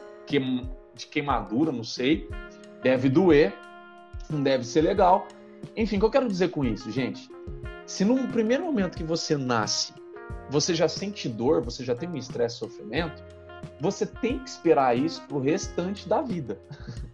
de 0.94 1.08
queimadura, 1.08 1.72
não 1.72 1.84
sei. 1.84 2.30
Deve 2.84 3.10
doer, 3.10 3.54
não 4.30 4.44
deve 4.44 4.66
ser 4.66 4.82
legal. 4.82 5.28
Enfim, 5.76 5.98
o 5.98 6.00
que 6.00 6.06
eu 6.06 6.12
quero 6.12 6.28
dizer 6.28 6.50
com 6.50 6.64
isso, 6.64 6.92
gente? 6.92 7.30
Se 7.86 8.06
no 8.06 8.28
primeiro 8.28 8.64
momento 8.64 8.98
que 8.98 9.04
você 9.04 9.36
nasce, 9.36 9.94
você 10.50 10.76
já 10.76 10.88
sente 10.88 11.28
dor, 11.28 11.62
você 11.64 11.84
já 11.84 11.96
tem 11.96 12.08
um 12.08 12.16
estresse, 12.16 12.58
sofrimento, 12.58 13.24
você 13.80 14.06
tem 14.06 14.40
que 14.40 14.50
esperar 14.50 14.98
isso 14.98 15.22
pro 15.28 15.40
restante 15.40 16.08
da 16.08 16.22
vida. 16.22 16.60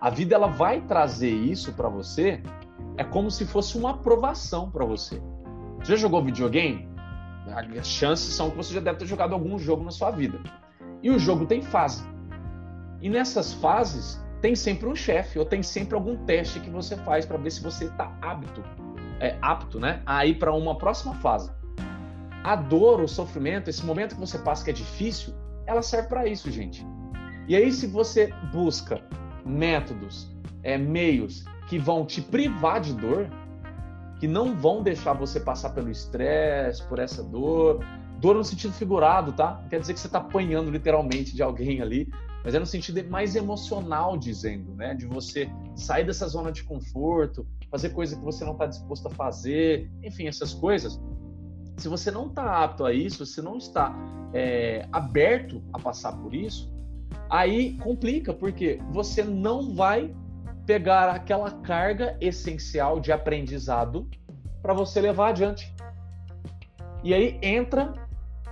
A 0.00 0.10
vida 0.10 0.34
ela 0.34 0.48
vai 0.48 0.82
trazer 0.82 1.30
isso 1.30 1.72
para 1.72 1.88
você, 1.88 2.42
é 2.98 3.02
como 3.02 3.30
se 3.30 3.46
fosse 3.46 3.78
uma 3.78 3.92
aprovação 3.92 4.70
para 4.70 4.84
você. 4.84 5.18
Você 5.78 5.92
já 5.92 5.96
jogou 5.96 6.22
videogame? 6.22 6.93
As 7.46 7.86
chances 7.86 8.34
são 8.34 8.50
que 8.50 8.56
você 8.56 8.74
já 8.74 8.80
deve 8.80 8.98
ter 8.98 9.06
jogado 9.06 9.34
algum 9.34 9.58
jogo 9.58 9.84
na 9.84 9.90
sua 9.90 10.10
vida. 10.10 10.38
E 11.02 11.10
o 11.10 11.18
jogo 11.18 11.46
tem 11.46 11.62
fase. 11.62 12.04
E 13.00 13.08
nessas 13.08 13.52
fases 13.54 14.22
tem 14.40 14.54
sempre 14.54 14.88
um 14.88 14.94
chefe 14.94 15.38
ou 15.38 15.44
tem 15.44 15.62
sempre 15.62 15.94
algum 15.94 16.16
teste 16.24 16.60
que 16.60 16.70
você 16.70 16.96
faz 16.96 17.24
para 17.26 17.36
ver 17.36 17.50
se 17.50 17.62
você 17.62 17.86
está 17.86 18.16
apto, 18.20 18.62
é, 19.20 19.36
apto, 19.40 19.78
né, 19.80 20.02
a 20.04 20.24
ir 20.26 20.38
para 20.38 20.52
uma 20.52 20.76
próxima 20.76 21.14
fase. 21.14 21.50
A 22.42 22.56
dor, 22.56 23.00
o 23.00 23.08
sofrimento, 23.08 23.70
esse 23.70 23.84
momento 23.84 24.14
que 24.14 24.20
você 24.20 24.38
passa 24.38 24.64
que 24.64 24.70
é 24.70 24.74
difícil, 24.74 25.34
ela 25.66 25.82
serve 25.82 26.08
para 26.08 26.26
isso, 26.26 26.50
gente. 26.50 26.86
E 27.48 27.56
aí, 27.56 27.72
se 27.72 27.86
você 27.86 28.32
busca 28.52 29.02
métodos, 29.44 30.30
é, 30.62 30.76
meios 30.76 31.44
que 31.68 31.78
vão 31.78 32.04
te 32.04 32.20
privar 32.20 32.80
de 32.80 32.94
dor, 32.94 33.28
que 34.24 34.28
não 34.28 34.54
vão 34.54 34.82
deixar 34.82 35.12
você 35.12 35.38
passar 35.38 35.74
pelo 35.74 35.90
estresse, 35.90 36.82
por 36.84 36.98
essa 36.98 37.22
dor. 37.22 37.84
Dor 38.18 38.34
no 38.34 38.42
sentido 38.42 38.72
figurado, 38.72 39.34
tá? 39.34 39.60
Não 39.60 39.68
quer 39.68 39.80
dizer 39.80 39.92
que 39.92 40.00
você 40.00 40.06
está 40.06 40.18
apanhando 40.18 40.70
literalmente 40.70 41.36
de 41.36 41.42
alguém 41.42 41.82
ali, 41.82 42.10
mas 42.42 42.54
é 42.54 42.58
no 42.58 42.64
sentido 42.64 43.06
mais 43.10 43.36
emocional, 43.36 44.16
dizendo, 44.16 44.74
né? 44.76 44.94
De 44.94 45.04
você 45.04 45.46
sair 45.76 46.06
dessa 46.06 46.26
zona 46.26 46.50
de 46.50 46.64
conforto, 46.64 47.46
fazer 47.70 47.90
coisa 47.90 48.16
que 48.16 48.24
você 48.24 48.46
não 48.46 48.52
está 48.52 48.64
disposto 48.64 49.08
a 49.08 49.10
fazer, 49.10 49.90
enfim, 50.02 50.26
essas 50.26 50.54
coisas. 50.54 50.98
Se 51.76 51.86
você 51.86 52.10
não 52.10 52.28
está 52.28 52.64
apto 52.64 52.86
a 52.86 52.94
isso, 52.94 53.26
se 53.26 53.42
não 53.42 53.58
está 53.58 53.94
é, 54.32 54.88
aberto 54.90 55.62
a 55.70 55.78
passar 55.78 56.12
por 56.12 56.32
isso, 56.32 56.72
aí 57.28 57.76
complica, 57.76 58.32
porque 58.32 58.80
você 58.90 59.22
não 59.22 59.74
vai 59.74 60.16
pegar 60.66 61.08
aquela 61.10 61.50
carga 61.50 62.16
essencial 62.20 63.00
de 63.00 63.12
aprendizado 63.12 64.08
para 64.62 64.72
você 64.72 65.00
levar 65.00 65.28
adiante. 65.28 65.72
E 67.02 67.12
aí 67.12 67.38
entra 67.42 67.92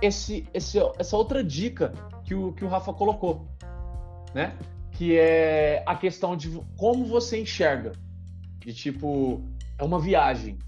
esse, 0.01 0.47
esse, 0.53 0.79
essa 0.97 1.17
outra 1.17 1.43
dica 1.43 1.93
que 2.23 2.35
o, 2.35 2.53
que 2.53 2.63
o 2.63 2.67
Rafa 2.67 2.93
colocou, 2.93 3.47
né? 4.33 4.55
Que 4.91 5.17
é 5.17 5.83
a 5.85 5.95
questão 5.95 6.35
de 6.35 6.61
como 6.77 7.05
você 7.05 7.41
enxerga. 7.41 7.93
De 8.59 8.73
tipo, 8.73 9.43
é 9.77 9.83
uma 9.83 9.99
viagem. 9.99 10.59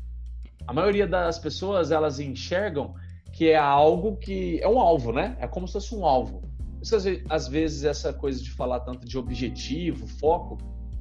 A 0.67 0.73
maioria 0.73 1.05
das 1.05 1.37
pessoas, 1.37 1.91
elas 1.91 2.19
enxergam 2.19 2.95
que 3.31 3.49
é 3.49 3.57
algo 3.57 4.17
que... 4.17 4.59
É 4.61 4.67
um 4.67 4.79
alvo, 4.79 5.11
né? 5.11 5.37
É 5.39 5.47
como 5.47 5.67
se 5.67 5.73
fosse 5.73 5.93
um 5.93 6.05
alvo 6.05 6.45
isso, 6.85 6.95
às 7.31 7.47
vezes, 7.47 7.83
essa 7.83 8.13
coisa 8.13 8.39
de 8.41 8.51
falar 8.51 8.79
tanto 8.81 9.07
de 9.07 9.17
objetivo, 9.17 10.05
foco, 10.05 10.55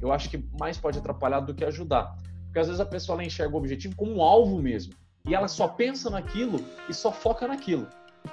eu 0.04 0.12
acho 0.12 0.28
que 0.28 0.44
mais 0.58 0.76
pode 0.76 0.98
atrapalhar 0.98 1.40
do 1.40 1.54
que 1.54 1.64
ajudar. 1.64 2.16
Porque 2.44 2.58
às 2.58 2.66
vezes 2.66 2.80
a 2.80 2.86
pessoa 2.86 3.16
ela 3.16 3.24
enxerga 3.24 3.54
o 3.54 3.58
objetivo 3.58 3.96
como 3.96 4.14
um 4.14 4.22
alvo 4.22 4.60
mesmo. 4.60 4.92
E 5.26 5.34
ela 5.34 5.48
só 5.48 5.66
pensa 5.66 6.10
naquilo 6.10 6.62
e 6.88 6.92
só 6.92 7.10
foca 7.10 7.48
naquilo. 7.48 7.88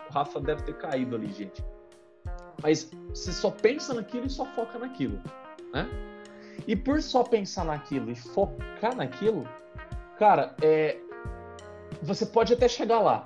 O 0.10 0.14
Rafa 0.14 0.40
deve 0.42 0.64
ter 0.64 0.78
caído 0.78 1.16
ali, 1.16 1.32
gente. 1.32 1.64
Mas 2.62 2.92
você 3.10 3.32
só 3.32 3.50
pensa 3.50 3.94
naquilo 3.94 4.28
e 4.28 4.30
só 4.30 4.46
foca 4.48 4.78
naquilo, 4.78 5.20
né? 5.74 5.88
E 6.68 6.76
por 6.76 7.02
só 7.02 7.24
pensar 7.24 7.66
naquilo 7.66 8.12
e 8.12 8.16
focar 8.16 8.96
naquilo, 8.96 9.48
cara, 10.20 10.56
é... 10.62 11.00
você 12.04 12.26
pode 12.26 12.54
até 12.54 12.68
chegar 12.68 13.00
lá. 13.00 13.24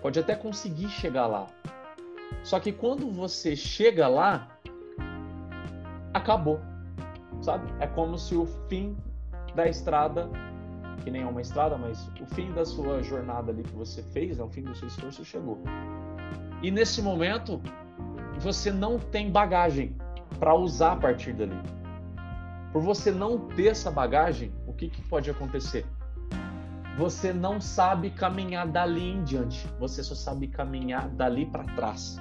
Pode 0.00 0.18
até 0.18 0.34
conseguir 0.34 0.88
chegar 0.88 1.26
lá. 1.26 1.46
Só 2.42 2.58
que 2.58 2.72
quando 2.72 3.10
você 3.10 3.54
chega 3.54 4.08
lá, 4.08 4.58
acabou. 6.12 6.60
Sabe? 7.44 7.70
É 7.78 7.86
como 7.86 8.16
se 8.16 8.34
o 8.34 8.46
fim 8.70 8.96
da 9.54 9.68
estrada, 9.68 10.30
que 11.02 11.10
nem 11.10 11.20
é 11.20 11.26
uma 11.26 11.42
estrada, 11.42 11.76
mas 11.76 12.08
o 12.18 12.24
fim 12.34 12.50
da 12.52 12.64
sua 12.64 13.02
jornada 13.02 13.52
ali 13.52 13.62
que 13.62 13.74
você 13.74 14.02
fez, 14.02 14.38
né, 14.38 14.44
o 14.44 14.48
fim 14.48 14.62
do 14.62 14.74
seu 14.74 14.88
esforço 14.88 15.22
chegou. 15.26 15.58
E 16.62 16.70
nesse 16.70 17.02
momento, 17.02 17.60
você 18.38 18.72
não 18.72 18.98
tem 18.98 19.30
bagagem 19.30 19.94
para 20.38 20.54
usar 20.54 20.92
a 20.92 20.96
partir 20.96 21.34
dali. 21.34 21.60
Por 22.72 22.80
você 22.80 23.10
não 23.12 23.38
ter 23.48 23.66
essa 23.66 23.90
bagagem, 23.90 24.50
o 24.66 24.72
que, 24.72 24.88
que 24.88 25.02
pode 25.02 25.30
acontecer? 25.30 25.84
Você 26.96 27.30
não 27.30 27.60
sabe 27.60 28.08
caminhar 28.08 28.66
dali 28.68 29.10
em 29.10 29.22
diante. 29.22 29.68
Você 29.78 30.02
só 30.02 30.14
sabe 30.14 30.48
caminhar 30.48 31.10
dali 31.10 31.44
para 31.44 31.64
trás. 31.74 32.16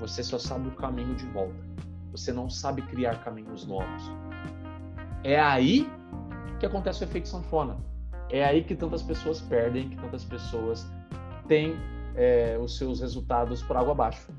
Você 0.00 0.22
só 0.22 0.38
sabe 0.38 0.68
o 0.68 0.72
caminho 0.72 1.14
de 1.14 1.26
volta. 1.26 1.74
Você 2.14 2.32
não 2.32 2.48
sabe 2.48 2.80
criar 2.82 3.24
caminhos 3.24 3.66
novos. 3.66 4.02
É 5.24 5.40
aí 5.40 5.90
que 6.60 6.66
acontece 6.66 7.02
o 7.02 7.04
efeito 7.04 7.28
sanfona. 7.28 7.76
É 8.30 8.44
aí 8.44 8.62
que 8.62 8.76
tantas 8.76 9.02
pessoas 9.02 9.40
perdem, 9.40 9.88
que 9.88 9.96
tantas 9.96 10.24
pessoas 10.24 10.88
têm 11.48 11.74
é, 12.14 12.56
os 12.56 12.78
seus 12.78 13.00
resultados 13.00 13.64
por 13.64 13.76
água 13.76 13.90
abaixo. 13.90 14.32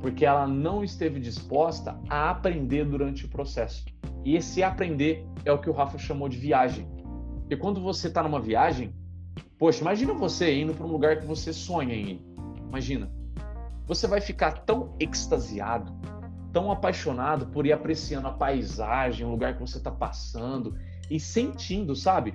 Porque 0.00 0.26
ela 0.26 0.48
não 0.48 0.82
esteve 0.82 1.20
disposta 1.20 1.96
a 2.10 2.30
aprender 2.30 2.84
durante 2.84 3.24
o 3.24 3.28
processo. 3.28 3.84
E 4.24 4.34
esse 4.34 4.64
aprender 4.64 5.24
é 5.44 5.52
o 5.52 5.60
que 5.60 5.70
o 5.70 5.72
Rafa 5.72 5.98
chamou 5.98 6.28
de 6.28 6.36
viagem. 6.36 6.88
E 7.48 7.56
quando 7.56 7.80
você 7.80 8.08
está 8.08 8.20
numa 8.20 8.40
viagem, 8.40 8.92
poxa, 9.56 9.80
imagina 9.80 10.12
você 10.12 10.60
indo 10.60 10.74
para 10.74 10.84
um 10.84 10.90
lugar 10.90 11.20
que 11.20 11.24
você 11.26 11.52
sonha 11.52 11.94
em 11.94 12.10
ir. 12.10 12.26
Imagina 12.68 13.08
você 13.86 14.06
vai 14.08 14.20
ficar 14.20 14.64
tão 14.64 14.94
extasiado, 14.98 15.92
tão 16.52 16.70
apaixonado 16.70 17.46
por 17.46 17.66
ir 17.66 17.72
apreciando 17.72 18.28
a 18.28 18.32
paisagem, 18.32 19.26
o 19.26 19.30
lugar 19.30 19.54
que 19.54 19.60
você 19.60 19.78
está 19.78 19.90
passando 19.90 20.76
e 21.10 21.20
sentindo, 21.20 21.94
sabe? 21.94 22.34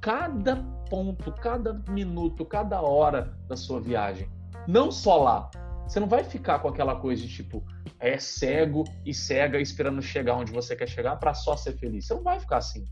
Cada 0.00 0.56
ponto, 0.88 1.32
cada 1.32 1.82
minuto, 1.88 2.44
cada 2.44 2.80
hora 2.80 3.36
da 3.48 3.56
sua 3.56 3.80
viagem. 3.80 4.28
Não 4.66 4.90
só 4.90 5.22
lá. 5.22 5.50
Você 5.86 5.98
não 5.98 6.08
vai 6.08 6.22
ficar 6.22 6.60
com 6.60 6.68
aquela 6.68 6.96
coisa 6.96 7.22
de 7.22 7.28
tipo, 7.28 7.64
é 7.98 8.18
cego 8.18 8.84
e 9.04 9.12
cega 9.12 9.60
esperando 9.60 10.00
chegar 10.00 10.36
onde 10.36 10.52
você 10.52 10.76
quer 10.76 10.88
chegar 10.88 11.16
para 11.16 11.34
só 11.34 11.56
ser 11.56 11.72
feliz. 11.72 12.06
Você 12.06 12.14
não 12.14 12.22
vai 12.22 12.38
ficar 12.38 12.58
assim. 12.58 12.84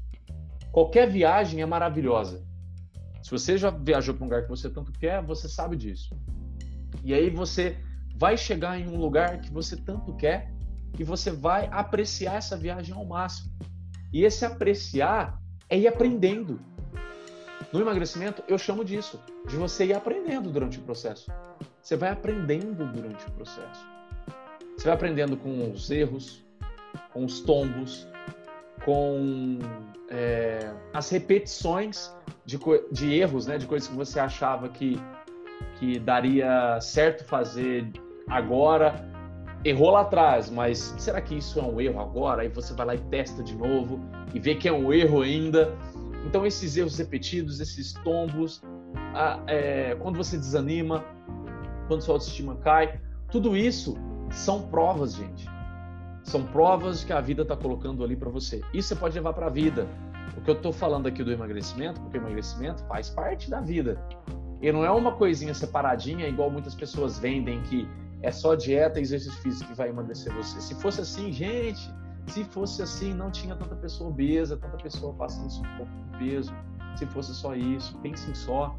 Qualquer 0.73 1.09
viagem 1.09 1.63
é 1.63 1.67
maravilhosa. 1.67 2.45
Se 3.23 3.31
você 3.31 3.59
já 3.59 3.71
viajou 3.71 4.15
para 4.15 4.25
um 4.25 4.27
lugar 4.27 4.43
que 4.43 4.49
você 4.49 4.69
tanto 4.69 4.93
quer, 4.93 5.23
você 5.23 5.49
sabe 5.49 5.77
disso. 5.77 6.11
E 7.05 7.15
aí 7.15 7.31
você 7.31 7.77
vai 8.17 8.37
chegar 8.37 8.79
em 8.79 8.89
um 8.89 8.97
lugar 8.97 9.41
que 9.41 9.53
você 9.53 9.77
tanto 9.77 10.15
quer 10.15 10.53
e 10.99 11.05
você 11.05 11.31
vai 11.31 11.69
apreciar 11.73 12.37
essa 12.37 12.57
viagem 12.57 12.95
ao 12.95 13.05
máximo. 13.05 13.51
E 14.13 14.25
esse 14.25 14.45
apreciar 14.45 15.41
é 15.69 15.79
ir 15.79 15.87
aprendendo. 15.87 16.61
No 17.73 17.81
emagrecimento, 17.81 18.43
eu 18.49 18.59
chamo 18.59 18.85
disso, 18.85 19.21
de 19.47 19.57
você 19.57 19.87
ir 19.87 19.95
aprendendo 19.95 20.51
durante 20.51 20.79
o 20.79 20.83
processo. 20.83 21.31
Você 21.81 21.97
vai 21.97 22.11
aprendendo 22.11 22.85
durante 22.93 23.25
o 23.27 23.31
processo. 23.33 23.87
Você 24.77 24.85
vai 24.85 24.95
aprendendo 24.95 25.37
com 25.37 25.71
os 25.71 25.91
erros, 25.91 26.45
com 27.13 27.25
os 27.25 27.41
tombos, 27.41 28.09
com 28.85 29.59
é, 30.11 30.73
as 30.93 31.09
repetições 31.11 32.13
de, 32.45 32.59
de 32.91 33.15
erros, 33.15 33.47
né, 33.47 33.59
de 33.59 33.67
coisas 33.67 33.89
que 33.89 33.95
você 33.95 34.19
achava 34.19 34.69
que, 34.69 35.01
que 35.79 35.99
daria 35.99 36.81
certo 36.81 37.25
fazer 37.25 37.87
agora, 38.27 39.10
errou 39.65 39.91
lá 39.91 40.01
atrás, 40.01 40.51
mas 40.51 40.95
será 40.99 41.21
que 41.21 41.35
isso 41.35 41.59
é 41.59 41.63
um 41.63 41.81
erro 41.81 42.01
agora? 42.01 42.43
Aí 42.43 42.49
você 42.49 42.73
vai 42.75 42.87
lá 42.87 42.95
e 42.95 42.99
testa 42.99 43.43
de 43.43 43.55
novo 43.55 44.01
e 44.35 44.39
vê 44.39 44.55
que 44.55 44.69
é 44.69 44.73
um 44.73 44.93
erro 44.93 45.23
ainda. 45.23 45.75
Então, 46.27 46.47
esses 46.47 46.77
erros 46.77 46.99
repetidos, 46.99 47.61
esses 47.61 47.93
tombos, 47.93 48.63
a, 49.15 49.41
é, 49.47 49.95
quando 49.97 50.17
você 50.17 50.37
desanima, 50.37 51.05
quando 51.89 52.03
sua 52.03 52.15
autoestima 52.15 52.57
cai, 52.57 53.01
tudo 53.31 53.57
isso 53.57 53.97
são 54.31 54.63
provas, 54.63 55.15
gente. 55.15 55.47
São 56.23 56.45
provas 56.45 57.03
que 57.03 57.13
a 57.13 57.21
vida 57.21 57.43
está 57.43 57.57
colocando 57.57 58.05
ali 58.05 58.15
para 58.15 58.31
você. 58.31 58.61
Isso 58.73 58.89
você 58.89 58.97
pode 58.97 59.15
levar 59.15 59.33
para 59.33 59.47
a 59.47 59.51
vida. 59.51 59.87
O 60.37 60.41
que 60.43 60.51
eu 60.51 60.55
estou 60.55 60.73
falando 60.73 61.07
aqui 61.07 61.25
do 61.25 61.33
emagrecimento, 61.33 62.01
porque 62.01 62.19
o 62.19 62.21
emagrecimento 62.21 62.85
faz 62.85 63.11
parte 63.11 63.51
da 63.51 63.61
vida. 63.61 64.01
E 64.63 64.71
não 64.71 64.85
é 64.85 64.91
uma 64.91 65.13
coisinha 65.13 65.55
separadinha, 65.55 66.29
igual 66.29 66.51
muitas 66.51 66.75
pessoas 66.75 67.19
vendem, 67.19 67.61
que 67.63 67.89
é 68.23 68.31
só 68.31 68.55
dieta 68.55 68.99
e 68.99 69.03
exercício 69.03 69.41
físico 69.41 69.71
que 69.71 69.77
vai 69.77 69.89
emagrecer 69.89 70.33
você. 70.35 70.61
Se 70.61 70.75
fosse 70.75 71.01
assim, 71.01 71.33
gente, 71.33 71.91
se 72.27 72.45
fosse 72.45 72.83
assim, 72.83 73.15
não 73.15 73.31
tinha 73.31 73.57
tanta 73.57 73.75
pessoa 73.75 74.11
obesa, 74.11 74.57
tanta 74.57 74.77
pessoa 74.77 75.13
passando 75.15 75.51
sufoco 75.51 75.91
de 76.13 76.19
peso. 76.19 76.55
Se 76.97 77.07
fosse 77.07 77.35
só 77.35 77.55
isso, 77.55 77.97
pensem 77.99 78.35
só. 78.35 78.77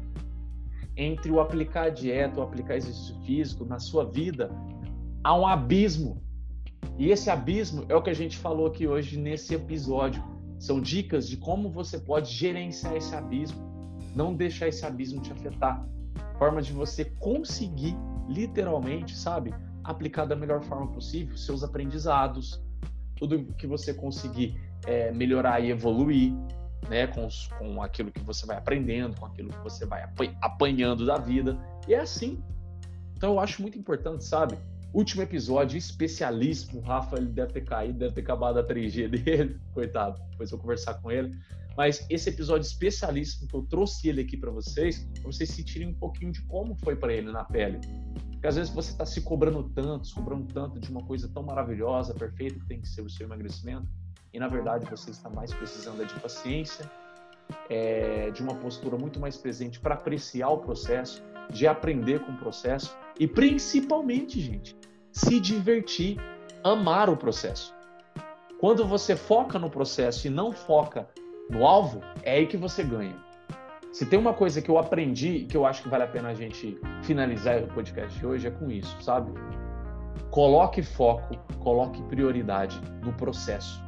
Entre 0.96 1.30
o 1.30 1.40
aplicar 1.40 1.90
dieta, 1.90 2.40
o 2.40 2.42
aplicar 2.42 2.76
exercício 2.76 3.14
físico 3.22 3.64
na 3.64 3.78
sua 3.78 4.04
vida, 4.04 4.50
há 5.24 5.34
um 5.34 5.46
abismo. 5.46 6.22
E 6.98 7.10
esse 7.10 7.30
abismo 7.30 7.84
é 7.88 7.96
o 7.96 8.02
que 8.02 8.10
a 8.10 8.14
gente 8.14 8.36
falou 8.36 8.66
aqui 8.66 8.86
hoje 8.86 9.18
nesse 9.18 9.54
episódio. 9.54 10.22
São 10.58 10.80
dicas 10.80 11.28
de 11.28 11.36
como 11.36 11.70
você 11.70 11.98
pode 11.98 12.30
gerenciar 12.30 12.94
esse 12.94 13.14
abismo, 13.14 13.60
não 14.14 14.34
deixar 14.34 14.68
esse 14.68 14.84
abismo 14.86 15.20
te 15.20 15.32
afetar. 15.32 15.84
Forma 16.38 16.62
de 16.62 16.72
você 16.72 17.06
conseguir, 17.18 17.96
literalmente, 18.28 19.16
sabe, 19.16 19.54
aplicar 19.84 20.24
da 20.24 20.36
melhor 20.36 20.62
forma 20.62 20.86
possível 20.88 21.36
seus 21.36 21.62
aprendizados, 21.62 22.62
tudo 23.16 23.44
que 23.54 23.66
você 23.66 23.92
conseguir 23.94 24.60
é, 24.86 25.10
melhorar 25.12 25.60
e 25.60 25.70
evoluir, 25.70 26.32
né, 26.88 27.06
com, 27.06 27.28
com 27.58 27.82
aquilo 27.82 28.10
que 28.10 28.20
você 28.20 28.44
vai 28.44 28.56
aprendendo, 28.56 29.18
com 29.18 29.26
aquilo 29.26 29.50
que 29.50 29.58
você 29.58 29.86
vai 29.86 30.04
apanhando 30.40 31.06
da 31.06 31.18
vida. 31.18 31.56
E 31.86 31.94
é 31.94 32.00
assim. 32.00 32.42
Então 33.16 33.34
eu 33.34 33.40
acho 33.40 33.62
muito 33.62 33.78
importante, 33.78 34.24
sabe? 34.24 34.58
Último 34.92 35.22
episódio 35.22 35.78
especialíssimo. 35.78 36.80
O 36.80 36.82
Rafa 36.82 37.16
ele 37.16 37.28
deve 37.28 37.52
ter 37.52 37.64
caído, 37.64 37.98
deve 38.00 38.14
ter 38.14 38.20
acabado 38.20 38.58
a 38.58 38.64
3G 38.64 39.08
dele, 39.08 39.60
coitado. 39.72 40.20
Depois 40.30 40.50
eu 40.50 40.58
vou 40.58 40.62
conversar 40.62 40.94
com 40.94 41.10
ele. 41.10 41.32
Mas 41.76 42.04
esse 42.10 42.28
episódio 42.28 42.66
especialíssimo 42.66 43.48
que 43.48 43.54
eu 43.54 43.62
trouxe 43.62 44.08
ele 44.08 44.20
aqui 44.22 44.36
para 44.36 44.50
vocês, 44.50 45.08
para 45.14 45.30
vocês 45.30 45.50
sentirem 45.50 45.88
um 45.88 45.94
pouquinho 45.94 46.32
de 46.32 46.42
como 46.42 46.74
foi 46.76 46.96
para 46.96 47.12
ele 47.12 47.30
na 47.30 47.44
pele. 47.44 47.80
Porque 48.32 48.46
às 48.46 48.56
vezes 48.56 48.72
você 48.72 48.90
está 48.90 49.06
se 49.06 49.20
cobrando 49.20 49.62
tanto, 49.70 50.06
se 50.06 50.14
cobrando 50.14 50.52
tanto 50.52 50.80
de 50.80 50.90
uma 50.90 51.04
coisa 51.04 51.28
tão 51.28 51.42
maravilhosa, 51.42 52.12
perfeita 52.14 52.58
que 52.58 52.66
tem 52.66 52.80
que 52.80 52.88
ser 52.88 53.02
o 53.02 53.08
seu 53.08 53.26
emagrecimento, 53.26 53.86
e 54.32 54.38
na 54.38 54.48
verdade 54.48 54.84
você 54.90 55.10
está 55.10 55.30
mais 55.30 55.52
precisando 55.52 56.04
de 56.04 56.14
paciência, 56.20 56.90
é, 57.68 58.30
de 58.30 58.42
uma 58.42 58.54
postura 58.54 58.96
muito 58.96 59.20
mais 59.20 59.36
presente 59.36 59.78
para 59.78 59.94
apreciar 59.94 60.50
o 60.50 60.58
processo, 60.58 61.22
de 61.50 61.66
aprender 61.66 62.20
com 62.20 62.32
o 62.32 62.36
processo 62.36 62.96
e 63.18 63.26
principalmente, 63.26 64.40
gente, 64.40 64.76
se 65.12 65.38
divertir, 65.38 66.16
amar 66.64 67.10
o 67.10 67.16
processo. 67.16 67.74
Quando 68.58 68.86
você 68.86 69.16
foca 69.16 69.58
no 69.58 69.68
processo 69.68 70.26
e 70.26 70.30
não 70.30 70.52
foca 70.52 71.08
no 71.52 71.66
alvo, 71.66 72.00
é 72.22 72.32
aí 72.32 72.46
que 72.46 72.56
você 72.56 72.82
ganha. 72.82 73.14
Se 73.92 74.06
tem 74.06 74.18
uma 74.18 74.32
coisa 74.32 74.62
que 74.62 74.70
eu 74.70 74.78
aprendi 74.78 75.40
que 75.40 75.54
eu 75.54 75.66
acho 75.66 75.82
que 75.82 75.88
vale 75.90 76.04
a 76.04 76.06
pena 76.06 76.30
a 76.30 76.34
gente 76.34 76.80
finalizar 77.02 77.62
o 77.62 77.66
podcast 77.66 78.18
de 78.18 78.26
hoje 78.26 78.46
é 78.46 78.50
com 78.50 78.70
isso, 78.70 78.96
sabe? 79.02 79.30
Coloque 80.30 80.82
foco, 80.82 81.36
coloque 81.58 82.02
prioridade 82.04 82.80
no 83.04 83.12
processo. 83.12 83.84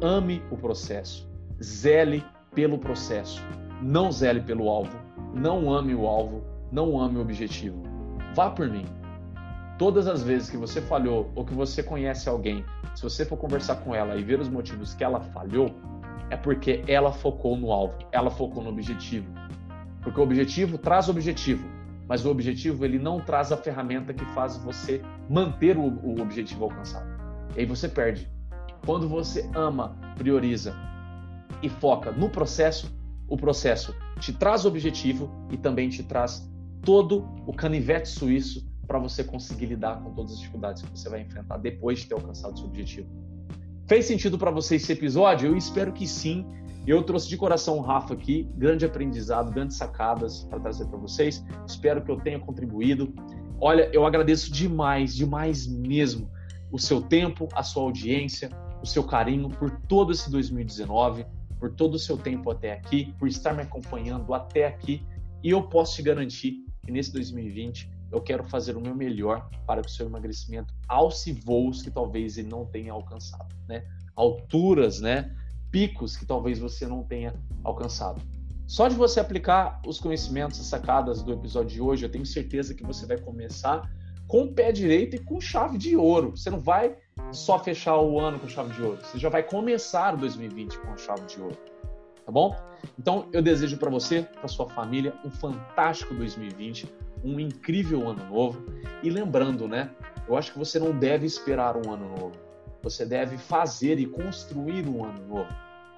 Ame 0.00 0.40
o 0.48 0.56
processo. 0.56 1.28
Zele 1.60 2.24
pelo 2.54 2.78
processo. 2.78 3.42
Não 3.82 4.12
zele 4.12 4.40
pelo 4.40 4.70
alvo. 4.70 4.96
Não 5.34 5.74
ame 5.74 5.92
o 5.92 6.06
alvo. 6.06 6.44
Não 6.70 7.00
ame 7.00 7.18
o 7.18 7.22
objetivo. 7.22 7.82
Vá 8.32 8.50
por 8.50 8.68
mim. 8.68 8.86
Todas 9.76 10.06
as 10.06 10.22
vezes 10.22 10.48
que 10.48 10.56
você 10.56 10.80
falhou 10.80 11.32
ou 11.34 11.44
que 11.44 11.52
você 11.52 11.82
conhece 11.82 12.28
alguém, 12.28 12.64
se 12.94 13.02
você 13.02 13.24
for 13.24 13.36
conversar 13.36 13.76
com 13.76 13.92
ela 13.92 14.14
e 14.14 14.22
ver 14.22 14.38
os 14.38 14.48
motivos 14.48 14.94
que 14.94 15.02
ela 15.02 15.20
falhou, 15.20 15.74
é 16.30 16.36
porque 16.36 16.82
ela 16.86 17.12
focou 17.12 17.56
no 17.56 17.72
alvo, 17.72 17.98
ela 18.12 18.30
focou 18.30 18.62
no 18.62 18.70
objetivo. 18.70 19.26
Porque 20.02 20.20
o 20.20 20.22
objetivo 20.22 20.78
traz 20.78 21.08
objetivo, 21.08 21.66
mas 22.08 22.24
o 22.24 22.30
objetivo 22.30 22.84
ele 22.84 22.98
não 22.98 23.20
traz 23.20 23.50
a 23.52 23.56
ferramenta 23.56 24.14
que 24.14 24.24
faz 24.26 24.56
você 24.56 25.02
manter 25.28 25.76
o, 25.76 25.82
o 25.82 26.20
objetivo 26.20 26.64
alcançado. 26.64 27.06
E 27.56 27.60
aí 27.60 27.66
você 27.66 27.88
perde. 27.88 28.30
Quando 28.84 29.08
você 29.08 29.50
ama, 29.54 29.96
prioriza 30.16 30.74
e 31.62 31.68
foca 31.68 32.12
no 32.12 32.28
processo, 32.30 32.94
o 33.28 33.36
processo 33.36 33.94
te 34.20 34.32
traz 34.32 34.64
o 34.64 34.68
objetivo 34.68 35.30
e 35.50 35.56
também 35.56 35.88
te 35.88 36.02
traz 36.02 36.48
todo 36.82 37.28
o 37.46 37.52
canivete 37.52 38.08
suíço 38.08 38.64
para 38.86 38.98
você 38.98 39.24
conseguir 39.24 39.66
lidar 39.66 40.00
com 40.00 40.12
todas 40.14 40.32
as 40.32 40.38
dificuldades 40.38 40.82
que 40.82 40.90
você 40.90 41.08
vai 41.08 41.22
enfrentar 41.22 41.56
depois 41.58 42.00
de 42.00 42.06
ter 42.06 42.14
alcançado 42.14 42.56
seu 42.56 42.68
objetivo. 42.68 43.08
Fez 43.86 44.04
sentido 44.04 44.36
para 44.36 44.50
você 44.50 44.74
esse 44.74 44.92
episódio? 44.92 45.50
Eu 45.50 45.56
espero 45.56 45.92
que 45.92 46.08
sim. 46.08 46.44
Eu 46.84 47.04
trouxe 47.04 47.28
de 47.28 47.36
coração 47.36 47.78
o 47.78 47.80
Rafa 47.80 48.14
aqui, 48.14 48.48
grande 48.56 48.84
aprendizado, 48.84 49.52
grandes 49.52 49.76
sacadas 49.76 50.42
para 50.42 50.58
trazer 50.58 50.86
para 50.86 50.98
vocês. 50.98 51.44
Espero 51.68 52.02
que 52.02 52.10
eu 52.10 52.16
tenha 52.16 52.40
contribuído. 52.40 53.14
Olha, 53.60 53.88
eu 53.92 54.04
agradeço 54.04 54.52
demais, 54.52 55.14
demais 55.14 55.68
mesmo 55.68 56.28
o 56.72 56.80
seu 56.80 57.00
tempo, 57.00 57.48
a 57.54 57.62
sua 57.62 57.84
audiência, 57.84 58.50
o 58.82 58.86
seu 58.86 59.04
carinho 59.04 59.48
por 59.48 59.70
todo 59.70 60.10
esse 60.10 60.28
2019, 60.32 61.24
por 61.58 61.70
todo 61.70 61.94
o 61.94 61.98
seu 61.98 62.16
tempo 62.16 62.50
até 62.50 62.72
aqui, 62.72 63.14
por 63.20 63.28
estar 63.28 63.54
me 63.54 63.62
acompanhando 63.62 64.34
até 64.34 64.66
aqui. 64.66 65.00
E 65.44 65.50
eu 65.50 65.62
posso 65.62 65.94
te 65.94 66.02
garantir 66.02 66.56
que 66.84 66.90
nesse 66.90 67.12
2020 67.12 67.88
eu 68.10 68.20
quero 68.20 68.44
fazer 68.44 68.76
o 68.76 68.80
meu 68.80 68.94
melhor 68.94 69.48
para 69.66 69.82
que 69.82 69.88
o 69.88 69.90
seu 69.90 70.06
emagrecimento 70.06 70.72
alce 70.88 71.32
voos 71.32 71.82
que 71.82 71.90
talvez 71.90 72.38
ele 72.38 72.48
não 72.48 72.64
tenha 72.64 72.92
alcançado, 72.92 73.54
né? 73.68 73.84
Alturas, 74.14 75.00
né? 75.00 75.34
Picos 75.70 76.16
que 76.16 76.24
talvez 76.24 76.58
você 76.58 76.86
não 76.86 77.02
tenha 77.02 77.34
alcançado. 77.64 78.22
Só 78.66 78.88
de 78.88 78.94
você 78.94 79.20
aplicar 79.20 79.80
os 79.86 80.00
conhecimentos, 80.00 80.58
as 80.58 80.66
sacadas 80.66 81.22
do 81.22 81.32
episódio 81.32 81.70
de 81.70 81.80
hoje, 81.80 82.04
eu 82.04 82.10
tenho 82.10 82.26
certeza 82.26 82.74
que 82.74 82.84
você 82.84 83.06
vai 83.06 83.18
começar 83.18 83.88
com 84.26 84.44
o 84.44 84.52
pé 84.52 84.72
direito 84.72 85.16
e 85.16 85.18
com 85.20 85.40
chave 85.40 85.78
de 85.78 85.96
ouro. 85.96 86.32
Você 86.32 86.50
não 86.50 86.60
vai 86.60 86.96
só 87.30 87.58
fechar 87.58 87.96
o 88.00 88.18
ano 88.18 88.38
com 88.38 88.48
chave 88.48 88.74
de 88.74 88.82
ouro, 88.82 88.98
você 89.02 89.18
já 89.18 89.28
vai 89.28 89.42
começar 89.42 90.14
o 90.14 90.18
2020 90.18 90.78
com 90.78 90.96
chave 90.96 91.26
de 91.26 91.40
ouro. 91.40 91.56
Tá 92.24 92.32
bom? 92.32 92.56
Então, 92.98 93.28
eu 93.32 93.40
desejo 93.40 93.76
para 93.78 93.88
você, 93.88 94.22
para 94.22 94.48
sua 94.48 94.68
família, 94.68 95.14
um 95.24 95.30
fantástico 95.30 96.12
2020 96.12 96.92
um 97.26 97.40
incrível 97.40 98.08
ano 98.08 98.24
novo. 98.26 98.64
E 99.02 99.10
lembrando, 99.10 99.66
né? 99.66 99.90
Eu 100.28 100.36
acho 100.36 100.52
que 100.52 100.58
você 100.58 100.78
não 100.78 100.96
deve 100.96 101.26
esperar 101.26 101.76
um 101.76 101.92
ano 101.92 102.08
novo. 102.08 102.32
Você 102.82 103.04
deve 103.04 103.36
fazer 103.36 103.98
e 103.98 104.06
construir 104.06 104.86
um 104.86 105.04
ano 105.04 105.26
novo. 105.26 105.48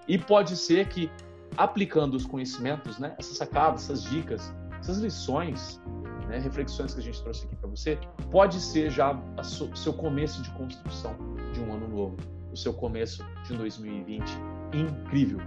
E 0.06 0.16
pode 0.16 0.56
ser 0.56 0.88
que 0.88 1.10
aplicando 1.56 2.14
os 2.14 2.24
conhecimentos, 2.24 2.98
né, 2.98 3.14
essas 3.18 3.36
sacadas, 3.36 3.84
essas 3.84 4.04
dicas, 4.04 4.54
essas 4.78 4.98
lições, 4.98 5.80
né, 6.28 6.38
reflexões 6.38 6.94
que 6.94 7.00
a 7.00 7.02
gente 7.02 7.20
trouxe 7.22 7.46
aqui 7.46 7.56
para 7.56 7.68
você, 7.68 7.98
pode 8.30 8.60
ser 8.60 8.90
já 8.90 9.12
o 9.12 9.76
seu 9.76 9.92
começo 9.92 10.42
de 10.42 10.50
construção 10.50 11.14
de 11.52 11.60
um 11.60 11.72
ano 11.74 11.88
novo, 11.88 12.16
o 12.52 12.56
seu 12.56 12.72
começo 12.72 13.24
de 13.46 13.56
2020 13.56 14.24
incrível. 14.72 15.40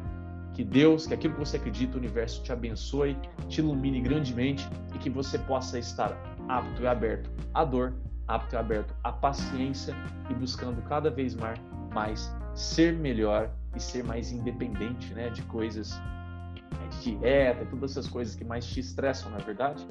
Que 0.62 0.66
Deus, 0.66 1.08
que 1.08 1.14
aquilo 1.16 1.34
que 1.34 1.40
você 1.40 1.58
acredita, 1.58 1.96
o 1.96 1.98
universo 1.98 2.44
te 2.44 2.52
abençoe, 2.52 3.18
te 3.50 3.62
ilumine 3.62 4.00
grandemente 4.00 4.70
e 4.94 5.00
que 5.00 5.10
você 5.10 5.40
possa 5.40 5.80
estar 5.80 6.16
apto 6.48 6.84
e 6.84 6.86
aberto 6.86 7.32
à 7.52 7.66
dor, 7.66 7.96
apto 8.28 8.54
e 8.54 8.58
aberto 8.60 8.94
à 9.04 9.12
paciência 9.12 9.96
e 10.30 10.36
buscando 10.36 10.80
cada 10.84 11.10
vez 11.10 11.34
mais, 11.34 11.60
mais 11.92 12.32
ser 12.54 12.94
melhor 12.94 13.50
e 13.76 13.80
ser 13.80 14.04
mais 14.04 14.32
independente 14.32 15.12
né, 15.16 15.32
de 15.32 15.42
coisas 15.42 16.00
né, 16.00 16.88
de 16.92 17.18
dieta, 17.18 17.66
todas 17.66 17.98
essas 17.98 18.08
coisas 18.08 18.36
que 18.36 18.46
mais 18.46 18.64
te 18.64 18.82
estressam, 18.82 19.32
na 19.32 19.40
é 19.40 19.42
verdade. 19.42 19.84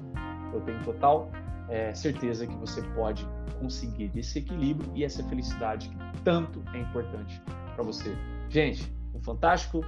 Eu 0.55 0.61
tenho 0.61 0.81
total 0.85 1.33
é, 1.69 1.93
certeza 1.93 2.47
que 2.47 2.55
você 2.55 2.81
pode 2.95 3.27
conseguir 3.59 4.13
esse 4.15 4.39
equilíbrio 4.39 4.89
e 4.95 5.03
essa 5.03 5.25
felicidade 5.25 5.89
que 5.89 6.23
tanto 6.23 6.63
é 6.73 6.79
importante 6.79 7.43
para 7.75 7.83
você. 7.83 8.17
Gente, 8.49 8.89
um 9.13 9.21
fantástico 9.21 9.85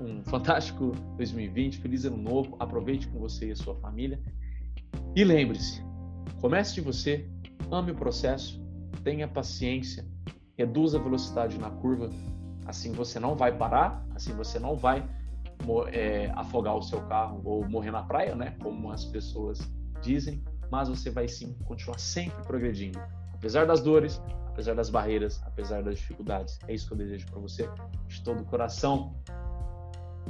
um 0.00 0.22
fantástico 0.24 0.92
2020, 1.16 1.78
feliz 1.78 2.04
ano 2.04 2.16
novo, 2.16 2.56
aproveite 2.58 3.08
com 3.08 3.18
você 3.18 3.48
e 3.48 3.52
a 3.52 3.56
sua 3.56 3.74
família. 3.76 4.20
E 5.14 5.24
lembre-se, 5.24 5.82
comece 6.40 6.74
de 6.74 6.80
você, 6.80 7.28
ame 7.70 7.92
o 7.92 7.94
processo, 7.94 8.62
tenha 9.02 9.26
paciência, 9.26 10.06
reduza 10.56 10.98
a 10.98 11.02
velocidade 11.02 11.58
na 11.58 11.70
curva, 11.70 12.10
assim 12.66 12.92
você 12.92 13.18
não 13.18 13.34
vai 13.34 13.56
parar, 13.56 14.06
assim 14.14 14.34
você 14.34 14.58
não 14.58 14.76
vai 14.76 15.08
é, 15.88 16.30
afogar 16.34 16.76
o 16.76 16.82
seu 16.82 17.00
carro 17.02 17.40
ou 17.44 17.68
morrer 17.68 17.90
na 17.90 18.02
praia, 18.02 18.34
né? 18.34 18.56
Como 18.62 18.90
as 18.90 19.04
pessoas 19.04 19.60
dizem, 20.02 20.42
mas 20.70 20.88
você 20.88 21.10
vai 21.10 21.28
sim 21.28 21.54
continuar 21.64 21.98
sempre 21.98 22.42
progredindo, 22.44 22.98
apesar 23.32 23.66
das 23.66 23.80
dores, 23.80 24.20
apesar 24.48 24.74
das 24.74 24.88
barreiras, 24.88 25.42
apesar 25.44 25.82
das 25.82 25.98
dificuldades. 25.98 26.58
É 26.66 26.74
isso 26.74 26.86
que 26.86 26.94
eu 26.94 26.98
desejo 26.98 27.26
para 27.26 27.40
você 27.40 27.68
de 28.08 28.22
todo 28.22 28.40
o 28.40 28.44
coração. 28.44 29.14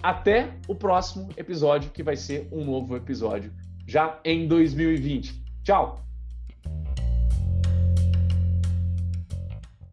Até 0.03 0.53
o 0.69 0.75
próximo 0.75 1.29
episódio, 1.37 1.91
que 1.91 2.03
vai 2.03 2.17
ser 2.17 2.49
um 2.53 2.65
novo 2.65 2.97
episódio 2.97 3.53
já 3.87 4.21
em 4.25 4.47
2020. 4.47 5.43
Tchau! 5.63 6.05